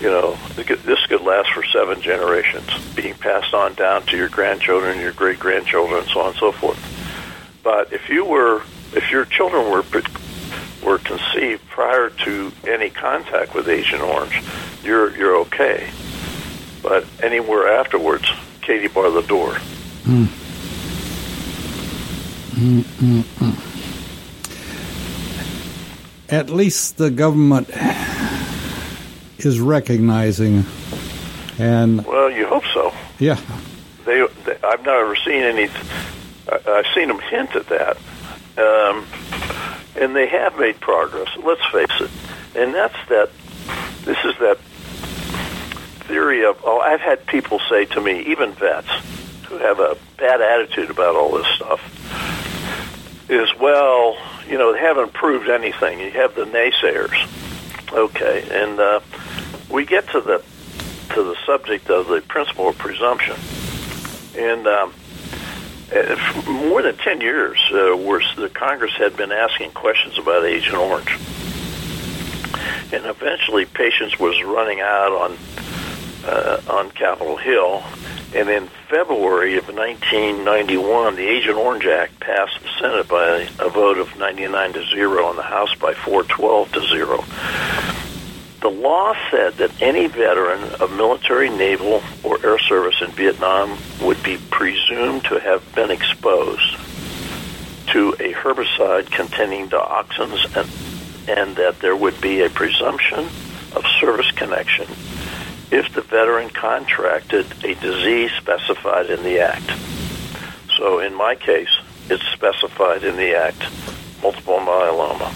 you 0.01 0.11
know, 0.11 0.37
this 0.57 1.07
could 1.07 1.23
last 1.23 1.51
for 1.53 1.65
seven 1.65 2.03
generations, 2.03 2.69
being 2.95 3.15
passed 3.15 3.55
on 3.55 3.75
down 3.75 4.03
to 4.07 4.17
your 4.17 4.29
grandchildren, 4.29 5.01
your 5.01 5.13
great 5.13 5.39
grandchildren, 5.39 6.01
and 6.01 6.09
so 6.11 6.21
on 6.21 6.29
and 6.29 6.37
so 6.37 6.53
forth. 6.53 6.79
But 7.63 7.93
if 7.93 8.09
you 8.11 8.25
were, 8.25 8.63
if 8.93 9.11
your 9.11 9.25
children 9.25 9.71
were 9.71 9.85
were 10.85 10.99
conceived 10.99 11.67
prior 11.69 12.11
to 12.11 12.53
any 12.65 12.91
contact 12.91 13.55
with 13.55 13.69
Agent 13.69 14.03
Orange, 14.03 14.43
you're 14.85 15.17
you're 15.17 15.37
okay. 15.39 15.89
But 16.83 17.07
anywhere 17.23 17.79
afterwards, 17.79 18.31
Katie 18.61 18.89
bar 18.89 19.11
the 19.11 19.23
door. 19.23 19.55
Hmm. 20.05 20.27
Mm-mm-mm. 22.57 23.55
At 26.33 26.51
least 26.51 26.97
the 26.97 27.11
government 27.11 27.69
is 29.39 29.61
recognizing, 29.61 30.65
and 31.59 32.05
Well, 32.05 32.31
you 32.31 32.47
hope 32.47 32.65
so. 32.75 32.93
yeah, 33.19 33.39
They, 34.05 34.27
they 34.45 34.57
I've 34.65 34.85
never 34.85 35.15
seen 35.17 35.43
any. 35.43 35.69
I, 36.51 36.59
I've 36.67 36.87
seen 36.95 37.09
them 37.09 37.21
hint 37.21 37.55
at 37.55 37.67
that, 37.69 37.97
um, 38.59 39.07
and 40.01 40.17
they 40.17 40.27
have 40.27 40.59
made 40.59 40.81
progress. 40.81 41.29
Let's 41.37 41.65
face 41.67 42.01
it, 42.01 42.11
and 42.57 42.75
that's 42.75 42.97
that. 43.09 43.31
This 44.05 44.19
is 44.25 44.37
that 44.41 44.59
theory 46.09 46.45
of. 46.45 46.59
Oh, 46.65 46.81
I've 46.81 47.01
had 47.01 47.25
people 47.27 47.61
say 47.69 47.85
to 47.87 48.01
me, 48.01 48.21
even 48.23 48.51
vets, 48.53 48.89
who 49.47 49.59
have 49.59 49.79
a 49.79 49.97
bad 50.17 50.41
attitude 50.41 50.91
about 50.91 51.15
all 51.15 51.31
this 51.37 51.47
stuff, 51.55 51.81
is 53.29 53.49
well, 53.59 54.17
you 54.49 54.59
know, 54.59 54.73
they 54.73 54.79
haven't 54.79 55.13
proved 55.13 55.49
anything. 55.49 56.01
You 56.01 56.11
have 56.13 56.35
the 56.35 56.45
naysayers. 56.45 57.17
Okay, 57.93 58.47
and 58.51 58.79
uh, 58.79 59.01
we 59.71 59.85
get 59.85 60.09
to 60.11 60.21
the 60.21 60.43
to 61.15 61.23
the 61.23 61.37
subject 61.47 61.89
of 61.89 62.09
the 62.09 62.21
principle 62.21 62.69
of 62.69 62.79
presumption, 62.79 63.37
and 64.37 64.67
um, 64.67 64.91
for 64.93 66.51
more 66.51 66.83
than 66.83 66.97
ten 66.97 67.21
years, 67.21 67.59
uh, 67.73 67.97
where 67.97 68.21
the 68.37 68.49
Congress 68.49 68.93
had 68.99 69.17
been 69.17 69.33
asking 69.33 69.71
questions 69.71 70.19
about 70.19 70.45
Agent 70.45 70.77
Orange, 70.77 71.11
and 72.93 73.07
eventually 73.07 73.65
patience 73.65 74.19
was 74.19 74.43
running 74.43 74.81
out 74.81 75.13
on 75.13 75.39
uh, 76.25 76.61
on 76.69 76.91
Capitol 76.91 77.37
Hill, 77.37 77.85
and 78.37 78.51
in 78.51 78.69
February 78.91 79.57
of 79.57 79.67
1991, 79.69 81.17
the 81.17 81.27
Agent 81.27 81.57
Orange 81.57 81.87
Act 81.87 82.21
passed 82.21 82.61
the 82.61 82.69
Senate 82.79 83.09
by 83.09 83.49
a 83.59 83.71
vote 83.71 83.97
of 83.97 84.15
99 84.19 84.75
to 84.75 84.87
zero, 84.89 85.31
and 85.31 85.39
the 85.39 85.43
House 85.43 85.75
by 85.77 85.95
412 85.95 86.73
to 86.73 86.87
zero. 86.87 87.25
The 88.61 88.69
law 88.69 89.15
said 89.31 89.55
that 89.55 89.81
any 89.81 90.07
veteran 90.07 90.63
of 90.81 90.93
military, 90.95 91.49
naval, 91.49 92.03
or 92.23 92.45
air 92.45 92.59
service 92.59 92.97
in 93.01 93.11
Vietnam 93.13 93.79
would 94.03 94.23
be 94.23 94.37
presumed 94.51 95.25
to 95.25 95.41
have 95.41 95.75
been 95.75 95.91
exposed 95.91 96.77
to 97.93 98.15
a 98.21 98.35
herbicide 98.35 99.11
containing 99.11 99.69
dioxins 99.71 100.45
and, 100.57 101.39
and 101.39 101.57
that 101.57 101.79
there 101.81 101.97
would 101.97 102.21
be 102.21 102.43
a 102.43 102.51
presumption 102.51 103.21
of 103.75 103.85
service 103.99 104.31
connection 104.33 104.87
if 105.71 105.93
the 105.95 106.03
veteran 106.03 106.49
contracted 106.51 107.47
a 107.65 107.75
disease 107.75 108.31
specified 108.39 109.11
in 109.11 109.23
the 109.23 109.41
Act. 109.41 109.71
So 110.77 111.01
in 111.01 111.15
my 111.15 111.35
case, 111.35 111.71
it's 112.09 112.25
specified 112.29 113.03
in 113.03 113.17
the 113.17 113.35
Act, 113.35 113.61
multiple 114.23 114.59
myeloma. 114.59 115.33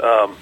Um, 0.00 0.36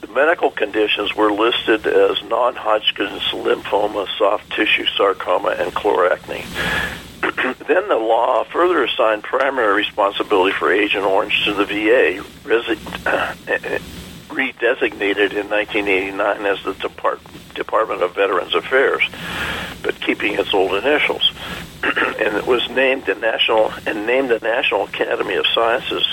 the 0.00 0.06
medical 0.08 0.50
conditions 0.50 1.14
were 1.14 1.30
listed 1.30 1.86
as 1.86 2.22
non-Hodgkin's 2.24 3.22
lymphoma, 3.32 4.06
soft 4.16 4.50
tissue 4.52 4.86
sarcoma, 4.96 5.56
and 5.58 5.72
chloracne. 5.72 6.44
then 7.66 7.88
the 7.88 7.96
law 7.96 8.44
further 8.44 8.84
assigned 8.84 9.22
primary 9.22 9.74
responsibility 9.74 10.54
for 10.56 10.72
Agent 10.72 11.04
Orange 11.04 11.44
to 11.44 11.52
the 11.52 11.64
VA, 11.66 12.22
redesignated 14.34 15.32
in 15.32 15.48
1989 15.48 16.46
as 16.46 16.62
the 16.64 16.74
Depart- 16.74 17.20
Department 17.54 18.02
of 18.02 18.14
Veterans 18.14 18.54
Affairs, 18.54 19.02
but 19.82 20.00
keeping 20.00 20.34
its 20.34 20.52
old 20.52 20.74
initials. 20.74 21.30
and 21.82 22.36
it 22.36 22.46
was 22.46 22.68
named 22.70 23.06
the 23.06 23.14
National 23.14 23.72
and 23.86 24.06
named 24.06 24.30
the 24.30 24.38
National 24.40 24.84
Academy 24.84 25.34
of 25.34 25.46
Sciences 25.54 26.06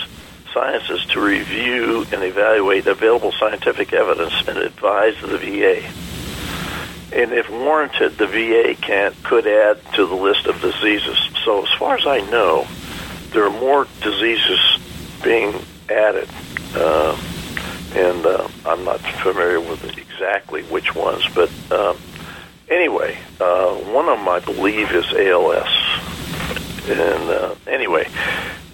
Sciences 0.54 1.06
to 1.06 1.22
review 1.22 2.06
and 2.12 2.24
evaluate 2.24 2.86
available 2.86 3.32
scientific 3.32 3.94
evidence 3.94 4.34
and 4.48 4.58
advise 4.58 5.16
the 5.22 5.38
VA. 5.38 5.82
And 7.14 7.32
if 7.32 7.50
warranted, 7.50 8.18
the 8.18 8.28
VA 8.28 8.76
can 8.76 9.14
could 9.24 9.48
add 9.48 9.80
to 9.94 10.06
the 10.06 10.16
list 10.16 10.48
of 10.48 10.60
diseases. 10.62 11.18
So, 11.46 11.64
as 11.64 11.74
far 11.80 11.96
as 11.96 12.06
I 12.06 12.20
know, 12.30 12.68
there 13.32 13.46
are 13.46 13.60
more 13.62 13.88
diseases 14.02 14.60
being 15.24 15.54
added. 15.90 16.30
Uh, 16.76 17.18
and 17.96 18.26
uh, 18.26 18.48
I'm 18.66 18.84
not 18.84 19.00
familiar 19.00 19.60
with 19.60 19.98
exactly 19.98 20.64
which 20.64 20.96
ones, 20.96 21.26
but 21.34 21.50
um, 21.72 21.98
anyway, 22.70 23.18
uh, 23.40 23.76
one 23.76 24.08
of 24.08 24.18
them 24.20 24.30
I 24.30 24.40
believe 24.40 24.92
is 24.92 25.06
ALS. 25.14 25.68
And 26.90 27.30
uh, 27.30 27.56
anyway, 27.68 28.08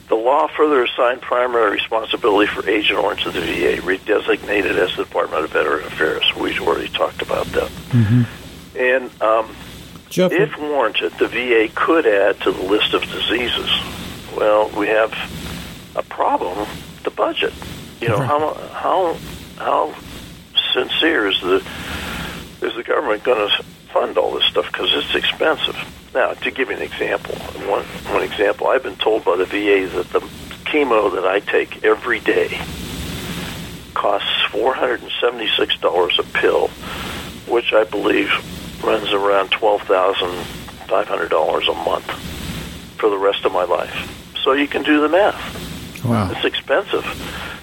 the 0.08 0.16
law 0.16 0.48
further 0.48 0.84
assigned 0.84 1.22
primary 1.22 1.72
responsibility 1.72 2.52
for 2.52 2.68
Agent 2.70 3.00
Orange 3.00 3.24
to 3.24 3.32
the 3.32 3.42
VA, 3.42 3.82
redesignated 3.82 4.78
as 4.78 4.96
the 4.96 5.04
Department 5.04 5.44
of 5.44 5.52
Veteran 5.52 5.84
Affairs. 5.86 6.24
We've 6.40 6.60
already 6.62 6.88
talked 6.88 7.22
about 7.22 7.46
that. 7.48 7.72
And 8.78 9.22
um, 9.22 9.54
if 10.32 10.58
warranted, 10.60 11.14
the 11.14 11.28
VA 11.28 11.70
could 11.76 12.06
add 12.08 12.40
to 12.42 12.52
the 12.52 12.64
list 12.64 12.94
of 12.94 13.02
diseases. 13.04 13.70
Well, 14.38 14.70
we 14.70 14.88
have 14.88 15.12
a 15.96 16.04
problem: 16.04 16.68
the 17.04 17.12
budget. 17.12 17.54
You 18.02 18.10
know 18.10 18.20
how 18.20 18.54
how 18.72 19.18
how 19.58 19.96
sincere 20.74 21.28
is 21.28 21.40
the 21.42 21.56
is 22.62 22.76
the 22.76 22.84
government 22.84 23.24
going 23.24 23.50
to 23.50 23.64
fund 23.94 24.18
all 24.18 24.32
this 24.36 24.46
stuff 24.46 24.68
because 24.68 24.90
it's 24.94 25.16
expensive. 25.16 25.76
Now, 26.14 26.34
to 26.34 26.52
give 26.52 26.70
you 26.70 26.76
an 26.76 26.82
example, 26.82 27.36
one 27.70 27.84
one 28.14 28.24
example, 28.24 28.68
I've 28.68 28.84
been 28.84 28.96
told 28.96 29.26
by 29.26 29.36
the 29.38 29.46
VA 29.46 29.88
that 29.96 30.10
the 30.10 30.20
chemo 30.66 31.14
that 31.14 31.26
I 31.26 31.40
take 31.40 31.84
every 31.84 32.20
day 32.20 32.60
costs 33.94 34.30
four 34.52 34.74
hundred 34.74 35.02
and 35.02 35.12
seventy 35.20 35.50
six 35.58 35.78
dollars 35.80 36.20
a 36.20 36.24
pill, 36.24 36.68
which 37.48 37.74
I 37.74 37.84
believe 37.84 38.30
runs 38.84 39.12
around 39.12 39.50
twelve 39.52 39.82
thousand 39.84 40.32
five 40.88 41.08
hundred 41.08 41.30
dollars 41.30 41.68
a 41.68 41.74
month 41.74 42.06
for 43.00 43.10
the 43.10 43.18
rest 43.18 43.46
of 43.46 43.52
my 43.52 43.64
life. 43.64 44.36
So 44.44 44.54
you 44.54 44.68
can 44.68 44.84
do 44.84 45.02
the 45.02 45.10
math. 45.10 46.04
wow, 46.06 46.32
It's 46.32 46.46
expensive. 46.46 47.04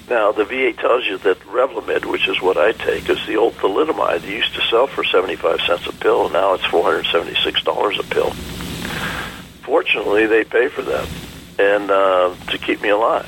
Now, 0.08 0.32
the 0.32 0.44
VA 0.44 0.72
tells 0.74 1.06
you 1.06 1.16
that 1.18 1.40
Revlimid, 1.40 2.04
which 2.04 2.28
is 2.28 2.40
what 2.40 2.58
I 2.58 2.72
take, 2.72 3.08
is 3.08 3.24
the 3.26 3.36
old 3.36 3.54
thalidomide 3.54 4.20
that 4.20 4.28
used 4.30 4.54
to 4.54 4.60
sell 4.68 4.86
for 4.86 5.02
75 5.02 5.60
cents 5.62 5.86
a 5.86 5.92
pill. 5.92 6.28
Now 6.28 6.54
it's 6.54 6.64
$476 6.64 7.98
a 7.98 8.02
pill. 8.04 8.30
Fortunately, 9.62 10.26
they 10.26 10.44
pay 10.44 10.68
for 10.68 10.82
that 10.82 11.08
and 11.58 11.90
uh, 11.90 12.34
to 12.50 12.58
keep 12.58 12.82
me 12.82 12.90
alive. 12.90 13.26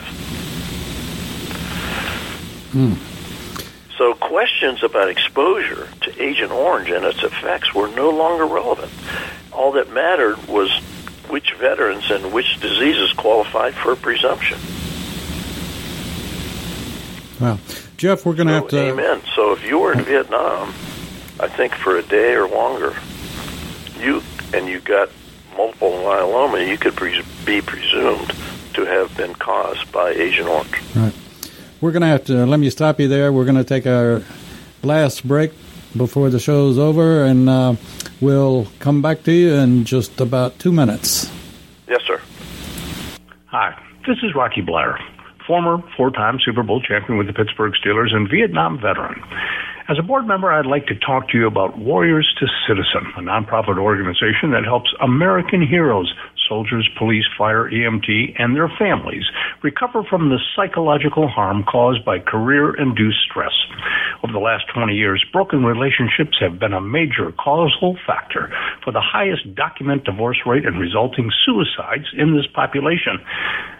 So 3.97 4.13
questions 4.13 4.83
about 4.83 5.09
exposure 5.09 5.89
to 6.03 6.23
Agent 6.23 6.53
Orange 6.53 6.91
and 6.91 7.07
its 7.07 7.23
effects 7.23 7.75
were 7.75 7.89
no 7.89 8.11
longer 8.11 8.45
relevant. 8.45 8.93
All 9.51 9.73
that 9.73 9.91
mattered 9.91 10.47
was 10.47 10.71
which 11.31 11.55
veterans 11.55 12.11
and 12.11 12.33
which 12.33 12.61
diseases 12.61 13.13
qualified 13.15 13.75
for 13.75 13.93
a 13.93 13.97
presumption. 13.97 14.59
Wow, 17.41 17.59
Jeff, 17.97 18.25
we're 18.25 18.35
going 18.35 18.49
to 18.49 18.55
So, 18.55 18.61
have 18.61 18.69
to. 18.71 18.79
amen. 18.93 19.23
So 19.35 19.53
if 19.53 19.65
you 19.65 19.79
were 19.79 19.93
in 19.93 20.01
Vietnam, 20.03 20.69
I 21.41 21.49
think 21.49 21.75
for 21.75 21.97
a 21.97 22.03
day 22.03 22.35
or 22.35 22.49
longer, 22.49 22.95
you 24.01 24.23
and 24.55 24.69
you 24.69 24.81
got 24.81 25.11
multiple 25.57 25.91
myeloma, 25.91 26.67
you 26.67 26.79
could 26.79 26.95
pre- 26.97 27.23
be 27.45 27.61
presumed 27.61 28.33
to 28.75 28.85
have 28.85 29.15
been 29.17 29.35
caused 29.35 29.91
by 29.93 30.11
Agent 30.11 30.49
Orange. 30.49 30.81
Right. 30.95 31.15
We're 31.81 31.93
going 31.93 32.03
to 32.03 32.09
have 32.09 32.25
to 32.27 32.47
let 32.47 32.59
me 32.59 32.71
stop 32.71 33.01
you 33.01 33.09
there. 33.09 33.33
We're 33.33 33.45
going 33.45 33.57
to 33.57 33.65
take 33.65 33.87
our 33.87 34.23
last 34.83 35.27
break 35.27 35.53
before 35.97 36.31
the 36.31 36.39
show's 36.39 36.79
over, 36.79 37.25
and 37.25 37.49
uh, 37.49 37.75
we'll 38.21 38.67
come 38.79 39.03
back 39.03 39.23
to 39.25 39.33
you 39.33 39.55
in 39.55 39.85
just 39.85 40.21
about 40.21 40.59
two 40.59 40.73
minutes. 40.73 41.31
Yes, 41.89 42.01
sir. 42.07 42.21
Hi, 43.47 43.79
this 44.07 44.17
is 44.23 44.35
Rocky 44.35 44.63
Bleier, 44.63 44.99
former 45.47 45.79
four 45.97 46.11
time 46.11 46.39
Super 46.45 46.63
Bowl 46.63 46.81
champion 46.81 47.19
with 47.19 47.27
the 47.27 47.33
Pittsburgh 47.33 47.73
Steelers 47.85 48.15
and 48.15 48.29
Vietnam 48.31 48.79
veteran. 48.81 49.23
As 49.89 49.99
a 50.01 50.03
board 50.03 50.27
member, 50.27 50.51
I'd 50.51 50.67
like 50.67 50.87
to 50.87 50.99
talk 50.99 51.29
to 51.31 51.39
you 51.39 51.47
about 51.47 51.79
Warriors 51.79 52.27
to 52.41 52.47
Citizen, 52.67 53.07
a 53.17 53.21
nonprofit 53.21 53.79
organization 53.79 54.51
that 54.51 54.65
helps 54.65 54.91
American 55.01 55.65
heroes, 55.65 56.13
soldiers, 56.49 56.89
police, 56.99 57.25
fire, 57.39 57.71
EMT, 57.71 58.35
and 58.37 58.57
their 58.57 58.69
families 58.79 59.23
recover 59.63 60.03
from 60.03 60.29
the 60.29 60.39
psychological 60.57 61.29
harm 61.29 61.63
caused 61.71 62.05
by 62.05 62.19
career 62.19 62.75
induced 62.75 63.19
stress. 63.31 63.55
Over 64.25 64.33
the 64.33 64.43
last 64.43 64.65
20 64.75 64.93
years, 64.93 65.25
broken 65.33 65.63
relationships 65.63 66.37
have 66.41 66.59
been 66.59 66.73
a 66.73 66.81
major 66.81 67.31
causal 67.39 67.97
factor 68.05 68.51
for 68.83 68.93
the 68.93 69.03
highest 69.03 69.55
document 69.55 70.03
divorce 70.03 70.39
rate 70.47 70.67
and 70.67 70.81
resulting 70.81 71.31
suicides 71.45 72.11
in 72.19 72.35
this 72.35 72.47
population. 72.53 73.23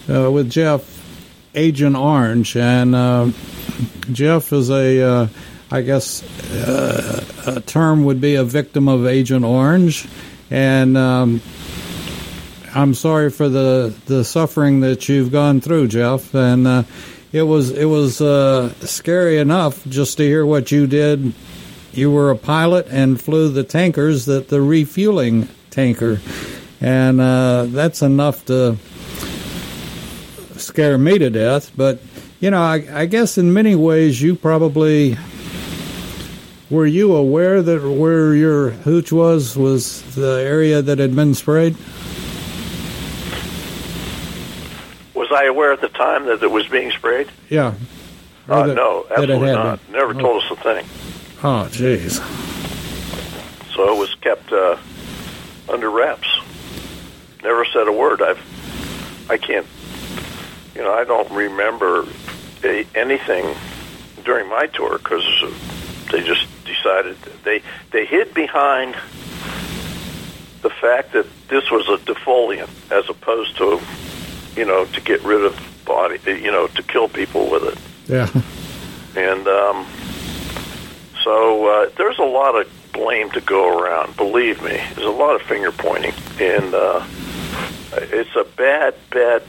uh, 0.08 0.30
with 0.30 0.50
Jeff 0.50 1.01
Agent 1.54 1.96
Orange, 1.96 2.56
and 2.56 2.94
uh, 2.94 3.30
Jeff 4.10 4.52
is 4.52 4.70
a, 4.70 5.02
uh, 5.02 5.28
I 5.70 5.82
guess, 5.82 6.22
uh, 6.52 7.24
a 7.46 7.60
term 7.60 8.04
would 8.04 8.20
be 8.20 8.36
a 8.36 8.44
victim 8.44 8.88
of 8.88 9.06
Agent 9.06 9.44
Orange, 9.44 10.06
and 10.50 10.96
um, 10.96 11.42
I'm 12.74 12.94
sorry 12.94 13.30
for 13.30 13.48
the 13.48 13.94
the 14.06 14.24
suffering 14.24 14.80
that 14.80 15.08
you've 15.08 15.30
gone 15.30 15.60
through, 15.60 15.88
Jeff, 15.88 16.34
and 16.34 16.66
uh, 16.66 16.82
it 17.32 17.42
was 17.42 17.70
it 17.70 17.84
was 17.84 18.20
uh, 18.20 18.72
scary 18.80 19.38
enough 19.38 19.84
just 19.84 20.16
to 20.18 20.24
hear 20.24 20.46
what 20.46 20.72
you 20.72 20.86
did. 20.86 21.34
You 21.92 22.10
were 22.10 22.30
a 22.30 22.36
pilot 22.36 22.86
and 22.88 23.20
flew 23.20 23.50
the 23.50 23.64
tankers 23.64 24.24
that 24.24 24.48
the 24.48 24.62
refueling 24.62 25.48
tanker, 25.68 26.20
and 26.80 27.20
uh, 27.20 27.66
that's 27.68 28.00
enough 28.00 28.46
to 28.46 28.76
scare 30.66 30.98
me 30.98 31.18
to 31.18 31.30
death. 31.30 31.72
But 31.76 32.00
you 32.40 32.50
know, 32.50 32.60
I, 32.62 32.84
I 32.92 33.06
guess 33.06 33.38
in 33.38 33.52
many 33.52 33.74
ways 33.74 34.20
you 34.20 34.34
probably 34.36 35.16
were 36.70 36.86
you 36.86 37.14
aware 37.14 37.60
that 37.62 37.82
where 37.82 38.34
your 38.34 38.70
hooch 38.70 39.12
was 39.12 39.56
was 39.56 40.02
the 40.14 40.42
area 40.42 40.80
that 40.82 40.98
had 40.98 41.14
been 41.14 41.34
sprayed. 41.34 41.76
Was 45.14 45.28
I 45.30 45.44
aware 45.44 45.72
at 45.72 45.80
the 45.80 45.88
time 45.88 46.26
that 46.26 46.42
it 46.42 46.50
was 46.50 46.66
being 46.68 46.90
sprayed? 46.90 47.28
Yeah. 47.48 47.74
Uh, 48.48 48.66
that- 48.66 48.74
no, 48.74 49.06
absolutely 49.10 49.52
not. 49.52 49.80
been. 49.86 49.92
Never 50.00 50.14
Oh. 50.14 50.18
told 50.20 50.42
us 50.42 50.50
a 50.50 50.56
thing. 50.56 50.86
Oh, 51.44 51.68
jeez. 51.70 52.20
So 53.74 53.94
it 53.94 53.98
was 53.98 54.14
kept 54.16 54.52
uh, 54.52 54.76
under 55.68 55.90
wraps. 55.90 56.28
Never 57.42 57.64
said 57.66 57.88
a 57.88 57.92
word. 57.92 58.22
I've, 58.22 58.40
I 59.30 59.36
can't, 59.36 59.66
you 60.74 60.82
know, 60.82 60.92
I 60.92 61.04
don't 61.04 61.30
remember 61.30 62.06
a, 62.64 62.86
anything 62.94 63.54
during 64.24 64.48
my 64.48 64.66
tour 64.66 64.98
because 64.98 65.24
they 66.10 66.22
just 66.22 66.46
decided 66.64 67.16
they 67.44 67.62
they 67.90 68.06
hid 68.06 68.34
behind 68.34 68.94
the 70.62 70.70
fact 70.70 71.12
that 71.12 71.26
this 71.48 71.70
was 71.70 71.88
a 71.88 71.96
defoliant 72.04 72.70
as 72.90 73.08
opposed 73.08 73.56
to, 73.56 73.80
you 74.56 74.64
know, 74.64 74.84
to 74.86 75.00
get 75.00 75.22
rid 75.22 75.44
of 75.44 75.58
body, 75.84 76.18
you 76.26 76.52
know, 76.52 76.68
to 76.68 76.82
kill 76.84 77.08
people 77.08 77.50
with 77.50 77.64
it. 77.64 77.78
Yeah. 78.08 78.30
And 79.20 79.46
um, 79.48 79.86
so 81.24 81.66
uh, 81.66 81.90
there's 81.96 82.18
a 82.18 82.24
lot 82.24 82.60
of 82.60 82.70
blame 82.92 83.30
to 83.30 83.40
go 83.40 83.78
around. 83.78 84.16
Believe 84.16 84.62
me, 84.62 84.80
there's 84.94 85.06
a 85.06 85.10
lot 85.10 85.34
of 85.34 85.42
finger 85.42 85.72
pointing, 85.72 86.14
and 86.40 86.74
uh, 86.74 87.04
it's 87.92 88.34
a 88.36 88.44
bad, 88.56 88.94
bad 89.10 89.42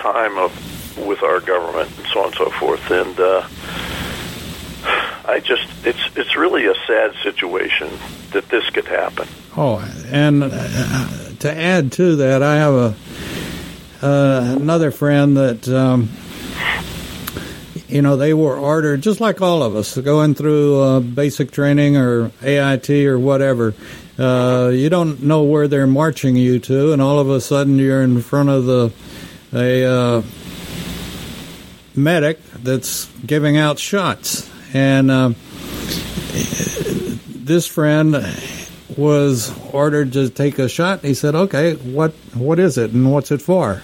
time 0.00 0.38
of 0.38 0.96
with 0.98 1.22
our 1.22 1.40
government 1.40 1.90
and 1.98 2.06
so 2.08 2.20
on 2.20 2.26
and 2.26 2.34
so 2.34 2.50
forth. 2.50 2.90
And 2.90 3.18
uh, 3.20 3.46
I 5.24 5.40
just, 5.40 5.68
it's 5.84 6.16
it's 6.16 6.36
really 6.36 6.66
a 6.66 6.74
sad 6.86 7.14
situation 7.22 7.90
that 8.32 8.48
this 8.48 8.68
could 8.70 8.86
happen. 8.86 9.28
Oh, 9.56 9.78
and 10.10 10.42
uh, 10.44 11.08
to 11.40 11.52
add 11.52 11.92
to 11.92 12.16
that, 12.16 12.42
I 12.42 12.56
have 12.56 12.74
a 12.74 12.94
uh, 14.00 14.56
another 14.60 14.90
friend 14.90 15.36
that 15.36 15.68
um, 15.68 16.10
you 17.88 18.02
know 18.02 18.16
they 18.16 18.32
were 18.34 18.56
ordered 18.56 19.02
just 19.02 19.20
like 19.20 19.40
all 19.40 19.62
of 19.62 19.74
us 19.74 19.96
going 19.96 20.34
through 20.34 20.80
uh, 20.80 21.00
basic 21.00 21.50
training 21.50 21.96
or 21.96 22.30
AIT 22.42 22.90
or 22.90 23.18
whatever. 23.18 23.74
Uh, 24.18 24.70
you 24.72 24.88
don't 24.88 25.22
know 25.22 25.44
where 25.44 25.68
they're 25.68 25.86
marching 25.86 26.36
you 26.36 26.58
to, 26.58 26.92
and 26.92 27.00
all 27.00 27.18
of 27.18 27.28
a 27.30 27.40
sudden 27.40 27.78
you're 27.78 28.02
in 28.02 28.20
front 28.20 28.48
of 28.48 28.64
the 28.64 28.92
a 29.52 29.84
uh, 29.84 30.22
medic 31.94 32.42
that's 32.62 33.06
giving 33.26 33.56
out 33.56 33.78
shots, 33.78 34.48
and 34.74 35.10
uh, 35.10 35.32
this 37.28 37.66
friend 37.66 38.16
was 38.96 39.52
ordered 39.72 40.12
to 40.12 40.28
take 40.28 40.58
a 40.58 40.68
shot. 40.68 41.00
He 41.00 41.14
said, 41.14 41.34
"Okay, 41.34 41.74
what 41.74 42.12
what 42.34 42.58
is 42.58 42.78
it 42.78 42.92
and 42.92 43.12
what's 43.12 43.30
it 43.30 43.42
for?" 43.42 43.82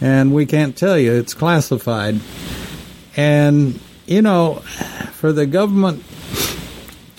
And 0.00 0.34
we 0.34 0.46
can't 0.46 0.76
tell 0.76 0.98
you; 0.98 1.12
it's 1.12 1.34
classified. 1.34 2.20
And 3.16 3.80
you 4.06 4.22
know, 4.22 4.56
for 5.12 5.32
the 5.32 5.46
government 5.46 6.04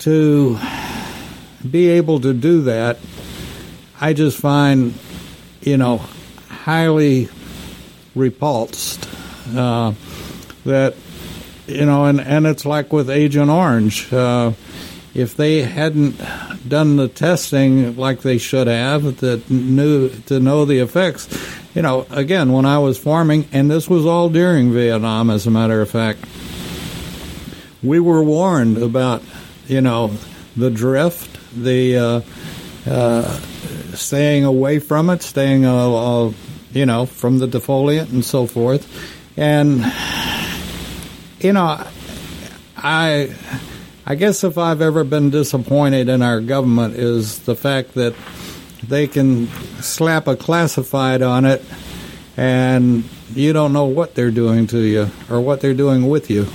to 0.00 0.58
be 1.68 1.88
able 1.88 2.20
to 2.20 2.32
do 2.34 2.62
that, 2.62 2.98
I 4.00 4.12
just 4.12 4.38
find, 4.38 4.94
you 5.62 5.76
know, 5.76 5.98
highly 6.48 7.28
repulsed. 8.14 9.08
Uh, 9.54 9.92
that 10.64 10.94
you 11.66 11.86
know, 11.86 12.06
and 12.06 12.20
and 12.20 12.46
it's 12.46 12.64
like 12.64 12.92
with 12.92 13.10
Agent 13.10 13.50
Orange. 13.50 14.12
Uh, 14.12 14.52
if 15.14 15.36
they 15.36 15.62
hadn't 15.62 16.20
done 16.68 16.96
the 16.96 17.06
testing 17.06 17.96
like 17.96 18.22
they 18.22 18.36
should 18.36 18.66
have, 18.66 19.20
that 19.20 19.48
knew 19.48 20.08
to 20.26 20.40
know 20.40 20.64
the 20.64 20.80
effects, 20.80 21.28
you 21.74 21.82
know, 21.82 22.04
again, 22.10 22.52
when 22.52 22.66
I 22.66 22.78
was 22.78 22.98
farming, 22.98 23.46
and 23.52 23.70
this 23.70 23.88
was 23.88 24.06
all 24.06 24.28
during 24.28 24.72
Vietnam, 24.72 25.30
as 25.30 25.46
a 25.46 25.52
matter 25.52 25.80
of 25.80 25.88
fact, 25.88 26.18
we 27.82 28.00
were 28.00 28.24
warned 28.24 28.78
about, 28.78 29.22
you 29.68 29.80
know, 29.80 30.12
the 30.56 30.70
drift, 30.70 31.38
the 31.54 31.96
uh, 31.96 32.20
uh, 32.90 33.38
staying 33.94 34.44
away 34.44 34.80
from 34.80 35.10
it, 35.10 35.22
staying, 35.22 35.64
uh, 35.64 36.26
uh, 36.26 36.32
you 36.74 36.84
know, 36.84 37.06
from 37.06 37.38
the 37.38 37.46
defoliant 37.46 38.12
and 38.12 38.24
so 38.24 38.46
forth, 38.46 38.86
and 39.36 39.78
you 41.40 41.52
know, 41.52 41.82
I. 42.76 43.34
I 44.06 44.16
guess 44.16 44.44
if 44.44 44.58
I've 44.58 44.82
ever 44.82 45.02
been 45.02 45.30
disappointed 45.30 46.10
in 46.10 46.20
our 46.20 46.42
government 46.42 46.92
is 46.92 47.38
the 47.38 47.56
fact 47.56 47.94
that 47.94 48.14
they 48.86 49.06
can 49.06 49.46
slap 49.80 50.26
a 50.26 50.36
classified 50.36 51.22
on 51.22 51.46
it 51.46 51.64
and 52.36 53.04
you 53.32 53.54
don't 53.54 53.72
know 53.72 53.86
what 53.86 54.14
they're 54.14 54.30
doing 54.30 54.66
to 54.66 54.78
you 54.78 55.10
or 55.30 55.40
what 55.40 55.62
they're 55.62 55.72
doing 55.72 56.08
with 56.08 56.28
you. 56.30 56.46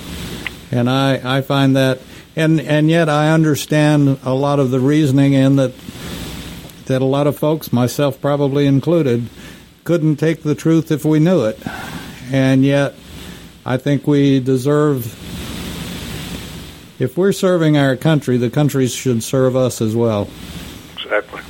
And 0.72 0.88
I, 0.90 1.38
I 1.40 1.42
find 1.42 1.76
that 1.76 2.02
and 2.36 2.62
and 2.62 2.90
yet 2.90 3.10
I 3.10 3.32
understand 3.32 4.20
a 4.24 4.34
lot 4.34 4.60
of 4.60 4.72
the 4.72 4.80
reasoning 4.80 5.34
in 5.34 5.56
that 5.56 5.74
that 6.86 7.02
a 7.02 7.06
lot 7.06 7.28
of 7.28 7.38
folks, 7.38 7.74
myself 7.74 8.20
probably 8.22 8.66
included, 8.66 9.28
couldn't 9.90 10.18
take 10.18 10.44
the 10.44 10.54
truth 10.54 10.92
if 10.92 11.04
we 11.04 11.18
knew 11.18 11.46
it. 11.46 11.58
And 12.32 12.64
yet 12.64 12.94
I 13.66 13.78
think 13.78 14.06
we 14.06 14.40
deserve 14.40 15.04
if 17.02 17.18
we're 17.18 17.32
serving 17.32 17.76
our 17.76 17.96
country, 17.96 18.38
the 18.38 18.52
country 18.52 18.86
should 18.86 19.24
serve 19.24 19.56
us 19.56 19.82
as 19.82 19.96
well. 19.96 20.28
Exactly. 20.94 21.42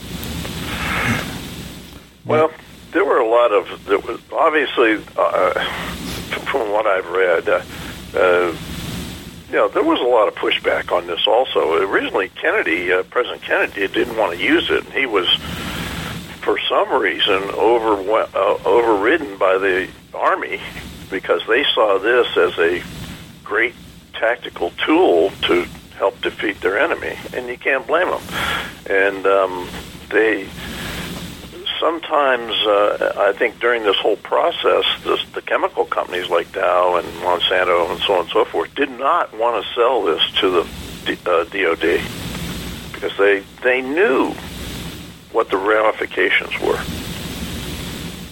Well, 2.23 2.49
there 2.93 3.03
were 3.03 3.17
a 3.17 3.27
lot 3.27 3.51
of 3.51 3.85
there 3.85 3.99
was 3.99 4.21
obviously 4.31 5.03
uh, 5.17 5.65
from 6.45 6.71
what 6.71 6.87
I've 6.87 7.09
read. 7.09 7.49
Uh, 7.49 7.61
uh, 8.15 8.55
you 9.49 9.55
know, 9.55 9.67
there 9.67 9.83
was 9.83 9.99
a 9.99 10.03
lot 10.03 10.29
of 10.29 10.35
pushback 10.35 10.93
on 10.95 11.07
this. 11.07 11.27
Also, 11.27 11.73
originally 11.73 12.29
Kennedy, 12.29 12.93
uh, 12.93 13.03
President 13.03 13.41
Kennedy, 13.41 13.85
didn't 13.89 14.15
want 14.15 14.37
to 14.37 14.41
use 14.41 14.69
it. 14.69 14.85
and 14.85 14.93
He 14.93 15.07
was 15.07 15.27
for 16.41 16.57
some 16.69 17.01
reason, 17.01 17.43
over 17.51 17.93
uh, 18.21 18.57
overridden 18.65 19.37
by 19.37 19.57
the 19.57 19.89
army 20.13 20.59
because 21.09 21.41
they 21.47 21.63
saw 21.73 21.97
this 21.97 22.27
as 22.37 22.57
a 22.59 22.83
great 23.43 23.75
tactical 24.13 24.71
tool 24.85 25.31
to 25.41 25.65
help 25.95 26.19
defeat 26.21 26.61
their 26.61 26.79
enemy, 26.79 27.17
and 27.33 27.47
you 27.47 27.57
can't 27.57 27.85
blame 27.87 28.09
them. 28.09 28.21
And 28.89 29.25
um, 29.25 29.69
they 30.09 30.47
sometimes, 31.79 32.51
uh, 32.65 33.13
I 33.17 33.33
think, 33.33 33.59
during 33.59 33.83
this 33.83 33.95
whole 33.97 34.17
process, 34.17 34.85
this, 35.03 35.23
the 35.33 35.41
chemical 35.41 35.85
companies 35.85 36.29
like 36.29 36.51
Dow 36.51 36.97
and 36.97 37.07
Monsanto 37.21 37.89
and 37.89 38.01
so 38.01 38.13
on 38.13 38.19
and 38.21 38.29
so 38.29 38.45
forth 38.45 38.73
did 38.75 38.91
not 38.91 39.33
want 39.37 39.63
to 39.63 39.73
sell 39.73 40.03
this 40.03 40.21
to 40.39 40.49
the 40.51 40.67
uh, 41.25 41.43
DoD 41.45 42.01
because 42.93 43.17
they 43.17 43.39
they 43.63 43.81
knew 43.81 44.33
what 45.31 45.49
the 45.49 45.57
ramifications 45.57 46.59
were. 46.59 46.79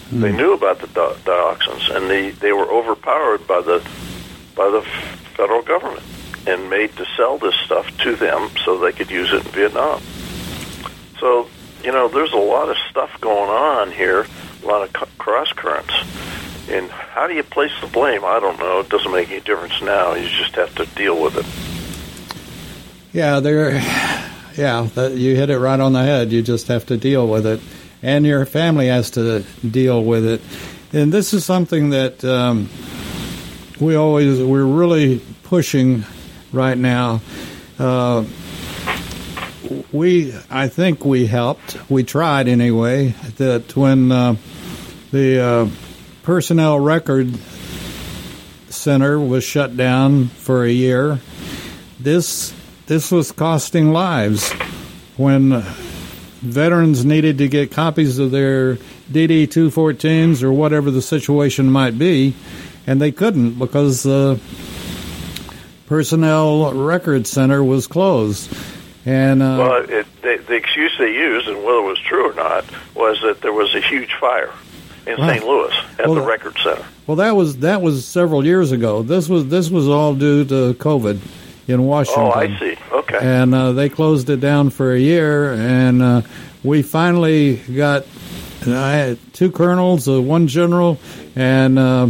Mm. 0.09 0.21
They 0.21 0.31
knew 0.31 0.53
about 0.53 0.79
the 0.79 0.87
di- 0.87 1.15
dioxins, 1.25 1.95
and 1.95 2.09
they 2.09 2.31
they 2.31 2.53
were 2.53 2.69
overpowered 2.69 3.45
by 3.47 3.61
the 3.61 3.85
by 4.55 4.69
the 4.69 4.81
federal 5.35 5.61
government 5.61 6.03
and 6.47 6.69
made 6.69 6.95
to 6.95 7.05
sell 7.17 7.37
this 7.37 7.55
stuff 7.65 7.85
to 7.99 8.15
them 8.15 8.49
so 8.63 8.77
they 8.77 8.93
could 8.93 9.11
use 9.11 9.31
it 9.33 9.45
in 9.45 9.51
Vietnam. 9.51 10.01
So 11.19 11.47
you 11.83 11.91
know, 11.91 12.07
there's 12.07 12.33
a 12.33 12.37
lot 12.37 12.69
of 12.69 12.77
stuff 12.89 13.19
going 13.21 13.49
on 13.49 13.91
here, 13.91 14.25
a 14.63 14.65
lot 14.65 14.83
of 14.83 15.17
cross 15.17 15.51
currents. 15.53 15.93
And 16.69 16.89
how 16.89 17.27
do 17.27 17.33
you 17.33 17.43
place 17.43 17.71
the 17.79 17.87
blame? 17.87 18.25
I 18.25 18.39
don't 18.39 18.59
know. 18.59 18.79
It 18.81 18.89
doesn't 18.89 19.11
make 19.11 19.29
any 19.29 19.39
difference 19.39 19.81
now. 19.81 20.15
You 20.15 20.27
just 20.27 20.55
have 20.55 20.73
to 20.75 20.85
deal 20.95 21.21
with 21.21 21.37
it. 21.37 21.45
Yeah, 23.13 23.39
there. 23.39 23.79
Yeah, 24.57 24.89
that, 24.95 25.11
you 25.11 25.35
hit 25.35 25.51
it 25.51 25.59
right 25.59 25.79
on 25.79 25.93
the 25.93 26.01
head. 26.03 26.31
You 26.31 26.41
just 26.41 26.67
have 26.69 26.87
to 26.87 26.97
deal 26.97 27.27
with 27.27 27.45
it, 27.45 27.61
and 28.01 28.25
your 28.25 28.43
family 28.47 28.87
has 28.87 29.11
to 29.11 29.43
deal 29.69 30.03
with 30.03 30.25
it. 30.25 30.41
And 30.91 31.13
this 31.13 31.31
is 31.33 31.45
something 31.45 31.91
that 31.91 32.25
um, 32.25 32.67
we 33.79 33.95
always 33.95 34.41
we're 34.41 34.65
really 34.65 35.21
pushing 35.43 36.05
right 36.51 36.77
now. 36.77 37.21
Uh, 37.77 38.25
we, 39.91 40.33
I 40.49 40.69
think 40.69 41.05
we 41.05 41.27
helped. 41.27 41.77
We 41.87 42.03
tried 42.03 42.47
anyway. 42.47 43.09
That 43.37 43.75
when 43.75 44.11
uh, 44.11 44.37
the 45.11 45.39
uh, 45.39 45.69
personnel 46.23 46.79
record 46.79 47.37
center 48.69 49.19
was 49.19 49.43
shut 49.43 49.77
down 49.77 50.27
for 50.29 50.63
a 50.63 50.71
year, 50.71 51.19
this 51.99 52.55
this 52.87 53.11
was 53.11 53.31
costing 53.31 53.91
lives. 53.91 54.51
When 55.17 55.61
veterans 56.41 57.05
needed 57.05 57.39
to 57.39 57.47
get 57.47 57.71
copies 57.71 58.19
of 58.19 58.31
their 58.31 58.75
DD 59.11 59.47
214s 59.47 60.43
or 60.43 60.51
whatever 60.51 60.91
the 60.91 61.01
situation 61.01 61.71
might 61.71 61.97
be, 61.97 62.35
and 62.85 63.01
they 63.01 63.11
couldn't 63.11 63.59
because 63.59 64.03
the 64.03 64.39
personnel 65.87 66.73
record 66.73 67.27
center 67.27 67.63
was 67.63 67.87
closed. 67.87 68.55
And 69.05 69.41
uh, 69.41 69.57
well, 69.59 69.89
it, 69.89 70.05
they, 70.21 70.37
the 70.37 70.55
excuse 70.55 70.95
they 70.97 71.13
used, 71.13 71.47
and 71.47 71.57
whether 71.57 71.79
it 71.79 71.87
was 71.87 71.99
true 71.99 72.29
or 72.29 72.33
not, 72.33 72.65
was 72.93 73.19
that 73.21 73.41
there 73.41 73.53
was 73.53 73.73
a 73.73 73.81
huge 73.81 74.13
fire 74.15 74.51
in 75.05 75.17
St. 75.17 75.45
Louis 75.45 75.73
at 75.97 76.07
well, 76.07 76.15
the 76.15 76.21
record 76.21 76.57
center. 76.61 76.85
Well, 77.07 77.17
that 77.17 77.35
was 77.35 77.59
that 77.59 77.81
was 77.81 78.05
several 78.05 78.45
years 78.45 78.73
ago. 78.73 79.03
This 79.03 79.29
was 79.29 79.47
this 79.47 79.69
was 79.69 79.87
all 79.87 80.13
due 80.13 80.43
to 80.45 80.73
COVID 80.73 81.21
in 81.67 81.83
Washington. 81.83 82.23
Oh, 82.23 82.31
I 82.31 82.59
see. 82.59 82.76
Okay. 82.91 83.19
And 83.21 83.53
uh, 83.53 83.71
they 83.73 83.89
closed 83.89 84.29
it 84.29 84.39
down 84.39 84.69
for 84.69 84.93
a 84.93 84.99
year, 84.99 85.53
and 85.53 86.01
uh, 86.01 86.21
we 86.63 86.81
finally 86.81 87.57
got. 87.57 88.05
Two 89.31 89.51
colonels, 89.51 90.09
uh, 90.09 90.21
one 90.21 90.47
general, 90.47 90.99
and 91.37 91.79
uh, 91.79 92.09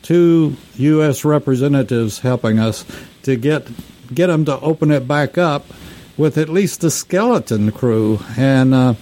two 0.00 0.56
U.S. 0.76 1.22
representatives 1.22 2.20
helping 2.20 2.58
us 2.58 2.86
to 3.24 3.36
get 3.36 3.66
get 4.14 4.28
them 4.28 4.44
to 4.46 4.58
open 4.60 4.90
it 4.90 5.06
back 5.06 5.36
up 5.36 5.66
with 6.16 6.38
at 6.38 6.48
least 6.48 6.84
a 6.84 6.90
skeleton 6.90 7.72
crew. 7.72 8.20
And, 8.36 8.74
uh, 8.74 8.94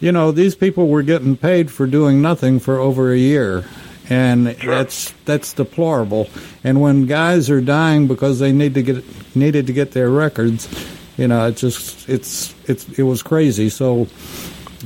you 0.00 0.12
know, 0.12 0.32
these 0.32 0.54
people 0.54 0.88
were 0.88 1.02
getting 1.02 1.36
paid 1.36 1.70
for 1.70 1.86
doing 1.86 2.22
nothing 2.22 2.58
for 2.60 2.78
over 2.78 3.12
a 3.12 3.18
year. 3.18 3.64
And 4.08 4.56
sure. 4.58 4.74
that's 4.74 5.12
that's 5.24 5.52
deplorable. 5.52 6.28
And 6.62 6.80
when 6.80 7.06
guys 7.06 7.50
are 7.50 7.60
dying 7.60 8.06
because 8.06 8.38
they 8.38 8.52
need 8.52 8.74
to 8.74 8.82
get 8.82 9.36
needed 9.36 9.66
to 9.66 9.72
get 9.72 9.92
their 9.92 10.10
records, 10.10 10.68
you 11.16 11.26
know, 11.28 11.48
it 11.48 11.56
just 11.56 12.08
it's 12.08 12.54
it's 12.68 12.88
it 12.98 13.02
was 13.02 13.22
crazy. 13.22 13.68
So 13.68 14.06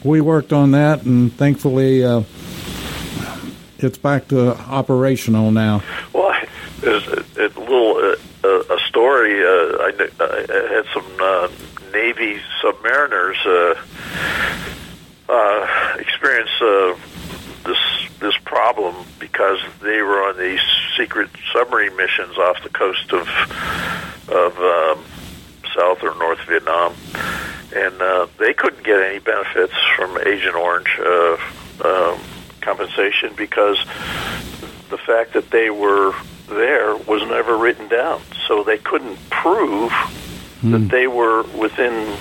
we 0.04 0.20
worked 0.20 0.52
on 0.52 0.70
that, 0.70 1.02
and 1.02 1.32
thankfully, 1.32 2.04
uh, 2.04 2.22
it's 3.78 3.98
back 3.98 4.28
to 4.28 4.56
operational 4.56 5.50
now. 5.50 5.82
Well, 6.12 6.34
there's 6.80 7.06
a, 7.08 7.24
a 7.36 7.48
little 7.60 8.16
uh, 8.42 8.74
a 8.74 8.78
story. 8.88 9.42
Uh, 9.42 9.76
I, 9.80 10.08
I 10.20 10.74
had 10.74 10.86
some 10.94 11.06
uh, 11.20 11.48
Navy 11.92 12.40
submariners 12.62 13.36
uh, 13.46 13.74
uh, 15.28 15.96
experience 15.98 16.50
uh, 16.60 16.96
this 17.64 18.09
this 18.20 18.36
problem 18.44 18.94
because 19.18 19.58
they 19.82 20.02
were 20.02 20.22
on 20.28 20.38
these 20.38 20.60
secret 20.96 21.30
submarine 21.52 21.96
missions 21.96 22.36
off 22.36 22.62
the 22.62 22.68
coast 22.68 23.12
of 23.12 23.28
of 24.28 24.56
um, 24.58 25.04
South 25.74 26.02
or 26.02 26.14
North 26.16 26.40
Vietnam, 26.46 26.94
and 27.74 28.00
uh, 28.00 28.26
they 28.38 28.52
couldn't 28.52 28.84
get 28.84 29.02
any 29.02 29.18
benefits 29.18 29.74
from 29.96 30.18
Agent 30.24 30.54
Orange 30.54 30.98
uh, 31.00 31.36
um, 31.84 32.20
compensation 32.60 33.32
because 33.36 33.78
the 34.90 34.98
fact 34.98 35.32
that 35.32 35.50
they 35.50 35.70
were 35.70 36.12
there 36.48 36.96
was 36.96 37.22
never 37.22 37.56
written 37.56 37.88
down, 37.88 38.20
so 38.46 38.62
they 38.62 38.78
couldn't 38.78 39.18
prove 39.30 39.90
mm. 39.90 40.70
that 40.72 40.78
hmm. 40.78 40.88
they 40.88 41.06
were 41.06 41.42
within 41.56 42.16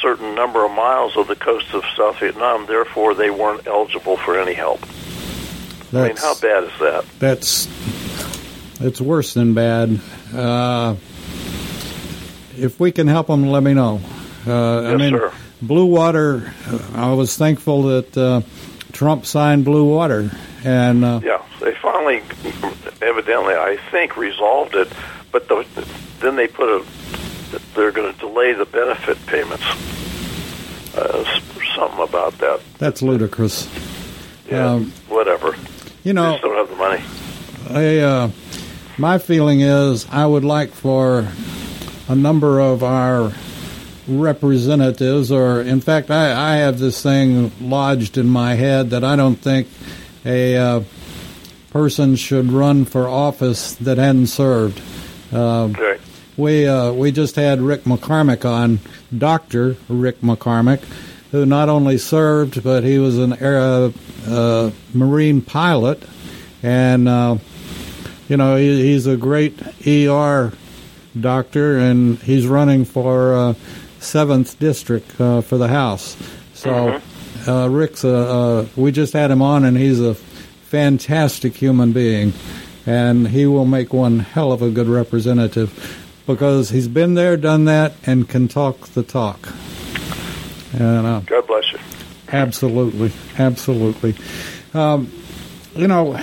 certain 0.00 0.34
number 0.34 0.64
of 0.64 0.72
miles 0.72 1.16
of 1.16 1.28
the 1.28 1.36
coast 1.36 1.72
of 1.72 1.84
South 1.96 2.18
Vietnam. 2.18 2.66
Therefore, 2.66 3.14
they 3.14 3.30
weren't 3.30 3.66
eligible 3.66 4.16
for 4.16 4.38
any 4.38 4.54
help. 4.54 4.80
I 5.92 6.08
mean, 6.08 6.16
how 6.16 6.34
bad 6.36 6.64
is 6.64 6.78
that? 6.78 7.04
That's 7.18 7.68
it's 8.80 9.00
worse 9.00 9.34
than 9.34 9.54
bad. 9.54 10.00
Uh, 10.34 10.96
if 12.56 12.78
we 12.78 12.92
can 12.92 13.08
help 13.08 13.26
them, 13.26 13.48
let 13.48 13.62
me 13.62 13.74
know. 13.74 14.00
Uh, 14.46 14.82
yes, 14.82 14.92
I 14.92 14.96
mean, 14.96 15.12
sir. 15.12 15.32
Blue 15.60 15.86
Water. 15.86 16.52
I 16.94 17.12
was 17.12 17.36
thankful 17.36 17.82
that 17.84 18.16
uh, 18.16 18.42
Trump 18.92 19.26
signed 19.26 19.64
Blue 19.64 19.84
Water, 19.84 20.30
and 20.64 21.04
uh, 21.04 21.20
yeah, 21.22 21.42
they 21.60 21.74
finally, 21.74 22.22
evidently, 23.02 23.54
I 23.54 23.78
think, 23.90 24.16
resolved 24.16 24.74
it. 24.74 24.88
But 25.32 25.48
the, 25.48 25.66
then 26.20 26.36
they 26.36 26.48
put 26.48 26.68
a 26.68 26.84
they're 27.74 27.92
going 27.92 28.12
to 28.12 28.18
delay 28.18 28.52
the 28.52 28.66
benefit 28.66 29.18
payments. 29.26 29.64
Uh, 30.96 31.40
something 31.74 32.00
about 32.00 32.36
that. 32.38 32.60
That's 32.78 33.02
ludicrous. 33.02 33.68
Yeah, 34.48 34.72
um, 34.72 34.92
whatever. 35.08 35.54
You 36.04 36.12
know, 36.12 36.32
they 36.32 36.40
don't 36.40 36.56
have 36.56 36.68
the 36.68 36.76
money. 36.76 37.02
I, 37.68 37.98
uh, 37.98 38.30
my 38.98 39.18
feeling 39.18 39.60
is 39.60 40.06
I 40.10 40.26
would 40.26 40.44
like 40.44 40.70
for 40.70 41.28
a 42.08 42.14
number 42.14 42.60
of 42.60 42.82
our 42.82 43.32
representatives, 44.08 45.30
or 45.30 45.60
in 45.60 45.80
fact, 45.80 46.10
I, 46.10 46.54
I 46.54 46.56
have 46.56 46.78
this 46.78 47.02
thing 47.02 47.52
lodged 47.60 48.18
in 48.18 48.28
my 48.28 48.54
head 48.54 48.90
that 48.90 49.04
I 49.04 49.16
don't 49.16 49.36
think 49.36 49.68
a 50.24 50.56
uh, 50.56 50.82
person 51.70 52.16
should 52.16 52.50
run 52.50 52.84
for 52.84 53.08
office 53.08 53.74
that 53.76 53.98
hadn't 53.98 54.28
served. 54.28 54.80
Uh, 55.32 55.64
okay 55.64 55.98
we 56.40 56.66
uh, 56.66 56.92
we 56.92 57.12
just 57.12 57.36
had 57.36 57.60
Rick 57.60 57.84
McCormick 57.84 58.44
on, 58.44 58.80
Doctor 59.16 59.76
Rick 59.88 60.22
McCormick, 60.22 60.82
who 61.30 61.46
not 61.46 61.68
only 61.68 61.98
served 61.98 62.62
but 62.62 62.84
he 62.84 62.98
was 62.98 63.18
an 63.18 63.34
air, 63.34 63.92
uh, 64.26 64.70
marine 64.94 65.42
pilot, 65.42 66.02
and 66.62 67.08
uh, 67.08 67.36
you 68.28 68.36
know 68.36 68.56
he, 68.56 68.82
he's 68.82 69.06
a 69.06 69.16
great 69.16 69.60
ER 69.86 70.52
doctor, 71.18 71.78
and 71.78 72.18
he's 72.18 72.46
running 72.46 72.84
for 72.84 73.34
uh, 73.34 73.54
seventh 73.98 74.58
district 74.58 75.20
uh, 75.20 75.40
for 75.40 75.58
the 75.58 75.68
House. 75.68 76.16
So 76.54 76.70
mm-hmm. 76.70 77.06
Uh, 77.48 77.66
Rick's 77.68 78.04
a, 78.04 78.68
we 78.76 78.92
just 78.92 79.14
had 79.14 79.30
him 79.30 79.40
on, 79.40 79.64
and 79.64 79.74
he's 79.74 79.98
a 79.98 80.14
fantastic 80.14 81.56
human 81.56 81.90
being 81.92 82.34
and 82.86 83.28
he 83.28 83.46
will 83.46 83.66
make 83.66 83.92
one 83.92 84.20
hell 84.20 84.52
of 84.52 84.62
a 84.62 84.70
good 84.70 84.88
representative 84.88 86.02
because 86.26 86.70
he's 86.70 86.88
been 86.88 87.14
there, 87.14 87.36
done 87.36 87.64
that, 87.64 87.92
and 88.04 88.28
can 88.28 88.48
talk 88.48 88.80
the 88.88 89.02
talk. 89.02 89.48
And, 90.72 91.06
uh, 91.06 91.20
God 91.20 91.46
bless 91.46 91.72
you. 91.72 91.78
Absolutely, 92.32 93.12
absolutely. 93.38 94.14
Um, 94.72 95.12
you 95.74 95.88
know, 95.88 96.14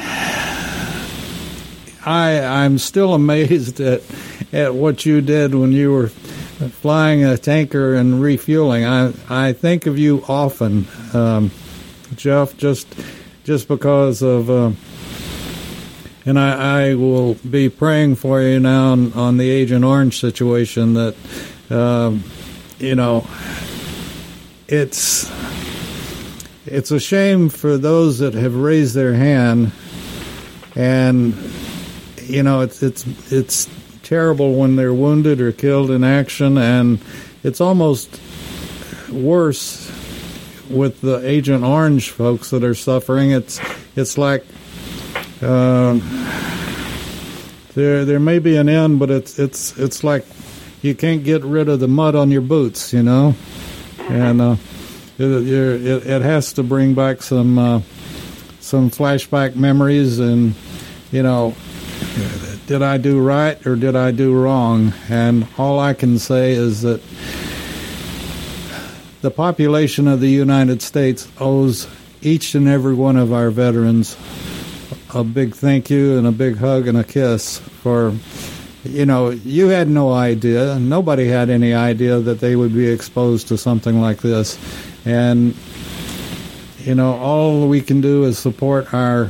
I 2.06 2.40
I'm 2.42 2.78
still 2.78 3.14
amazed 3.22 3.80
at 3.80 4.02
at 4.54 4.74
what 4.74 5.06
you 5.06 5.22
did 5.22 5.54
when 5.54 5.72
you 5.72 5.92
were 5.92 6.08
flying 6.08 7.24
a 7.24 7.38
tanker 7.38 7.94
and 7.94 8.22
refueling. 8.22 8.86
I 8.86 9.14
I 9.30 9.54
think 9.54 9.86
of 9.86 9.98
you 10.00 10.24
often. 10.28 10.88
Um, 11.14 11.52
Jeff, 12.16 12.56
just 12.58 12.88
just 13.44 13.68
because 13.68 14.22
of. 14.22 14.50
Uh, 14.50 14.72
and 16.26 16.38
I, 16.38 16.90
I 16.90 16.96
will 16.96 17.36
be 17.36 17.70
praying 17.70 18.16
for 18.16 18.42
you 18.42 18.60
now 18.60 18.92
on, 18.92 19.14
on 19.14 19.38
the 19.38 19.50
Agent 19.50 19.86
Orange 19.86 20.20
situation. 20.20 20.94
That 20.94 21.16
um, 21.70 22.26
you 22.80 22.96
know, 22.96 23.26
it's 24.68 25.32
it's 26.66 26.92
a 26.92 27.00
shame 27.00 27.50
for 27.50 27.78
those 27.78 28.20
that 28.20 28.34
have 28.34 28.56
raised 28.56 28.94
their 28.94 29.14
hand, 29.14 29.72
and 30.76 31.34
you 32.24 32.44
know, 32.44 32.62
it's 32.62 32.84
it's 32.84 33.32
it's 33.32 33.70
terrible 34.04 34.56
when 34.56 34.76
they're 34.76 34.94
wounded 34.94 35.42
or 35.42 35.52
killed 35.52 35.92
in 35.92 36.04
action, 36.04 36.58
and 36.58 37.00
it's 37.44 37.62
almost 37.62 38.22
worse 39.12 39.92
with 40.70 41.00
the 41.02 41.26
Agent 41.28 41.64
Orange 41.64 42.10
folks 42.10 42.50
that 42.50 42.64
are 42.64 42.76
suffering. 42.76 43.32
It's 43.32 43.60
it's 43.96 44.18
like 44.18 44.46
uh, 45.42 46.00
there 47.74 48.06
there 48.06 48.20
may 48.20 48.40
be 48.40 48.58
an 48.58 48.68
end, 48.68 49.00
but 49.00 49.10
it's 49.10 49.40
it's 49.40 49.78
it's 49.78 50.04
like 50.04 50.26
you 50.82 50.94
can't 50.94 51.24
get 51.24 51.44
rid 51.44 51.70
of 51.70 51.80
the 51.80 51.88
mud 51.88 52.16
on 52.16 52.32
your 52.32 52.42
boots, 52.42 52.94
you 52.94 53.04
know, 53.04 53.36
and 54.10 54.42
uh, 54.42 54.56
it, 55.18 55.26
it, 55.26 56.08
it 56.08 56.22
has 56.22 56.54
to 56.54 56.64
bring 56.64 56.94
back 56.94 57.22
some 57.22 57.58
uh, 57.58 57.82
some 58.60 58.90
flashback 58.90 59.56
memories, 59.56 60.20
and 60.20 60.54
you 61.12 61.24
know, 61.24 61.56
did 62.68 62.82
I 62.82 62.98
do 62.98 63.20
right 63.20 63.66
or 63.66 63.76
did 63.76 63.96
I 63.96 64.12
do 64.12 64.34
wrong? 64.34 64.94
And 65.10 65.48
all 65.58 65.80
I 65.80 65.94
can 65.94 66.20
say 66.20 66.52
is 66.52 66.82
that 66.82 67.02
the 69.22 69.32
population 69.32 70.08
of 70.08 70.20
the 70.20 70.30
United 70.30 70.82
States 70.82 71.28
owes 71.40 71.88
each 72.22 72.56
and 72.56 72.68
every 72.68 72.94
one 72.94 73.18
of 73.18 73.32
our 73.32 73.50
veterans 73.50 74.18
a 75.14 75.24
big 75.24 75.56
thank 75.56 75.90
you 75.90 76.18
and 76.18 76.28
a 76.28 76.32
big 76.32 76.58
hug 76.58 76.88
and 76.88 76.98
a 76.98 77.04
kiss 77.04 77.60
for 77.60 78.14
you 78.90 79.06
know 79.06 79.30
you 79.30 79.68
had 79.68 79.90
no 79.90 80.12
idea 80.14 80.78
nobody 80.80 81.28
had 81.28 81.50
any 81.50 81.74
idea 81.74 82.20
that 82.20 82.40
they 82.40 82.56
would 82.56 82.74
be 82.74 82.88
exposed 82.88 83.48
to 83.48 83.58
something 83.58 84.02
like 84.02 84.22
this 84.22 84.58
and 85.06 85.56
you 86.80 86.96
know 86.96 87.14
all 87.16 87.68
we 87.68 87.82
can 87.82 88.02
do 88.02 88.24
is 88.24 88.38
support 88.38 88.94
our 88.94 89.30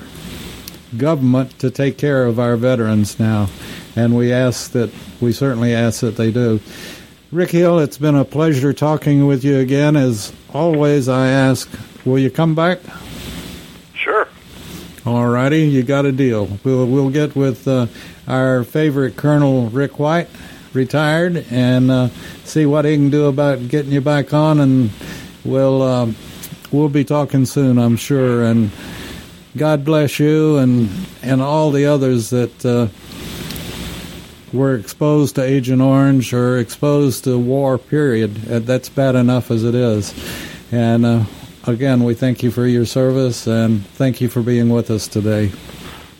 government 0.97 1.57
to 1.59 1.69
take 1.69 1.97
care 1.97 2.25
of 2.25 2.39
our 2.39 2.55
veterans 2.55 3.19
now 3.19 3.47
and 3.95 4.15
we 4.15 4.31
ask 4.31 4.71
that 4.71 4.91
we 5.19 5.31
certainly 5.31 5.73
ask 5.73 6.01
that 6.01 6.15
they 6.15 6.31
do 6.31 6.59
Rick 7.29 7.51
Hill, 7.51 7.79
it's 7.79 7.97
been 7.97 8.15
a 8.15 8.23
pleasure 8.23 8.71
talking 8.71 9.27
with 9.27 9.43
you 9.43 9.57
again. 9.57 9.97
As 9.97 10.31
always, 10.53 11.09
I 11.09 11.27
ask, 11.27 11.69
will 12.05 12.17
you 12.17 12.31
come 12.31 12.55
back? 12.55 12.79
All 15.07 15.25
righty, 15.25 15.61
you 15.61 15.83
got 15.83 16.05
a 16.05 16.11
deal. 16.11 16.49
We'll 16.65 16.85
we'll 16.85 17.09
get 17.09 17.33
with 17.33 17.65
uh, 17.65 17.87
our 18.27 18.65
favorite 18.65 19.15
Colonel 19.15 19.69
Rick 19.69 19.99
White, 19.99 20.27
retired, 20.73 21.45
and 21.49 21.89
uh, 21.89 22.09
see 22.43 22.65
what 22.65 22.83
he 22.83 22.95
can 22.95 23.09
do 23.09 23.27
about 23.27 23.69
getting 23.69 23.93
you 23.93 24.01
back 24.01 24.33
on. 24.33 24.59
And 24.59 24.89
we'll 25.45 25.81
uh, 25.81 26.11
we'll 26.73 26.89
be 26.89 27.05
talking 27.05 27.45
soon, 27.45 27.77
I'm 27.77 27.95
sure. 27.95 28.43
And 28.43 28.69
God 29.55 29.85
bless 29.85 30.19
you 30.19 30.57
and 30.57 30.89
and 31.23 31.41
all 31.41 31.71
the 31.71 31.85
others 31.85 32.31
that 32.31 32.65
uh, 32.65 32.89
were 34.51 34.75
exposed 34.75 35.35
to 35.35 35.41
Agent 35.41 35.81
Orange 35.81 36.33
or 36.33 36.57
exposed 36.57 37.23
to 37.23 37.39
war, 37.39 37.77
period. 37.77 38.35
That's 38.35 38.89
bad 38.89 39.15
enough 39.15 39.51
as 39.51 39.63
it 39.63 39.73
is. 39.73 40.13
And 40.69 41.05
uh, 41.05 41.23
again, 41.67 42.03
we 42.03 42.13
thank 42.13 42.43
you 42.43 42.51
for 42.51 42.65
your 42.65 42.85
service 42.85 43.47
and 43.47 43.85
thank 43.85 44.21
you 44.21 44.29
for 44.29 44.41
being 44.41 44.69
with 44.69 44.89
us 44.89 45.07
today. 45.07 45.51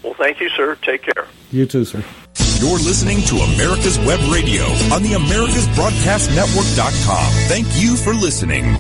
Well, 0.04 0.14
thank 0.14 0.40
you, 0.40 0.50
sir. 0.50 0.78
Take 0.82 1.04
care. 1.04 1.28
You 1.52 1.66
too, 1.66 1.86
sir. 1.86 2.04
You're 2.60 2.80
listening 2.80 3.22
to 3.24 3.36
America's 3.36 3.98
Web 4.00 4.20
Radio 4.32 4.64
on 4.94 5.04
the 5.04 5.14
AmericasBroadcastNetwork.com. 5.14 7.32
Thank 7.48 7.68
you 7.76 7.96
for 7.96 8.14
listening. 8.14 8.80